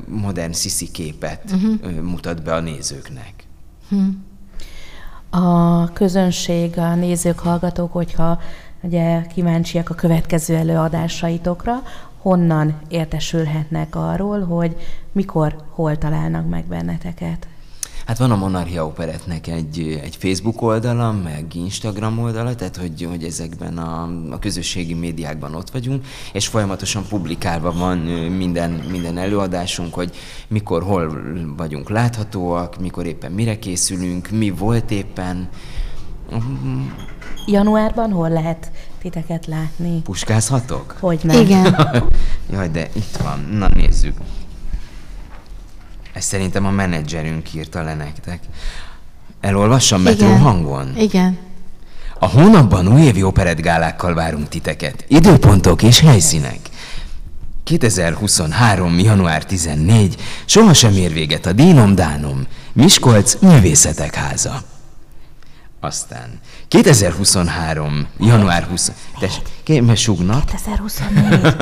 modern 0.06 0.52
Sziszi 0.52 0.90
képet 0.90 1.42
uh-huh. 1.52 2.00
mutat 2.00 2.42
be 2.42 2.54
a 2.54 2.60
nézőknek. 2.60 3.47
A 5.30 5.92
közönség, 5.92 6.78
a 6.78 6.94
nézők, 6.94 7.38
hallgatók, 7.38 7.92
hogyha 7.92 8.40
ugye 8.80 9.22
kíváncsiak 9.22 9.90
a 9.90 9.94
következő 9.94 10.56
előadásaitokra, 10.56 11.82
honnan 12.18 12.80
értesülhetnek 12.88 13.96
arról, 13.96 14.40
hogy 14.44 14.76
mikor, 15.12 15.56
hol 15.70 15.98
találnak 15.98 16.48
meg 16.48 16.64
benneteket? 16.64 17.46
Hát 18.08 18.18
van 18.18 18.30
a 18.30 18.36
Monarchia 18.36 18.86
Operetnek 18.86 19.46
egy, 19.46 20.00
egy 20.02 20.16
Facebook 20.16 20.62
oldala, 20.62 21.12
meg 21.12 21.54
Instagram 21.54 22.18
oldala, 22.18 22.54
tehát 22.54 22.76
hogy, 22.76 23.06
hogy 23.10 23.24
ezekben 23.24 23.78
a, 23.78 24.02
a 24.30 24.38
közösségi 24.38 24.94
médiákban 24.94 25.54
ott 25.54 25.70
vagyunk, 25.70 26.06
és 26.32 26.46
folyamatosan 26.46 27.04
publikálva 27.08 27.72
van 27.72 27.98
minden, 28.28 28.70
minden 28.70 29.18
előadásunk, 29.18 29.94
hogy 29.94 30.16
mikor, 30.48 30.82
hol 30.82 31.22
vagyunk 31.56 31.88
láthatóak, 31.88 32.80
mikor 32.80 33.06
éppen 33.06 33.32
mire 33.32 33.58
készülünk, 33.58 34.30
mi 34.30 34.50
volt 34.50 34.90
éppen. 34.90 35.48
Januárban 37.46 38.10
hol 38.12 38.28
lehet 38.28 38.70
titeket 39.00 39.46
látni? 39.46 40.00
Puskázhatok? 40.00 40.96
Hogy 41.00 41.20
nem? 41.22 41.40
Igen. 41.40 41.76
Jaj, 42.52 42.68
de 42.68 42.88
itt 42.94 43.16
van. 43.22 43.48
Na 43.58 43.68
nézzük. 43.68 44.16
Ezt 46.18 46.28
szerintem 46.28 46.66
a 46.66 46.70
menedzserünk 46.70 47.54
írta 47.54 47.82
le 47.82 47.94
nektek. 47.94 48.40
Elolvassam 49.40 50.02
metró 50.02 50.26
hangon? 50.26 50.96
Igen. 50.96 51.38
A 52.18 52.26
hónapban 52.26 52.88
újévi 52.88 53.22
operettgálákkal 53.22 54.14
várunk 54.14 54.48
titeket. 54.48 55.04
Időpontok 55.08 55.82
és 55.82 56.00
helyszínek. 56.00 56.58
2023. 57.64 58.98
január 58.98 59.44
14. 59.44 60.16
Sohasem 60.44 60.92
ér 60.92 61.12
véget 61.12 61.46
a 61.46 61.52
Dínom 61.52 61.94
Dánom. 61.94 62.46
Miskolc 62.72 63.34
Művészetek 63.40 64.14
Háza. 64.14 64.62
Aztán 65.80 66.40
2023. 66.68 68.06
január 68.18 68.62
20. 68.62 68.92
Tessék, 69.18 69.42
kérem, 69.62 69.94
sugnak. 69.94 70.44
2024. 70.44 71.56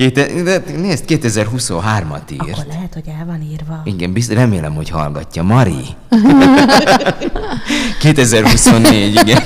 Kéte, 0.00 0.42
de 0.42 0.62
nézd, 0.76 1.04
2023-at 1.08 2.30
írt. 2.32 2.40
Akkor 2.40 2.64
lehet, 2.68 2.94
hogy 2.94 3.08
el 3.18 3.26
van 3.26 3.42
írva. 3.50 3.80
Igen, 3.84 4.12
bizt, 4.12 4.32
remélem, 4.32 4.74
hogy 4.74 4.90
hallgatja. 4.90 5.42
Mari? 5.42 5.84
2024, 8.00 9.20
igen. 9.22 9.42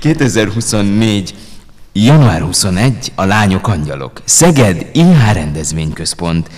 2024. 0.00 1.34
Január 1.92 2.40
21. 2.40 3.12
A 3.14 3.24
Lányok 3.24 3.68
Angyalok. 3.68 4.20
Szeged 4.24 4.86
IH 4.92 5.32
rendezvényközpont. 5.32 6.50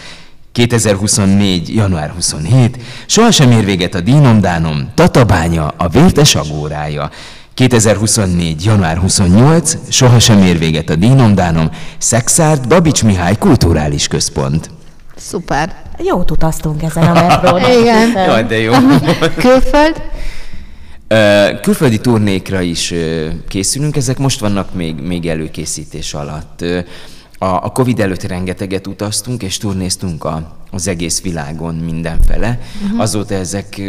2024. 0.52 1.74
január 1.74 2.10
27. 2.10 2.78
Sohasem 3.06 3.50
ér 3.50 3.64
véget 3.64 3.94
a 3.94 4.00
dínomdánom. 4.00 4.90
Tatabánya, 4.94 5.74
a 5.76 5.88
vértes 5.88 6.34
agórája. 6.34 7.10
2024. 7.58 8.64
január 8.64 8.96
28. 8.96 9.76
Sohasem 9.88 10.42
ér 10.42 10.58
véget 10.58 10.90
a 10.90 10.96
dínomdánom. 10.96 11.70
Szexárd 11.98 12.68
Babics 12.68 13.04
Mihály 13.04 13.36
Kulturális 13.38 14.08
Központ. 14.08 14.70
Szuper. 15.16 15.74
Jót 15.98 16.30
utaztunk 16.30 16.82
ezen 16.82 17.02
a 17.02 17.12
metrón. 17.12 17.60
Igen. 17.80 18.10
Jaj, 18.10 18.44
de 18.44 18.58
jó. 18.58 18.72
Külföld? 19.44 20.02
Külföldi 21.62 21.98
turnékra 21.98 22.60
is 22.60 22.94
készülünk, 23.48 23.96
ezek 23.96 24.18
most 24.18 24.40
vannak 24.40 24.74
még, 24.74 25.00
még 25.00 25.26
előkészítés 25.26 26.14
alatt. 26.14 26.60
A, 27.38 27.46
a 27.46 27.70
Covid 27.72 28.00
előtt 28.00 28.22
rengeteget 28.22 28.86
utaztunk, 28.86 29.42
és 29.42 29.56
turnéztunk 29.56 30.24
a, 30.24 30.56
az 30.70 30.88
egész 30.88 31.22
világon 31.22 31.74
mindenfele. 31.74 32.58
Uh-huh. 32.84 33.00
Azóta 33.00 33.34
ezek 33.34 33.80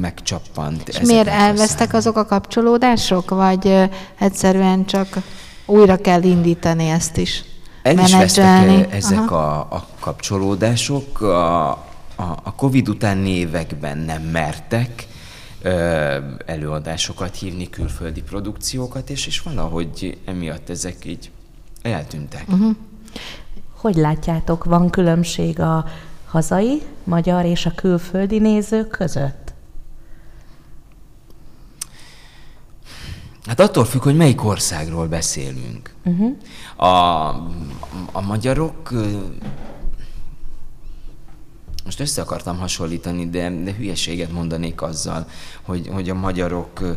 megcsappant. 0.00 0.88
És 0.88 1.00
miért 1.00 1.28
elvesztek 1.28 1.94
azok 1.94 2.16
a 2.16 2.26
kapcsolódások, 2.26 3.30
vagy 3.30 3.88
egyszerűen 4.18 4.84
csak 4.84 5.18
újra 5.66 5.96
kell 5.96 6.22
indítani 6.22 6.88
ezt 6.88 7.16
is? 7.16 7.44
El 7.82 7.98
is 7.98 8.10
menedzselni? 8.10 8.86
ezek 8.90 9.30
Aha. 9.30 9.36
a, 9.36 9.74
a 9.76 9.86
kapcsolódások. 10.00 11.20
A, 11.20 11.68
a, 11.70 12.38
a 12.42 12.54
Covid 12.54 12.88
utáni 12.88 13.30
években 13.30 13.98
nem 13.98 14.22
mertek 14.22 15.06
ö, 15.62 16.16
előadásokat 16.46 17.36
hívni, 17.36 17.70
külföldi 17.70 18.22
produkciókat, 18.22 19.10
és, 19.10 19.26
és 19.26 19.40
valahogy 19.40 20.18
emiatt 20.24 20.68
ezek 20.68 21.04
így 21.04 21.30
eltűntek. 21.82 22.44
Uh-huh. 22.48 22.76
Hogy 23.76 23.94
látjátok, 23.94 24.64
van 24.64 24.90
különbség 24.90 25.60
a 25.60 25.84
hazai, 26.30 26.82
magyar 27.04 27.44
és 27.44 27.66
a 27.66 27.72
külföldi 27.74 28.38
nézők 28.38 28.88
között? 28.88 29.52
Hát 33.46 33.60
attól 33.60 33.84
függ, 33.84 34.02
hogy 34.02 34.16
melyik 34.16 34.44
országról 34.44 35.06
beszélünk. 35.06 35.94
Uh-huh. 36.04 36.36
A, 36.76 37.28
a 38.12 38.20
magyarok 38.26 38.92
most 41.84 42.00
össze 42.00 42.22
akartam 42.22 42.58
hasonlítani, 42.58 43.30
de, 43.30 43.50
de 43.64 43.74
hülyeséget 43.74 44.32
mondanék 44.32 44.82
azzal, 44.82 45.26
hogy, 45.62 45.88
hogy 45.92 46.10
a 46.10 46.14
magyarok 46.14 46.96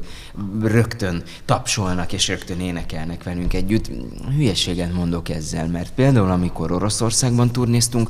rögtön 0.62 1.24
tapsolnak 1.46 2.14
és 2.14 2.28
rögtön 2.28 2.60
énekelnek 2.60 3.24
velünk 3.24 3.54
együtt. 3.54 3.90
Hülyeséget 4.36 4.94
mondok 4.94 5.30
ezzel, 5.30 5.68
mert 5.68 5.94
például 5.94 6.32
amikor 6.32 6.72
Oroszországban 6.72 7.52
turnéztunk, 7.52 8.10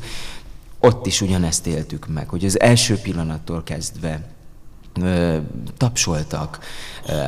ott 0.85 1.05
is 1.05 1.21
ugyanezt 1.21 1.67
éltük 1.67 2.07
meg, 2.07 2.29
hogy 2.29 2.45
az 2.45 2.59
első 2.59 2.97
pillanattól 2.97 3.63
kezdve 3.63 4.21
tapsoltak, 5.77 6.59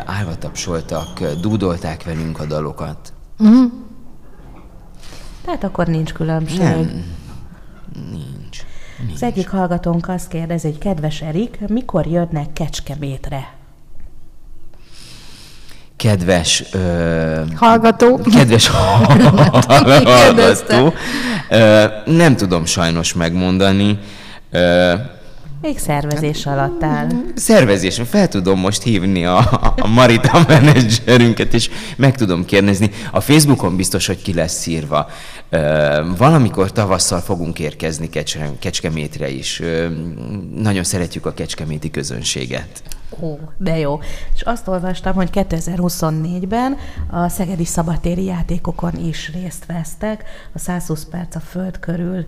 állva 0.06 0.38
tapsoltak, 0.38 1.24
dúdolták 1.42 2.04
velünk 2.04 2.40
a 2.40 2.46
dalokat. 2.46 3.14
Tehát 5.46 5.64
akkor 5.64 5.88
nincs 5.88 6.14
különbség. 6.14 6.60
Nem, 6.60 7.04
nincs. 8.12 8.66
Az 9.14 9.24
egyik 9.24 9.50
hallgatónk 9.50 10.08
azt 10.08 10.28
kérdezi, 10.28 10.68
hogy 10.68 10.78
kedves 10.78 11.22
Erik, 11.22 11.60
mikor 11.68 12.06
jönnek 12.06 12.54
Kecskemétre? 12.54 13.54
Kedves 16.06 16.64
ö, 16.72 17.42
Hallgató. 17.56 18.20
Kedves 18.36 18.68
hallgató, 19.66 20.94
ö, 21.50 21.84
nem 22.06 22.36
tudom 22.36 22.66
sajnos 22.66 23.14
megmondani. 23.14 24.00
Ö, 24.52 24.94
Még 25.66 25.80
szervezés 25.80 26.46
alatt 26.46 26.84
áll. 26.84 27.08
Szervezés, 27.36 28.02
fel 28.06 28.28
tudom 28.28 28.60
most 28.60 28.84
hívni 28.84 29.26
a, 29.26 29.38
a 29.76 29.88
Marita 29.88 30.44
menedzserünket, 30.48 31.54
és 31.54 31.70
meg 31.98 32.16
tudom 32.16 32.46
kérdezni. 32.46 32.90
A 33.12 33.20
Facebookon 33.20 33.76
biztos, 33.76 34.08
hogy 34.08 34.22
ki 34.22 34.34
lesz 34.34 34.66
írva. 34.66 35.08
Valamikor 36.18 36.72
tavasszal 36.72 37.20
fogunk 37.20 37.60
érkezni 37.60 38.10
Kecske, 38.10 38.52
Kecskemétre 38.60 39.30
is. 39.30 39.62
Nagyon 40.56 40.84
szeretjük 40.84 41.26
a 41.26 41.34
kecskeméti 41.34 41.92
közönséget. 41.92 42.82
Ó, 43.22 43.38
de 43.58 43.78
jó. 43.78 44.00
És 44.36 44.42
azt 44.42 44.68
olvastam, 44.68 45.14
hogy 45.14 45.30
2024-ben 45.34 46.78
a 47.12 47.30
Szegedi 47.30 47.66
Szabatéri 47.66 48.24
játékokon 48.24 49.06
is 49.06 49.32
részt 49.34 49.66
vesztek 49.66 50.24
a 50.54 50.60
120 50.60 51.08
perc 51.12 51.36
a 51.36 51.40
föld 51.40 51.80
körül 51.80 52.26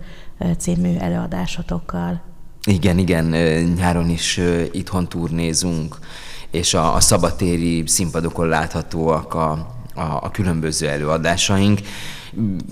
című 0.58 0.96
előadásotokkal. 0.96 2.36
Igen, 2.64 2.98
igen, 2.98 3.24
nyáron 3.76 4.08
is 4.08 4.40
itthon 4.72 5.08
turnézunk, 5.08 5.96
és 6.50 6.74
a, 6.74 6.94
a 6.94 7.00
szabatéri 7.00 7.82
színpadokon 7.86 8.46
láthatóak 8.46 9.34
a, 9.34 9.50
a, 9.94 10.18
a 10.22 10.30
különböző 10.30 10.88
előadásaink. 10.88 11.80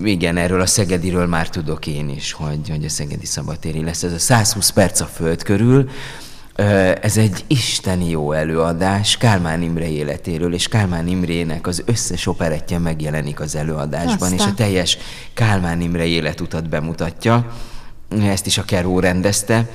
Igen, 0.02 0.36
erről 0.36 0.60
a 0.60 0.66
Szegediről 0.66 1.26
már 1.26 1.48
tudok 1.48 1.86
én 1.86 2.08
is, 2.08 2.32
hogy, 2.32 2.68
hogy 2.68 2.84
a 2.84 2.88
Szegedi 2.88 3.26
Szabatéri 3.26 3.84
lesz. 3.84 4.02
Ez 4.02 4.12
a 4.12 4.18
120 4.18 4.70
perc 4.70 5.00
a 5.00 5.04
föld 5.04 5.42
körül. 5.42 5.88
Ez 7.00 7.16
egy 7.16 7.44
isteni 7.46 8.10
jó 8.10 8.32
előadás 8.32 9.16
Kálmán 9.16 9.62
Imre 9.62 9.88
életéről, 9.88 10.54
és 10.54 10.68
Kálmán 10.68 11.06
Imrének 11.06 11.66
az 11.66 11.82
összes 11.86 12.26
operettje 12.26 12.78
megjelenik 12.78 13.40
az 13.40 13.56
előadásban, 13.56 14.32
és 14.32 14.38
Aztán. 14.38 14.52
a 14.52 14.54
teljes 14.54 14.98
Kálmán 15.34 15.80
Imre 15.80 16.04
életutat 16.04 16.68
bemutatja. 16.68 17.52
Ezt 18.08 18.46
is 18.46 18.58
a 18.58 18.64
Keró 18.64 19.00
rendezte, 19.00 19.68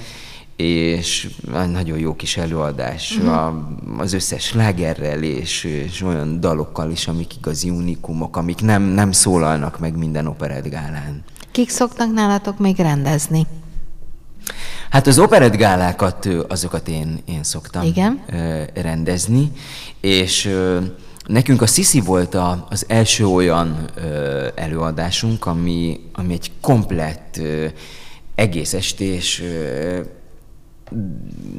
és 0.55 1.29
nagyon 1.71 1.97
jó 1.97 2.15
kis 2.15 2.37
előadás 2.37 3.17
uh-huh. 3.17 3.33
a, 3.33 3.67
az 3.97 4.13
összes 4.13 4.43
slágerrel 4.43 5.23
és, 5.23 5.63
és 5.63 6.01
olyan 6.01 6.39
dalokkal 6.39 6.91
is, 6.91 7.07
amik 7.07 7.35
igazi 7.35 7.69
unikumok, 7.69 8.37
amik 8.37 8.61
nem, 8.61 8.81
nem 8.81 9.11
szólalnak 9.11 9.79
meg 9.79 9.97
minden 9.97 10.27
operettgálán. 10.27 11.23
Kik 11.51 11.69
szoktak 11.69 12.13
nálatok 12.13 12.59
még 12.59 12.77
rendezni? 12.77 13.47
Hát 14.89 15.07
az 15.07 15.19
operettgálákat, 15.19 16.25
ö, 16.25 16.43
azokat 16.47 16.87
én, 16.87 17.19
én 17.25 17.43
szoktam 17.43 17.83
Igen. 17.83 18.23
rendezni, 18.73 19.51
és 19.99 20.55
nekünk 21.25 21.61
a 21.61 21.65
Sisi 21.65 22.01
volt 22.01 22.35
a, 22.35 22.67
az 22.69 22.85
első 22.87 23.27
olyan 23.27 23.89
előadásunk, 24.55 25.45
ami, 25.45 25.99
ami 26.13 26.33
egy 26.33 26.51
komplett 26.61 27.39
egész 28.41 28.73
estés 28.73 29.43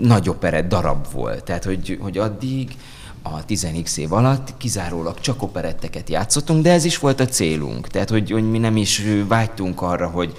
nagy 0.01 0.28
operett 0.28 0.68
darab 0.68 1.12
volt. 1.12 1.45
Tehát, 1.45 1.64
hogy, 1.64 1.99
hogy 2.01 2.18
addig 2.18 2.76
a 3.22 3.45
10x 3.45 3.97
év 3.97 4.12
alatt 4.12 4.57
kizárólag 4.57 5.20
csak 5.20 5.43
operetteket 5.43 6.09
játszottunk, 6.09 6.62
de 6.62 6.72
ez 6.72 6.85
is 6.85 6.99
volt 6.99 7.20
a 7.20 7.26
célunk. 7.26 7.89
Tehát, 7.89 8.11
hogy, 8.11 8.30
hogy 8.30 8.51
mi 8.51 8.59
nem 8.59 8.76
is 8.76 9.03
vágytunk 9.28 9.83
arra, 9.83 10.09
hogy, 10.09 10.33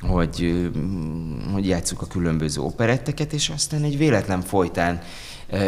hogy, 0.00 0.68
hogy 1.52 1.66
játsszuk 1.66 2.02
a 2.02 2.06
különböző 2.06 2.60
operetteket, 2.60 3.32
és 3.32 3.48
aztán 3.48 3.82
egy 3.82 3.98
véletlen 3.98 4.40
folytán 4.40 5.00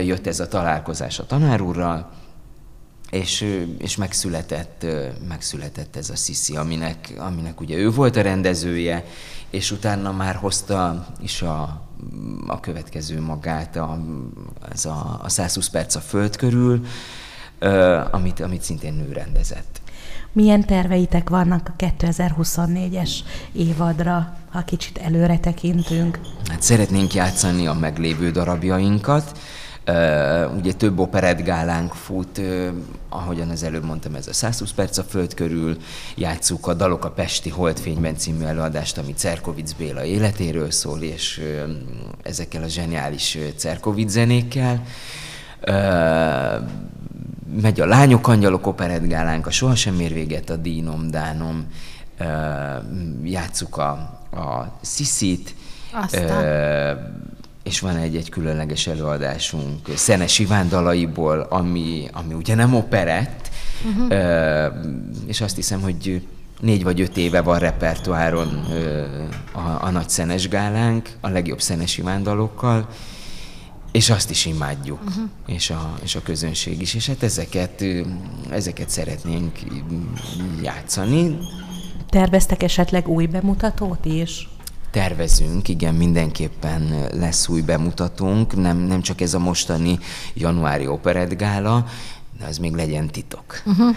jött 0.05 0.27
ez 0.27 0.41
a 0.41 0.49
találkozás 0.49 1.19
a 1.19 1.27
tanár 1.27 1.61
úrral, 1.61 2.11
és, 3.11 3.59
és 3.79 3.97
megszületett, 3.97 4.87
megszületett 5.29 5.97
ez 5.97 6.11
a 6.11 6.17
Sisi, 6.17 6.57
aminek, 6.57 7.15
aminek 7.19 7.61
ugye 7.61 7.77
ő 7.77 7.91
volt 7.91 8.17
a 8.17 8.23
rendezője, 8.23 9.05
és 9.51 9.71
utána 9.71 10.13
már 10.13 10.35
hozta 10.35 11.07
is 11.21 11.43
a, 11.43 11.83
a 12.47 12.61
következő 12.61 13.21
magát, 13.21 13.77
a, 13.77 13.99
ez 14.73 14.85
a, 14.85 15.21
a 15.23 15.29
120 15.29 15.69
perc 15.69 15.95
a 15.95 16.01
föld 16.01 16.37
körül, 16.37 16.87
amit, 18.11 18.41
amit 18.41 18.63
szintén 18.63 19.05
ő 19.09 19.13
rendezett. 19.13 19.81
Milyen 20.33 20.65
terveitek 20.65 21.29
vannak 21.29 21.73
a 21.77 21.85
2024-es 21.85 23.11
évadra, 23.53 24.37
ha 24.51 24.65
kicsit 24.65 24.99
előre 24.99 25.39
tekintünk? 25.39 26.21
Hát 26.49 26.63
szeretnénk 26.63 27.15
játszani 27.15 27.67
a 27.67 27.73
meglévő 27.73 28.31
darabjainkat, 28.31 29.39
ugye 30.57 30.73
több 30.73 30.99
operettgálánk 30.99 31.93
fut, 31.93 32.41
ahogyan 33.09 33.51
az 33.51 33.63
előbb 33.63 33.85
mondtam, 33.85 34.15
ez 34.15 34.27
a 34.27 34.33
120 34.33 34.73
perc 34.73 34.99
a 34.99 35.03
föld 35.03 35.35
körül, 35.35 35.77
játsszuk 36.15 36.67
a 36.67 36.75
Dalok 36.75 37.05
a 37.05 37.11
Pesti 37.11 37.51
Holdfényben 37.51 38.17
című 38.17 38.45
előadást, 38.45 38.99
ami 38.99 39.13
Cerkovic 39.13 39.73
Béla 39.73 40.05
életéről 40.05 40.71
szól, 40.71 41.01
és 41.01 41.43
ezekkel 42.23 42.63
a 42.63 42.69
zseniális 42.69 43.39
Cerkovic 43.57 44.11
zenékkel. 44.11 44.83
Megy 47.61 47.81
a 47.81 47.87
Lányok 47.87 48.29
Angyalok 48.29 48.67
operettgálánk, 48.67 49.47
a 49.47 49.51
Sohasem 49.51 50.01
ér 50.01 50.13
véget 50.13 50.51
a 50.51 50.57
Dínom 50.57 51.11
Dánom, 51.11 51.67
játsszuk 53.23 53.77
a, 53.77 53.91
a 54.31 54.79
Sziszit, 54.81 55.55
Aztán 55.93 57.26
és 57.67 57.81
van 57.81 57.97
egy-egy 57.97 58.29
különleges 58.29 58.87
előadásunk 58.87 59.89
Szenes 59.95 60.39
Iván 60.39 60.69
dalaiból, 60.69 61.41
ami, 61.41 62.09
ami 62.13 62.35
ugye 62.35 62.55
nem 62.55 62.75
operett, 62.75 63.51
uh-huh. 63.85 64.15
és 65.27 65.41
azt 65.41 65.57
hiszem, 65.57 65.81
hogy 65.81 66.27
négy 66.61 66.83
vagy 66.83 67.01
öt 67.01 67.17
éve 67.17 67.41
van 67.41 67.59
repertoáron 67.59 68.67
a, 69.53 69.85
a 69.87 69.91
nagy 69.91 70.09
Szenes 70.09 70.49
gálánk, 70.49 71.09
a 71.21 71.29
legjobb 71.29 71.61
Szenes 71.61 71.99
Iván 71.99 72.23
dalokkal, 72.23 72.89
és 73.93 74.11
azt 74.11 74.31
is 74.31 74.47
imádjuk, 74.47 75.01
uh-huh. 75.01 75.25
és, 75.47 75.71
a, 75.71 75.95
és 76.03 76.15
a 76.15 76.23
közönség 76.23 76.81
is, 76.81 76.95
és 76.95 77.07
hát 77.07 77.23
ezeket, 77.23 77.85
ezeket 78.51 78.89
szeretnénk 78.89 79.59
játszani. 80.63 81.39
Terveztek 82.09 82.63
esetleg 82.63 83.09
új 83.09 83.27
bemutatót 83.27 84.05
is? 84.05 84.49
Tervezünk, 84.97 85.69
igen, 85.69 85.95
mindenképpen 85.95 87.07
lesz 87.21 87.49
új 87.49 87.61
bemutatónk, 87.61 88.63
nem, 88.63 88.77
nem 88.77 89.01
csak 89.01 89.21
ez 89.21 89.35
a 89.35 89.39
mostani 89.39 89.99
januári 90.35 90.87
operettgála, 90.87 91.85
de 92.39 92.47
az 92.47 92.59
még 92.59 92.75
legyen 92.75 93.07
titok. 93.07 93.63
Uh-huh. 93.65 93.97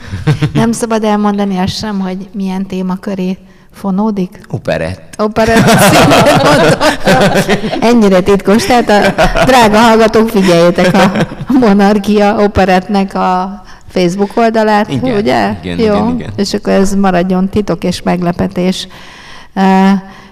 Nem 0.54 0.72
szabad 0.72 1.04
elmondani 1.04 1.58
azt 1.58 1.78
sem, 1.78 2.00
hogy 2.00 2.30
milyen 2.34 2.66
témaköré 2.66 3.38
fonódik? 3.72 4.40
Operett. 4.48 5.14
Operett. 5.18 5.70
Ennyire 7.90 8.22
titkos. 8.22 8.66
Tehát 8.66 8.90
a 8.90 9.44
drága 9.46 9.78
hallgatók, 9.78 10.30
figyeljétek 10.30 10.94
a 10.94 11.28
Monarchia 11.60 12.36
Operettnek 12.36 13.14
a 13.14 13.64
Facebook 13.88 14.32
oldalát, 14.38 14.90
igen, 14.90 15.18
ugye? 15.18 15.56
Igen, 15.62 15.80
Jó. 15.80 15.96
igen, 15.96 16.16
igen. 16.16 16.32
És 16.36 16.54
akkor 16.54 16.74
ez 16.74 16.96
maradjon 16.96 17.50
titok 17.50 17.84
és 17.84 18.02
meglepetés. 18.02 18.88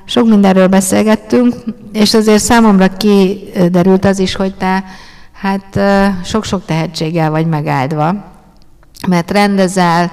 Sok 0.10 0.28
mindenről 0.28 0.68
beszélgettünk, 0.68 1.56
és 1.92 2.14
azért 2.14 2.44
számomra 2.44 2.88
kiderült 2.88 4.06
az 4.06 4.20
is, 4.20 4.36
hogy 4.36 4.56
te 4.56 4.84
hát 5.32 5.80
sok-sok 6.26 6.66
tehetséggel 6.66 7.30
vagy 7.30 7.48
megáldva, 7.48 8.24
mert 9.08 9.32
rendezel, 9.32 10.12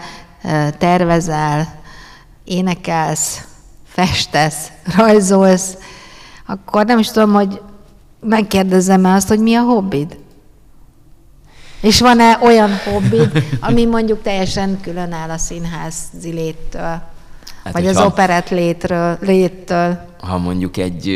tervezel, 0.78 1.74
énekelsz, 2.44 3.44
festesz, 3.86 4.68
rajzolsz, 4.96 5.76
akkor 6.46 6.84
nem 6.84 6.98
is 6.98 7.10
tudom, 7.10 7.32
hogy 7.32 7.60
megkérdezem 8.20 9.04
el 9.06 9.14
azt, 9.14 9.28
hogy 9.28 9.40
mi 9.40 9.54
a 9.54 9.62
hobbid? 9.62 10.18
És 11.80 12.00
van-e 12.00 12.38
olyan 12.42 12.70
hobbid, 12.92 13.44
ami 13.60 13.84
mondjuk 13.84 14.22
teljesen 14.22 14.80
külön 14.80 15.12
áll 15.12 15.30
a 15.30 15.38
színház 15.38 15.94
ziléttől? 16.20 17.12
Hát, 17.64 17.72
vagy 17.72 17.86
az 17.86 17.96
operett 17.96 18.48
létről, 18.48 19.18
léttől? 19.20 19.98
Ha 20.20 20.38
mondjuk 20.38 20.76
egy 20.76 21.08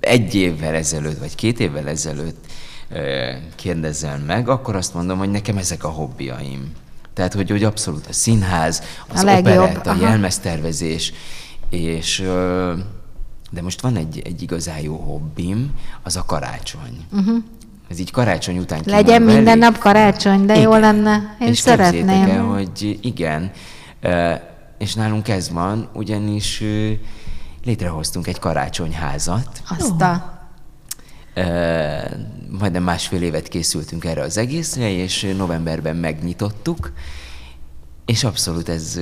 egy 0.00 0.34
évvel 0.34 0.74
ezelőtt, 0.74 1.18
vagy 1.18 1.34
két 1.34 1.60
évvel 1.60 1.88
ezelőtt 1.88 2.46
kérdezel 3.54 4.18
meg, 4.26 4.48
akkor 4.48 4.76
azt 4.76 4.94
mondom, 4.94 5.18
hogy 5.18 5.30
nekem 5.30 5.56
ezek 5.56 5.84
a 5.84 5.88
hobbiaim. 5.88 6.72
Tehát, 7.14 7.34
hogy, 7.34 7.50
hogy 7.50 7.64
abszolút 7.64 8.06
a 8.06 8.12
színház, 8.12 8.82
az 9.08 9.22
a 9.22 9.38
operett, 9.38 9.86
a 9.86 9.96
jelmeztervezés, 10.00 11.12
és 11.70 12.24
de 13.50 13.62
most 13.62 13.80
van 13.80 13.96
egy, 13.96 14.22
egy 14.24 14.42
igazán 14.42 14.80
jó 14.80 14.96
hobbim, 14.96 15.70
az 16.02 16.16
a 16.16 16.24
karácsony. 16.24 17.04
Uh-huh. 17.12 17.36
Ez 17.88 17.98
így 17.98 18.10
karácsony 18.10 18.58
után 18.58 18.80
Legyen 18.84 19.22
minden 19.22 19.46
elég. 19.46 19.62
nap 19.62 19.78
karácsony, 19.78 20.46
de 20.46 20.52
igen. 20.52 20.64
jó 20.64 20.76
lenne. 20.76 21.36
Én 21.40 21.48
és 21.48 21.58
szeretném. 21.58 22.30
El, 22.30 22.42
hogy 22.42 22.98
igen, 23.02 23.50
és 24.78 24.94
nálunk 24.94 25.28
ez 25.28 25.50
van, 25.50 25.88
ugyanis 25.92 26.62
létrehoztunk 27.64 28.26
egy 28.26 28.38
karácsonyházat. 28.38 29.62
Azt 29.68 30.00
a... 30.00 30.38
Majdnem 32.58 32.82
másfél 32.82 33.22
évet 33.22 33.48
készültünk 33.48 34.04
erre 34.04 34.22
az 34.22 34.36
egészre, 34.36 34.90
és 34.90 35.34
novemberben 35.36 35.96
megnyitottuk, 35.96 36.92
és 38.10 38.24
abszolút 38.24 38.68
ez, 38.68 38.98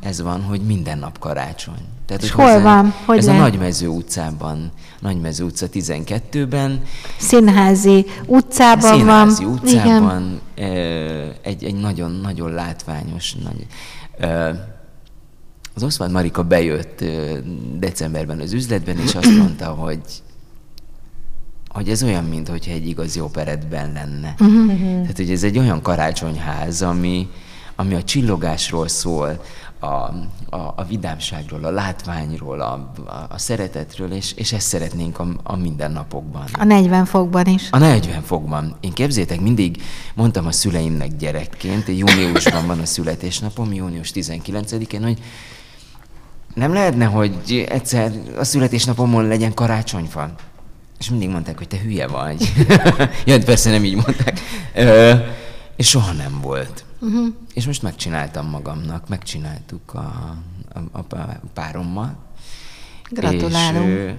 ez 0.00 0.22
van, 0.22 0.42
hogy 0.42 0.60
minden 0.60 0.98
nap 0.98 1.18
karácsony. 1.18 1.86
Tehát, 2.06 2.22
és 2.22 2.30
hol 2.30 2.60
van? 2.60 2.94
Hogy 3.04 3.18
ez 3.18 3.26
le? 3.26 3.32
a 3.32 3.36
Nagymező 3.38 3.88
utcában, 3.88 4.70
Nagymező 5.00 5.44
utca 5.44 5.66
12-ben. 5.72 6.82
Színházi 7.18 8.06
utcában 8.26 8.98
Színházi 8.98 9.44
van. 9.44 9.52
utcában 9.52 10.40
Igen. 10.56 11.32
egy, 11.42 11.64
egy 11.64 11.74
nagyon-nagyon 11.74 12.50
látványos, 12.50 13.34
nagy, 13.34 13.66
az 15.74 15.82
Oszmán 15.82 16.10
Marika 16.10 16.42
bejött 16.42 17.04
decemberben 17.78 18.40
az 18.40 18.52
üzletben, 18.52 18.98
és 18.98 19.14
azt 19.14 19.36
mondta, 19.36 19.66
hogy 19.66 20.00
hogy 21.68 21.88
ez 21.88 22.02
olyan, 22.02 22.24
mintha 22.24 22.54
egy 22.54 22.86
igazi 22.86 23.20
operetben 23.20 23.92
lenne. 23.92 24.34
Uh-huh. 24.40 25.00
Tehát, 25.00 25.16
hogy 25.16 25.30
ez 25.30 25.42
egy 25.42 25.58
olyan 25.58 25.82
karácsonyház, 25.82 26.82
ami, 26.82 27.28
ami 27.76 27.94
a 27.94 28.02
csillogásról 28.02 28.88
szól, 28.88 29.44
a, 29.78 29.86
a, 29.86 30.72
a 30.76 30.84
vidámságról, 30.88 31.64
a 31.64 31.70
látványról, 31.70 32.60
a, 32.60 32.92
a, 33.28 33.38
szeretetről, 33.38 34.12
és, 34.12 34.32
és 34.32 34.52
ezt 34.52 34.66
szeretnénk 34.66 35.18
a, 35.18 35.26
a 35.42 35.56
mindennapokban. 35.56 36.44
A 36.52 36.64
40 36.64 37.04
fokban 37.04 37.46
is. 37.46 37.68
A 37.70 37.78
40 37.78 38.22
fokban. 38.22 38.76
Én 38.80 38.92
képzétek, 38.92 39.40
mindig 39.40 39.82
mondtam 40.14 40.46
a 40.46 40.52
szüleimnek 40.52 41.16
gyerekként, 41.16 41.88
júniusban 41.88 42.66
van 42.66 42.78
a 42.78 42.86
születésnapom, 42.86 43.72
június 43.72 44.10
19-én, 44.14 45.02
hogy 45.02 45.18
nem 46.54 46.72
lehetne, 46.72 47.04
hogy 47.04 47.66
egyszer 47.68 48.12
a 48.38 48.44
születésnapomon 48.44 49.26
legyen 49.26 49.54
karácsonyfa? 49.54 50.30
És 50.98 51.10
mindig 51.10 51.28
mondták, 51.28 51.58
hogy 51.58 51.68
te 51.68 51.78
hülye 51.78 52.06
vagy. 52.06 52.52
ja, 53.26 53.38
persze 53.44 53.70
nem 53.70 53.84
így 53.84 53.94
mondták. 53.94 54.40
Ö, 54.74 55.14
és 55.76 55.88
soha 55.88 56.12
nem 56.12 56.40
volt. 56.42 56.84
Uh-huh. 57.00 57.26
És 57.58 57.66
most 57.66 57.82
megcsináltam 57.82 58.48
magamnak, 58.48 59.08
megcsináltuk 59.08 59.94
a, 59.94 60.36
a, 60.92 60.98
a 60.98 61.04
párommal. 61.54 62.16
Gratulálunk. 63.10 63.88
És, 63.88 64.14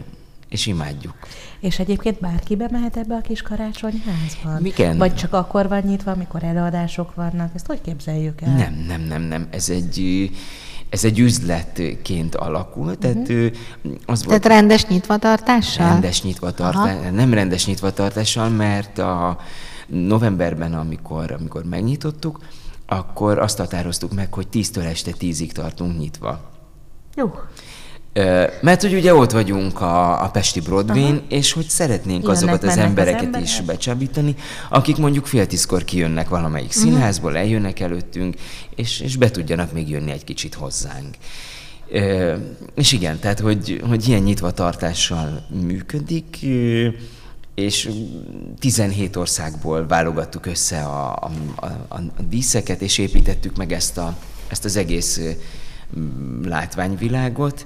és 0.50 0.66
imádjuk. 0.66 1.16
És 1.60 1.80
egyébként 1.80 2.20
bárki 2.20 2.56
bemehet 2.56 2.98
ebbe 2.98 3.16
a 3.16 3.22
kis 3.22 3.42
karácsonyházba? 3.42 4.60
Igen. 4.64 4.98
Vagy 4.98 5.16
csak 5.16 5.34
akkor 5.34 5.68
van 5.68 5.82
nyitva, 5.82 6.12
amikor 6.12 6.44
előadások 6.44 7.16
vannak? 7.16 7.52
Ezt 7.56 7.66
hogy 7.66 7.82
képzeljük 7.82 8.42
el? 8.42 8.54
Nem, 8.54 8.74
nem, 8.88 9.02
nem, 9.02 9.22
nem. 9.22 9.48
Ez 9.52 9.70
egy, 9.70 10.30
ez 10.90 11.04
egy 11.04 11.20
üzletként 11.20 12.36
alakult. 12.36 13.00
Tehát, 13.00 13.18
uh-huh. 13.18 13.52
az 14.06 14.24
volt, 14.26 14.42
tehát 14.42 14.60
rendes 14.60 14.86
nyitvatartással? 14.86 15.88
Rendes 15.88 16.22
nyitvatartással. 16.24 17.12
Nem 17.12 17.34
rendes 17.34 17.66
nyitvatartással, 17.66 18.50
mert 18.50 18.98
a 18.98 19.40
novemberben, 19.88 20.74
amikor, 20.74 21.32
amikor 21.32 21.64
megnyitottuk, 21.64 22.40
akkor 22.90 23.40
azt 23.40 23.58
határoztuk 23.58 24.14
meg, 24.14 24.34
hogy 24.34 24.48
10-től 24.54 24.86
este 24.86 25.12
10-ig 25.20 25.52
tartunk 25.52 26.00
nyitva. 26.00 26.52
Jó. 27.16 27.32
Mert 28.62 28.82
hogy 28.82 28.94
ugye 28.94 29.14
ott 29.14 29.32
vagyunk 29.32 29.82
a, 29.82 30.24
a 30.24 30.30
Pesti 30.30 30.60
Broadway-n, 30.60 31.22
és 31.28 31.52
hogy 31.52 31.68
szeretnénk 31.68 32.22
Jönnek, 32.22 32.38
azokat 32.38 32.64
az 32.64 32.78
embereket 32.78 33.20
az 33.20 33.26
emberek. 33.26 33.48
is 33.48 33.62
becsábítani, 33.62 34.36
akik 34.70 34.98
mondjuk 34.98 35.26
fél 35.26 35.48
tízkor 35.48 35.84
kijönnek 35.84 36.30
valamelyik 36.30 36.68
uh-huh. 36.68 36.84
színházból, 36.84 37.38
eljönnek 37.38 37.80
előttünk, 37.80 38.36
és, 38.76 39.00
és 39.00 39.16
be 39.16 39.32
tudjanak 39.32 39.74
még 39.74 39.90
jönni 39.90 40.12
egy 40.12 40.24
kicsit 40.24 40.54
hozzánk. 40.54 41.16
És 42.76 42.92
igen, 42.92 43.20
tehát 43.20 43.40
hogy, 43.40 43.82
hogy 43.88 44.08
ilyen 44.08 44.22
nyitva 44.22 44.52
tartással 44.52 45.46
működik, 45.62 46.38
és 47.60 47.89
17 48.60 49.16
országból 49.16 49.88
válogattuk 49.88 50.45
össze 50.45 50.84
a, 50.84 51.14
a, 51.16 51.32
a, 51.88 51.95
a 51.95 52.22
díszeket, 52.30 52.82
és 52.82 52.97
építettük 52.97 53.57
meg 53.57 53.72
ezt, 53.72 53.97
a, 53.97 54.18
ezt 54.47 54.66
az 54.66 54.76
egész 54.76 55.22
látványvilágot, 56.43 57.66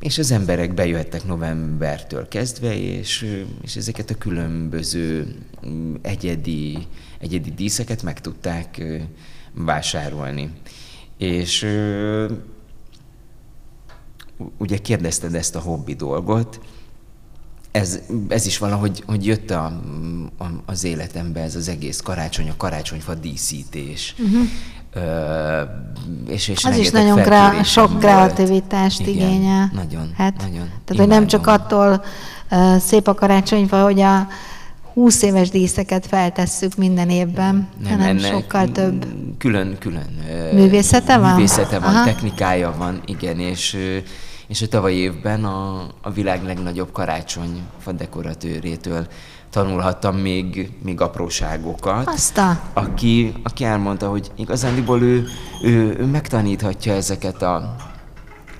és 0.00 0.18
az 0.18 0.30
emberek 0.30 0.74
bejöhettek 0.74 1.24
novembertől 1.24 2.28
kezdve, 2.28 2.76
és, 2.76 3.40
és 3.62 3.76
ezeket 3.76 4.10
a 4.10 4.18
különböző 4.18 5.36
egyedi, 6.02 6.86
egyedi 7.18 7.50
díszeket 7.50 8.02
meg 8.02 8.20
tudták 8.20 8.82
vásárolni. 9.54 10.50
És 11.18 11.66
ugye 14.58 14.78
kérdezted 14.78 15.34
ezt 15.34 15.56
a 15.56 15.60
hobbi 15.60 15.94
dolgot, 15.94 16.60
ez, 17.76 18.00
ez 18.28 18.46
is 18.46 18.58
valahogy 18.58 19.02
hogy 19.06 19.26
jött 19.26 19.50
a, 19.50 19.64
a, 20.38 20.44
az 20.66 20.84
életembe 20.84 21.40
ez 21.40 21.54
az 21.54 21.68
egész 21.68 22.00
karácsony, 22.00 22.48
a 22.48 22.56
karácsonyfa 22.56 23.14
díszítés. 23.14 24.14
Uh-huh. 24.18 24.46
Ö, 24.94 25.62
és, 26.28 26.48
és 26.48 26.64
az 26.64 26.76
is 26.76 26.90
nagyon 26.90 27.22
kre- 27.22 27.64
sok 27.64 27.88
volt. 27.88 27.98
kreativitást 27.98 29.00
Igen, 29.00 29.12
igényel. 29.12 29.70
Nagyon, 29.74 30.12
hát, 30.16 30.36
nagyon. 30.36 30.70
Tehát, 30.84 31.02
hogy 31.02 31.06
nem 31.06 31.26
csak 31.26 31.46
attól 31.46 32.04
uh, 32.50 32.76
szép 32.76 33.08
a 33.08 33.14
karácsonyfa, 33.14 33.82
hogy 33.82 34.00
a 34.00 34.28
20 34.94 35.22
éves 35.22 35.48
díszeket 35.48 36.06
feltesszük 36.06 36.76
minden 36.76 37.10
évben, 37.10 37.68
nem, 37.82 37.98
hanem 37.98 38.18
sokkal 38.18 38.72
több. 38.72 39.06
Külön, 39.38 39.76
külön. 39.78 40.06
Művészete 40.52 41.18
van? 41.18 41.34
Művészete 41.34 41.78
van, 41.78 41.94
Aha. 41.94 42.04
technikája 42.04 42.74
van, 42.78 43.00
igen, 43.06 43.40
és 43.40 43.76
és 44.48 44.62
a 44.62 44.68
tavalyi 44.68 44.96
évben 44.96 45.44
a, 45.44 45.86
a 46.02 46.10
világ 46.10 46.44
legnagyobb 46.44 46.92
karácsony 46.92 47.60
dekoratőrétől 47.96 49.06
tanulhattam 49.50 50.16
még, 50.16 50.70
még 50.82 51.00
apróságokat. 51.00 52.08
Azta. 52.08 52.60
Aki, 52.72 53.32
aki 53.42 53.64
elmondta, 53.64 54.08
hogy 54.08 54.30
igazándiból 54.36 55.02
ő, 55.02 55.26
ő, 55.62 55.96
ő 55.98 56.04
megtaníthatja 56.04 56.92
ezeket 56.92 57.42
a, 57.42 57.76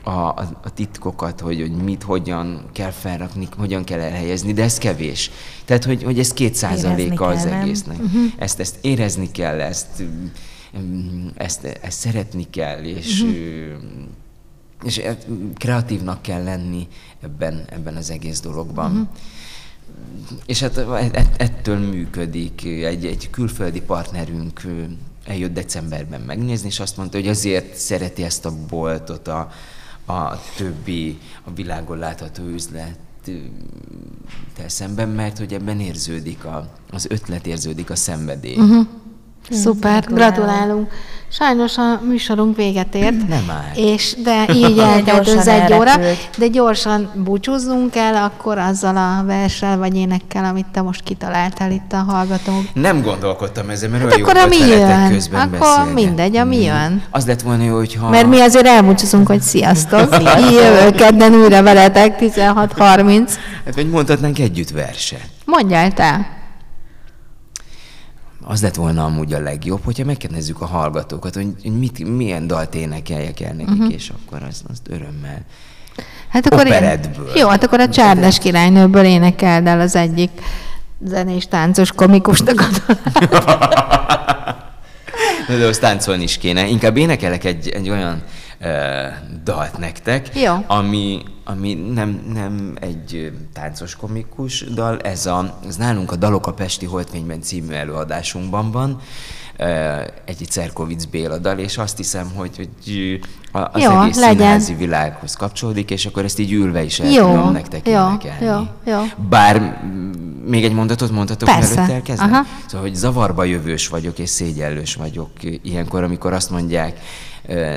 a, 0.03 0.28
a 0.62 0.70
titkokat, 0.74 1.41
hogy, 1.41 1.61
hogy 1.61 1.70
mit, 1.70 2.03
hogyan 2.03 2.64
kell 2.72 2.91
felrakni, 2.91 3.49
hogyan 3.57 3.84
kell 3.84 4.01
elhelyezni, 4.01 4.53
de 4.53 4.62
ez 4.62 4.78
kevés. 4.78 5.30
Tehát, 5.64 5.84
hogy, 5.84 6.03
hogy 6.03 6.18
ez 6.18 6.32
két 6.32 6.55
százaléka 6.55 7.26
az 7.26 7.47
egésznek. 7.47 7.99
Uh-huh. 7.99 8.32
Ezt, 8.37 8.61
ezt 8.61 8.76
érezni 8.80 9.30
kell, 9.30 9.61
ezt, 9.61 10.03
ezt, 11.34 11.64
ezt 11.64 11.99
szeretni 11.99 12.47
kell, 12.51 12.82
és 12.82 13.20
uh-huh 13.20 14.14
és 14.84 15.02
kreatívnak 15.54 16.22
kell 16.22 16.42
lenni 16.42 16.88
ebben, 17.20 17.64
ebben 17.68 17.96
az 17.96 18.10
egész 18.10 18.40
dologban. 18.40 18.90
Uh-huh. 18.90 19.08
És 20.46 20.60
hát 20.60 20.78
ettől 21.36 21.78
működik. 21.78 22.64
Egy, 22.64 23.06
egy 23.06 23.30
külföldi 23.30 23.80
partnerünk 23.80 24.62
eljött 25.24 25.54
decemberben 25.54 26.20
megnézni, 26.20 26.68
és 26.68 26.80
azt 26.80 26.96
mondta, 26.96 27.16
hogy 27.16 27.28
azért 27.28 27.74
szereti 27.74 28.22
ezt 28.22 28.44
a 28.44 28.52
boltot 28.68 29.28
a, 29.28 29.50
a 30.06 30.40
többi, 30.56 31.18
a 31.44 31.52
világon 31.54 31.98
látható 31.98 32.44
üzlet 32.44 32.98
szemben, 34.66 35.08
mert 35.08 35.38
hogy 35.38 35.52
ebben 35.52 35.80
érződik 35.80 36.44
a, 36.44 36.72
az 36.90 37.06
ötlet, 37.10 37.46
érződik 37.46 37.90
a 37.90 37.96
szenvedély. 37.96 38.56
Uh-huh. 38.56 38.86
Szuper, 39.51 40.05
gratulálunk. 40.09 40.90
Sajnos 41.28 41.76
a 41.78 42.01
műsorunk 42.07 42.57
véget 42.57 42.94
ért. 42.94 43.28
Nem 43.28 43.44
már. 43.47 43.72
És 43.74 44.14
de 44.22 44.47
így 44.55 44.78
eltelt 44.78 45.28
az 45.28 45.47
egy 45.49 45.72
óra, 45.72 45.92
de 46.38 46.47
gyorsan 46.47 47.11
búcsúzzunk 47.14 47.97
el 47.97 48.14
akkor 48.24 48.59
azzal 48.59 48.97
a 48.97 49.24
verssel 49.24 49.78
vagy 49.78 49.97
énekkel, 49.97 50.44
amit 50.44 50.66
te 50.72 50.82
most 50.82 51.03
kitaláltál 51.03 51.70
itt 51.70 51.92
a 51.92 51.97
hallgatók. 51.97 52.62
Nem 52.72 53.03
gondolkodtam 53.03 53.70
ezen, 53.70 53.90
mert 53.90 54.03
hát 54.03 54.12
olyan 54.12 54.28
akkor 54.28 54.53
jó 54.53 54.59
volt 54.59 54.78
jön? 54.78 55.09
közben 55.12 55.40
Akkor 55.40 55.59
beszélni. 55.59 55.92
mindegy, 55.92 56.36
ami 56.36 56.62
jön. 56.62 57.03
Az 57.11 57.26
lett 57.26 57.42
volna 57.42 57.64
jó, 57.64 57.76
hogyha... 57.76 58.09
Mert 58.09 58.28
mi 58.28 58.40
azért 58.40 58.66
elbúcsúzunk, 58.66 59.26
hogy 59.26 59.40
sziasztok. 59.40 60.16
Jövő 60.61 60.90
kedden 60.90 61.34
újra 61.34 61.62
veletek 61.62 62.18
16.30. 62.20 63.30
Hát 63.64 63.74
vagy 63.74 63.90
mondhatnánk 63.90 64.38
együtt 64.38 64.70
verset. 64.70 65.28
Mondjál 65.44 65.92
te 65.92 66.36
az 68.49 68.62
lett 68.62 68.74
volna 68.74 69.05
amúgy 69.05 69.32
a 69.32 69.40
legjobb, 69.40 69.84
hogyha 69.84 70.05
megkérdezzük 70.05 70.61
a 70.61 70.66
hallgatókat, 70.66 71.34
hogy 71.34 71.72
mit, 71.78 72.16
milyen 72.16 72.47
dalt 72.47 72.74
énekeljek 72.74 73.40
el 73.40 73.53
nekik, 73.53 73.74
uh-huh. 73.74 73.92
és 73.92 74.11
akkor 74.11 74.42
azt, 74.49 74.64
azt 74.70 74.88
örömmel 74.88 75.44
Hát 76.28 76.47
akkor 76.47 76.66
én, 76.66 77.01
jó, 77.34 77.49
hát 77.49 77.64
akkor 77.64 77.80
a 77.80 77.88
Csárdas 77.88 78.38
királynőből 78.38 79.05
énekeld 79.05 79.66
el 79.66 79.80
az 79.80 79.97
egyik 79.97 80.30
zenés, 81.05 81.49
táncos, 81.49 81.92
komikusnak 81.92 82.64
De 85.59 85.66
azt 85.66 85.80
táncolni 85.80 86.22
is 86.22 86.38
kéne. 86.38 86.66
Inkább 86.66 86.97
énekelek 86.97 87.44
egy, 87.44 87.68
egy 87.68 87.90
olyan 87.90 88.22
dalt 89.44 89.78
nektek, 89.78 90.38
Jó. 90.40 90.54
ami, 90.66 91.22
ami 91.44 91.74
nem, 91.74 92.22
nem 92.32 92.76
egy 92.80 93.32
táncos 93.52 93.96
komikus 93.96 94.64
dal, 94.74 94.98
ez, 95.00 95.26
a, 95.26 95.59
ez 95.66 95.76
nálunk 95.76 96.12
a 96.12 96.16
Dalok 96.16 96.46
a 96.46 96.52
Pesti 96.52 96.86
Holtvényben 96.86 97.40
című 97.40 97.72
előadásunkban 97.72 98.70
van, 98.70 99.00
egy 100.24 100.46
Cerkovic 100.48 101.04
Béla 101.04 101.38
dal, 101.38 101.59
és 101.59 101.78
azt 101.78 101.96
hiszem, 101.96 102.30
hogy, 102.34 102.57
hogy 102.57 102.68
az 103.52 103.82
jó, 103.82 104.00
egész 104.02 104.16
legyen. 104.16 104.36
színházi 104.36 104.74
világhoz 104.74 105.34
kapcsolódik, 105.34 105.90
és 105.90 106.07
akkor 106.07 106.24
ezt 106.24 106.38
így 106.38 106.52
ülve 106.52 106.82
is 106.82 107.00
el 107.00 107.11
jó, 107.11 107.30
tudom 107.30 107.52
nektek 107.52 107.88
jó, 107.88 108.07
Jó, 108.40 108.66
jó. 108.84 109.02
Bár 109.28 109.82
még 110.46 110.64
egy 110.64 110.72
mondatot 110.72 111.11
mondhatok, 111.11 111.48
Persze. 111.48 111.74
mielőtt 111.74 111.94
elkezdem? 111.94 112.32
Aha. 112.32 112.44
Szóval, 112.66 112.86
hogy 112.86 112.94
zavarba 112.94 113.44
jövős 113.44 113.88
vagyok, 113.88 114.18
és 114.18 114.28
szégyellős 114.28 114.94
vagyok 114.94 115.30
ilyenkor, 115.62 116.02
amikor 116.02 116.32
azt 116.32 116.50
mondják, 116.50 117.00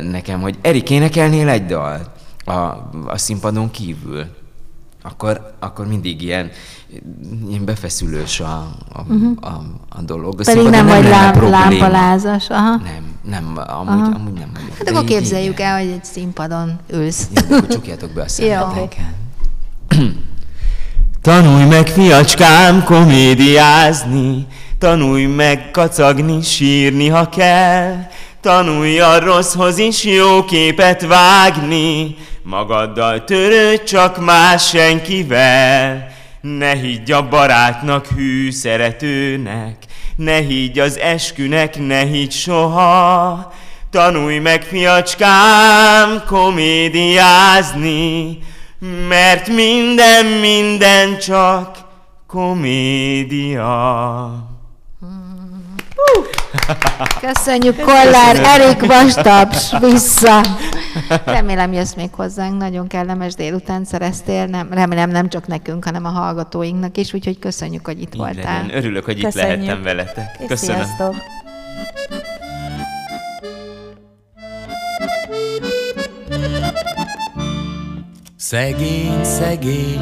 nekem, 0.02 0.42
hogy 0.42 0.58
Erik, 0.62 0.90
énekelnél 0.90 1.50
egy 1.50 1.66
dalt 1.66 2.10
a, 2.46 2.52
a 3.08 3.18
színpadon 3.18 3.72
kívül? 3.72 4.26
Akkor, 5.02 5.54
akkor 5.60 5.88
mindig 5.88 6.22
ilyen, 6.22 6.52
ilyen 7.50 7.66
befeszülős 7.66 8.40
a, 8.40 8.68
a, 8.94 9.02
uh-huh. 9.02 9.32
a, 9.42 9.64
a 9.90 10.02
dolog. 10.02 10.40
A 10.40 10.44
Pedig 10.44 10.64
nem, 10.64 10.72
nem 10.72 10.88
vagy 10.88 11.10
lám, 11.10 11.50
lámpalázas. 11.50 12.50
Aha. 12.50 12.76
Nem, 12.76 13.18
nem, 13.24 13.44
amúgy, 13.68 14.02
Aha. 14.02 14.16
amúgy 14.16 14.34
nem 14.34 14.50
vagyok. 14.54 14.78
Hát 14.78 14.90
akkor 14.90 15.04
képzeljük 15.04 15.60
el, 15.60 15.80
hogy 15.80 15.92
egy 15.92 16.04
színpadon 16.04 16.80
ülsz. 16.94 17.28
Jó, 17.50 17.56
akkor 17.56 17.68
csukjátok 17.68 18.12
be 18.12 18.22
a 18.22 18.28
szemeteket. 18.38 19.14
Tanulj 21.22 21.66
meg, 21.66 21.88
fiacskám, 21.88 22.84
komédiázni, 22.84 24.48
tanulj 24.78 25.26
meg 25.26 25.72
kacagni, 25.72 26.42
sírni, 26.42 27.08
ha 27.08 27.30
kell, 27.30 28.08
Tanulj 28.42 29.00
a 29.00 29.20
rosszhoz 29.20 29.78
is 29.78 30.04
jó 30.04 30.46
képet 30.46 31.02
vágni, 31.02 32.16
magaddal 32.44 33.24
törődj 33.24 33.84
csak 33.84 34.26
más 34.26 34.68
senkivel. 34.68 36.08
Ne 36.42 36.74
higgy 36.74 37.12
a 37.12 37.28
barátnak, 37.28 38.06
hű 38.06 38.52
szeretőnek, 38.52 39.76
ne 40.16 40.36
higgy 40.36 40.80
az 40.80 40.98
eskünek, 40.98 41.86
ne 41.88 42.00
higgy 42.00 42.32
soha. 42.32 43.54
Tanulj 43.92 44.38
meg, 44.38 44.64
fiacskám, 44.64 46.24
komédiázni, 46.28 47.58
mert 49.08 49.48
minden, 49.48 50.26
minden 50.26 51.18
csak 51.18 51.78
komédia. 52.28 53.68
Köszönjük, 57.22 57.76
Kollár, 57.82 58.36
Erik 58.36 58.86
Vastaps, 58.86 59.80
vissza. 59.80 60.42
Remélem 61.26 61.74
jössz 61.74 61.94
még 61.94 62.10
hozzánk, 62.12 62.58
nagyon 62.58 62.88
kellemes 62.88 63.34
délután 63.34 63.86
szereztél, 63.86 64.46
nem, 64.46 64.68
remélem 64.72 65.10
nem 65.10 65.30
csak 65.30 65.48
nekünk, 65.48 65.86
hanem 65.86 66.06
a 66.06 66.10
hallgatóinknak 66.10 66.98
is, 66.98 67.14
úgyhogy 67.14 67.40
köszönjük, 67.40 67.86
hogy 67.86 68.02
itt 68.02 68.14
Így 68.14 68.20
voltál. 68.20 68.62
Legyen. 68.62 68.78
Örülök, 68.78 69.06
hogy 69.06 69.22
köszönjük. 69.22 69.58
itt 69.58 69.66
lehettem 69.66 69.84
veletek. 69.84 70.40
Köszönöm. 70.48 70.76
Sziasztok. 70.76 71.16
Szegény, 78.38 79.24
szegény, 79.24 80.02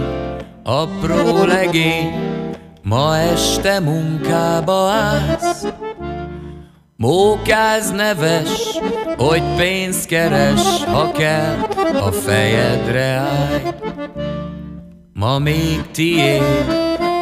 apró 0.64 1.44
legény, 1.46 2.14
ma 2.84 3.18
este 3.18 3.80
munkába 3.80 4.90
állsz, 5.66 5.74
Mókáz 6.96 7.92
neves, 7.92 8.80
hogy 9.18 9.44
pénzt 9.56 10.06
keres, 10.06 10.84
ha 10.84 11.12
kell, 11.12 11.56
a 12.02 12.12
fejedre 12.12 13.04
állj. 13.04 13.62
Ma 15.14 15.40
még 15.40 15.82
tiéd, 15.92 16.42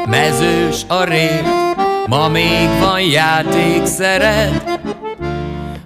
mezős 0.09 0.83
a 0.87 1.03
rét, 1.03 1.43
ma 2.07 2.27
még 2.27 2.69
van 2.79 3.01
játék 3.01 3.85
szeret, 3.85 4.79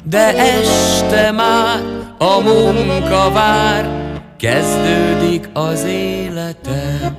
de 0.04 0.38
este 0.38 1.32
már 1.32 1.80
a 2.18 2.40
munka 2.40 3.32
vár, 3.32 3.90
kezdődik 4.38 5.50
az 5.54 5.84
életed. 5.84 7.14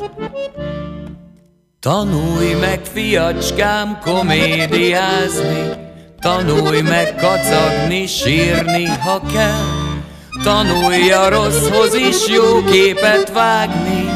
Tanulj 1.80 2.54
meg, 2.60 2.80
fiacskám, 2.92 3.98
komédiázni, 4.02 5.72
Tanulj 6.20 6.80
meg 6.80 7.14
kacagni, 7.16 8.06
sírni, 8.06 8.84
ha 8.84 9.20
kell. 9.32 10.02
Tanulj 10.42 11.12
a 11.12 11.28
rosszhoz 11.28 11.94
is 11.94 12.28
jó 12.28 12.64
képet 12.64 13.32
vágni. 13.32 14.08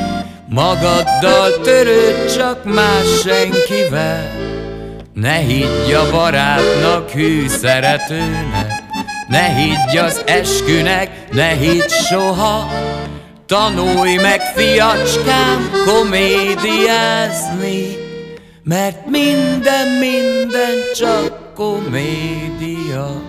Magaddal 0.48 1.60
törőd 1.62 2.34
csak 2.34 2.64
más 2.64 3.20
senkivel. 3.24 4.30
Ne 5.14 5.36
higgy 5.36 5.92
a 5.92 6.10
barátnak, 6.10 7.10
hű 7.10 7.48
szeretőnek. 7.48 8.82
Ne 9.28 9.54
higgy 9.54 9.96
az 9.96 10.22
eskünek, 10.26 11.32
ne 11.32 11.48
higgy 11.48 11.90
soha 11.90 12.70
Tanulj 13.46 14.16
meg, 14.16 14.40
fiacskám, 14.40 15.70
komédiázni, 15.86 17.16
mert 18.62 19.06
minden, 19.06 19.88
minden 19.98 20.74
csak 20.94 21.54
komédia. 21.54 23.22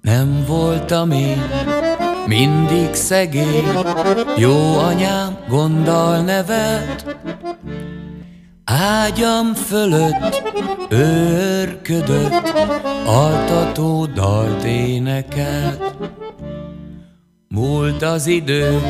Nem 0.00 0.44
voltam 0.46 1.10
én 1.10 1.42
mindig 2.26 2.94
szegény, 2.94 3.64
jó 4.36 4.78
anyám 4.78 5.38
gonddal 5.48 6.20
nevelt, 6.20 7.16
Ágyam 8.66 9.54
fölött 9.54 10.42
őrködött, 10.88 12.52
altató 13.06 14.06
dalt 14.06 14.64
énekelt. 14.64 15.94
Múlt 17.48 18.02
az 18.02 18.26
idő, 18.26 18.80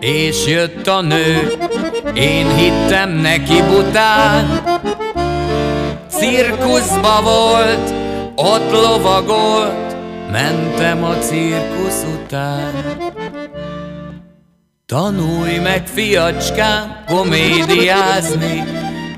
és 0.00 0.46
jött 0.46 0.86
a 0.86 1.00
nő, 1.00 1.52
én 2.14 2.56
hittem 2.56 3.10
neki 3.10 3.62
bután. 3.62 4.62
Cirkuszba 6.08 7.22
volt, 7.22 7.94
ott 8.34 8.70
lovagolt, 8.70 9.87
mentem 10.30 11.04
a 11.04 11.14
cirkusz 11.14 12.04
után. 12.14 12.72
Tanulj 14.86 15.56
meg, 15.56 15.86
fiacskám, 15.86 17.04
komédiázni, 17.06 18.64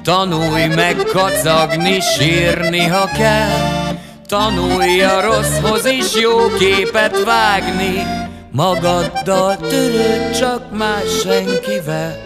Tanulj 0.03 0.67
meg 0.67 0.97
kacagni, 0.97 2.01
sírni, 2.01 2.87
ha 2.87 3.07
kell, 3.17 3.97
Tanulj 4.27 5.03
a 5.03 5.21
rosszhoz 5.21 5.85
is 5.85 6.15
jó 6.15 6.49
képet 6.59 7.25
vágni, 7.25 8.03
Magaddal 8.53 9.57
törőd, 9.57 10.39
csak 10.39 10.77
más 10.77 11.21
senkivel. 11.23 12.17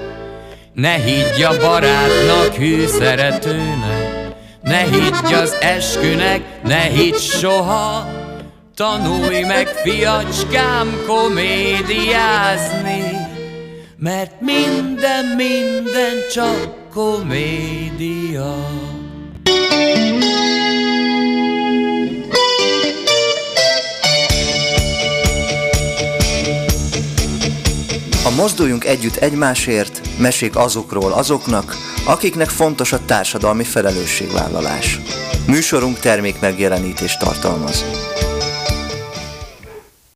Ne 0.72 0.92
higgy 0.92 1.42
a 1.42 1.58
barátnak, 1.60 2.54
hű 2.56 2.86
szeretőnek, 2.86 4.32
Ne 4.62 4.78
higgy 4.78 5.32
az 5.42 5.56
eskünek, 5.60 6.40
ne 6.62 6.80
higgy 6.80 7.18
soha, 7.18 8.06
Tanulj 8.74 9.40
meg, 9.40 9.66
fiacskám, 9.66 11.02
komédiázni, 11.06 13.02
mert 13.96 14.40
minden, 14.40 15.24
minden 15.24 16.16
csak 16.32 16.90
komédia. 16.92 18.54
A 28.24 28.30
Mozduljunk 28.36 28.84
Együtt 28.84 29.16
Egymásért 29.16 30.00
mesék 30.18 30.56
azokról 30.56 31.12
azoknak, 31.12 31.76
akiknek 32.06 32.48
fontos 32.48 32.92
a 32.92 33.04
társadalmi 33.04 33.64
felelősségvállalás. 33.64 35.00
Műsorunk 35.46 35.98
termék 35.98 36.40
megjelenítést 36.40 37.18
tartalmaz. 37.18 37.93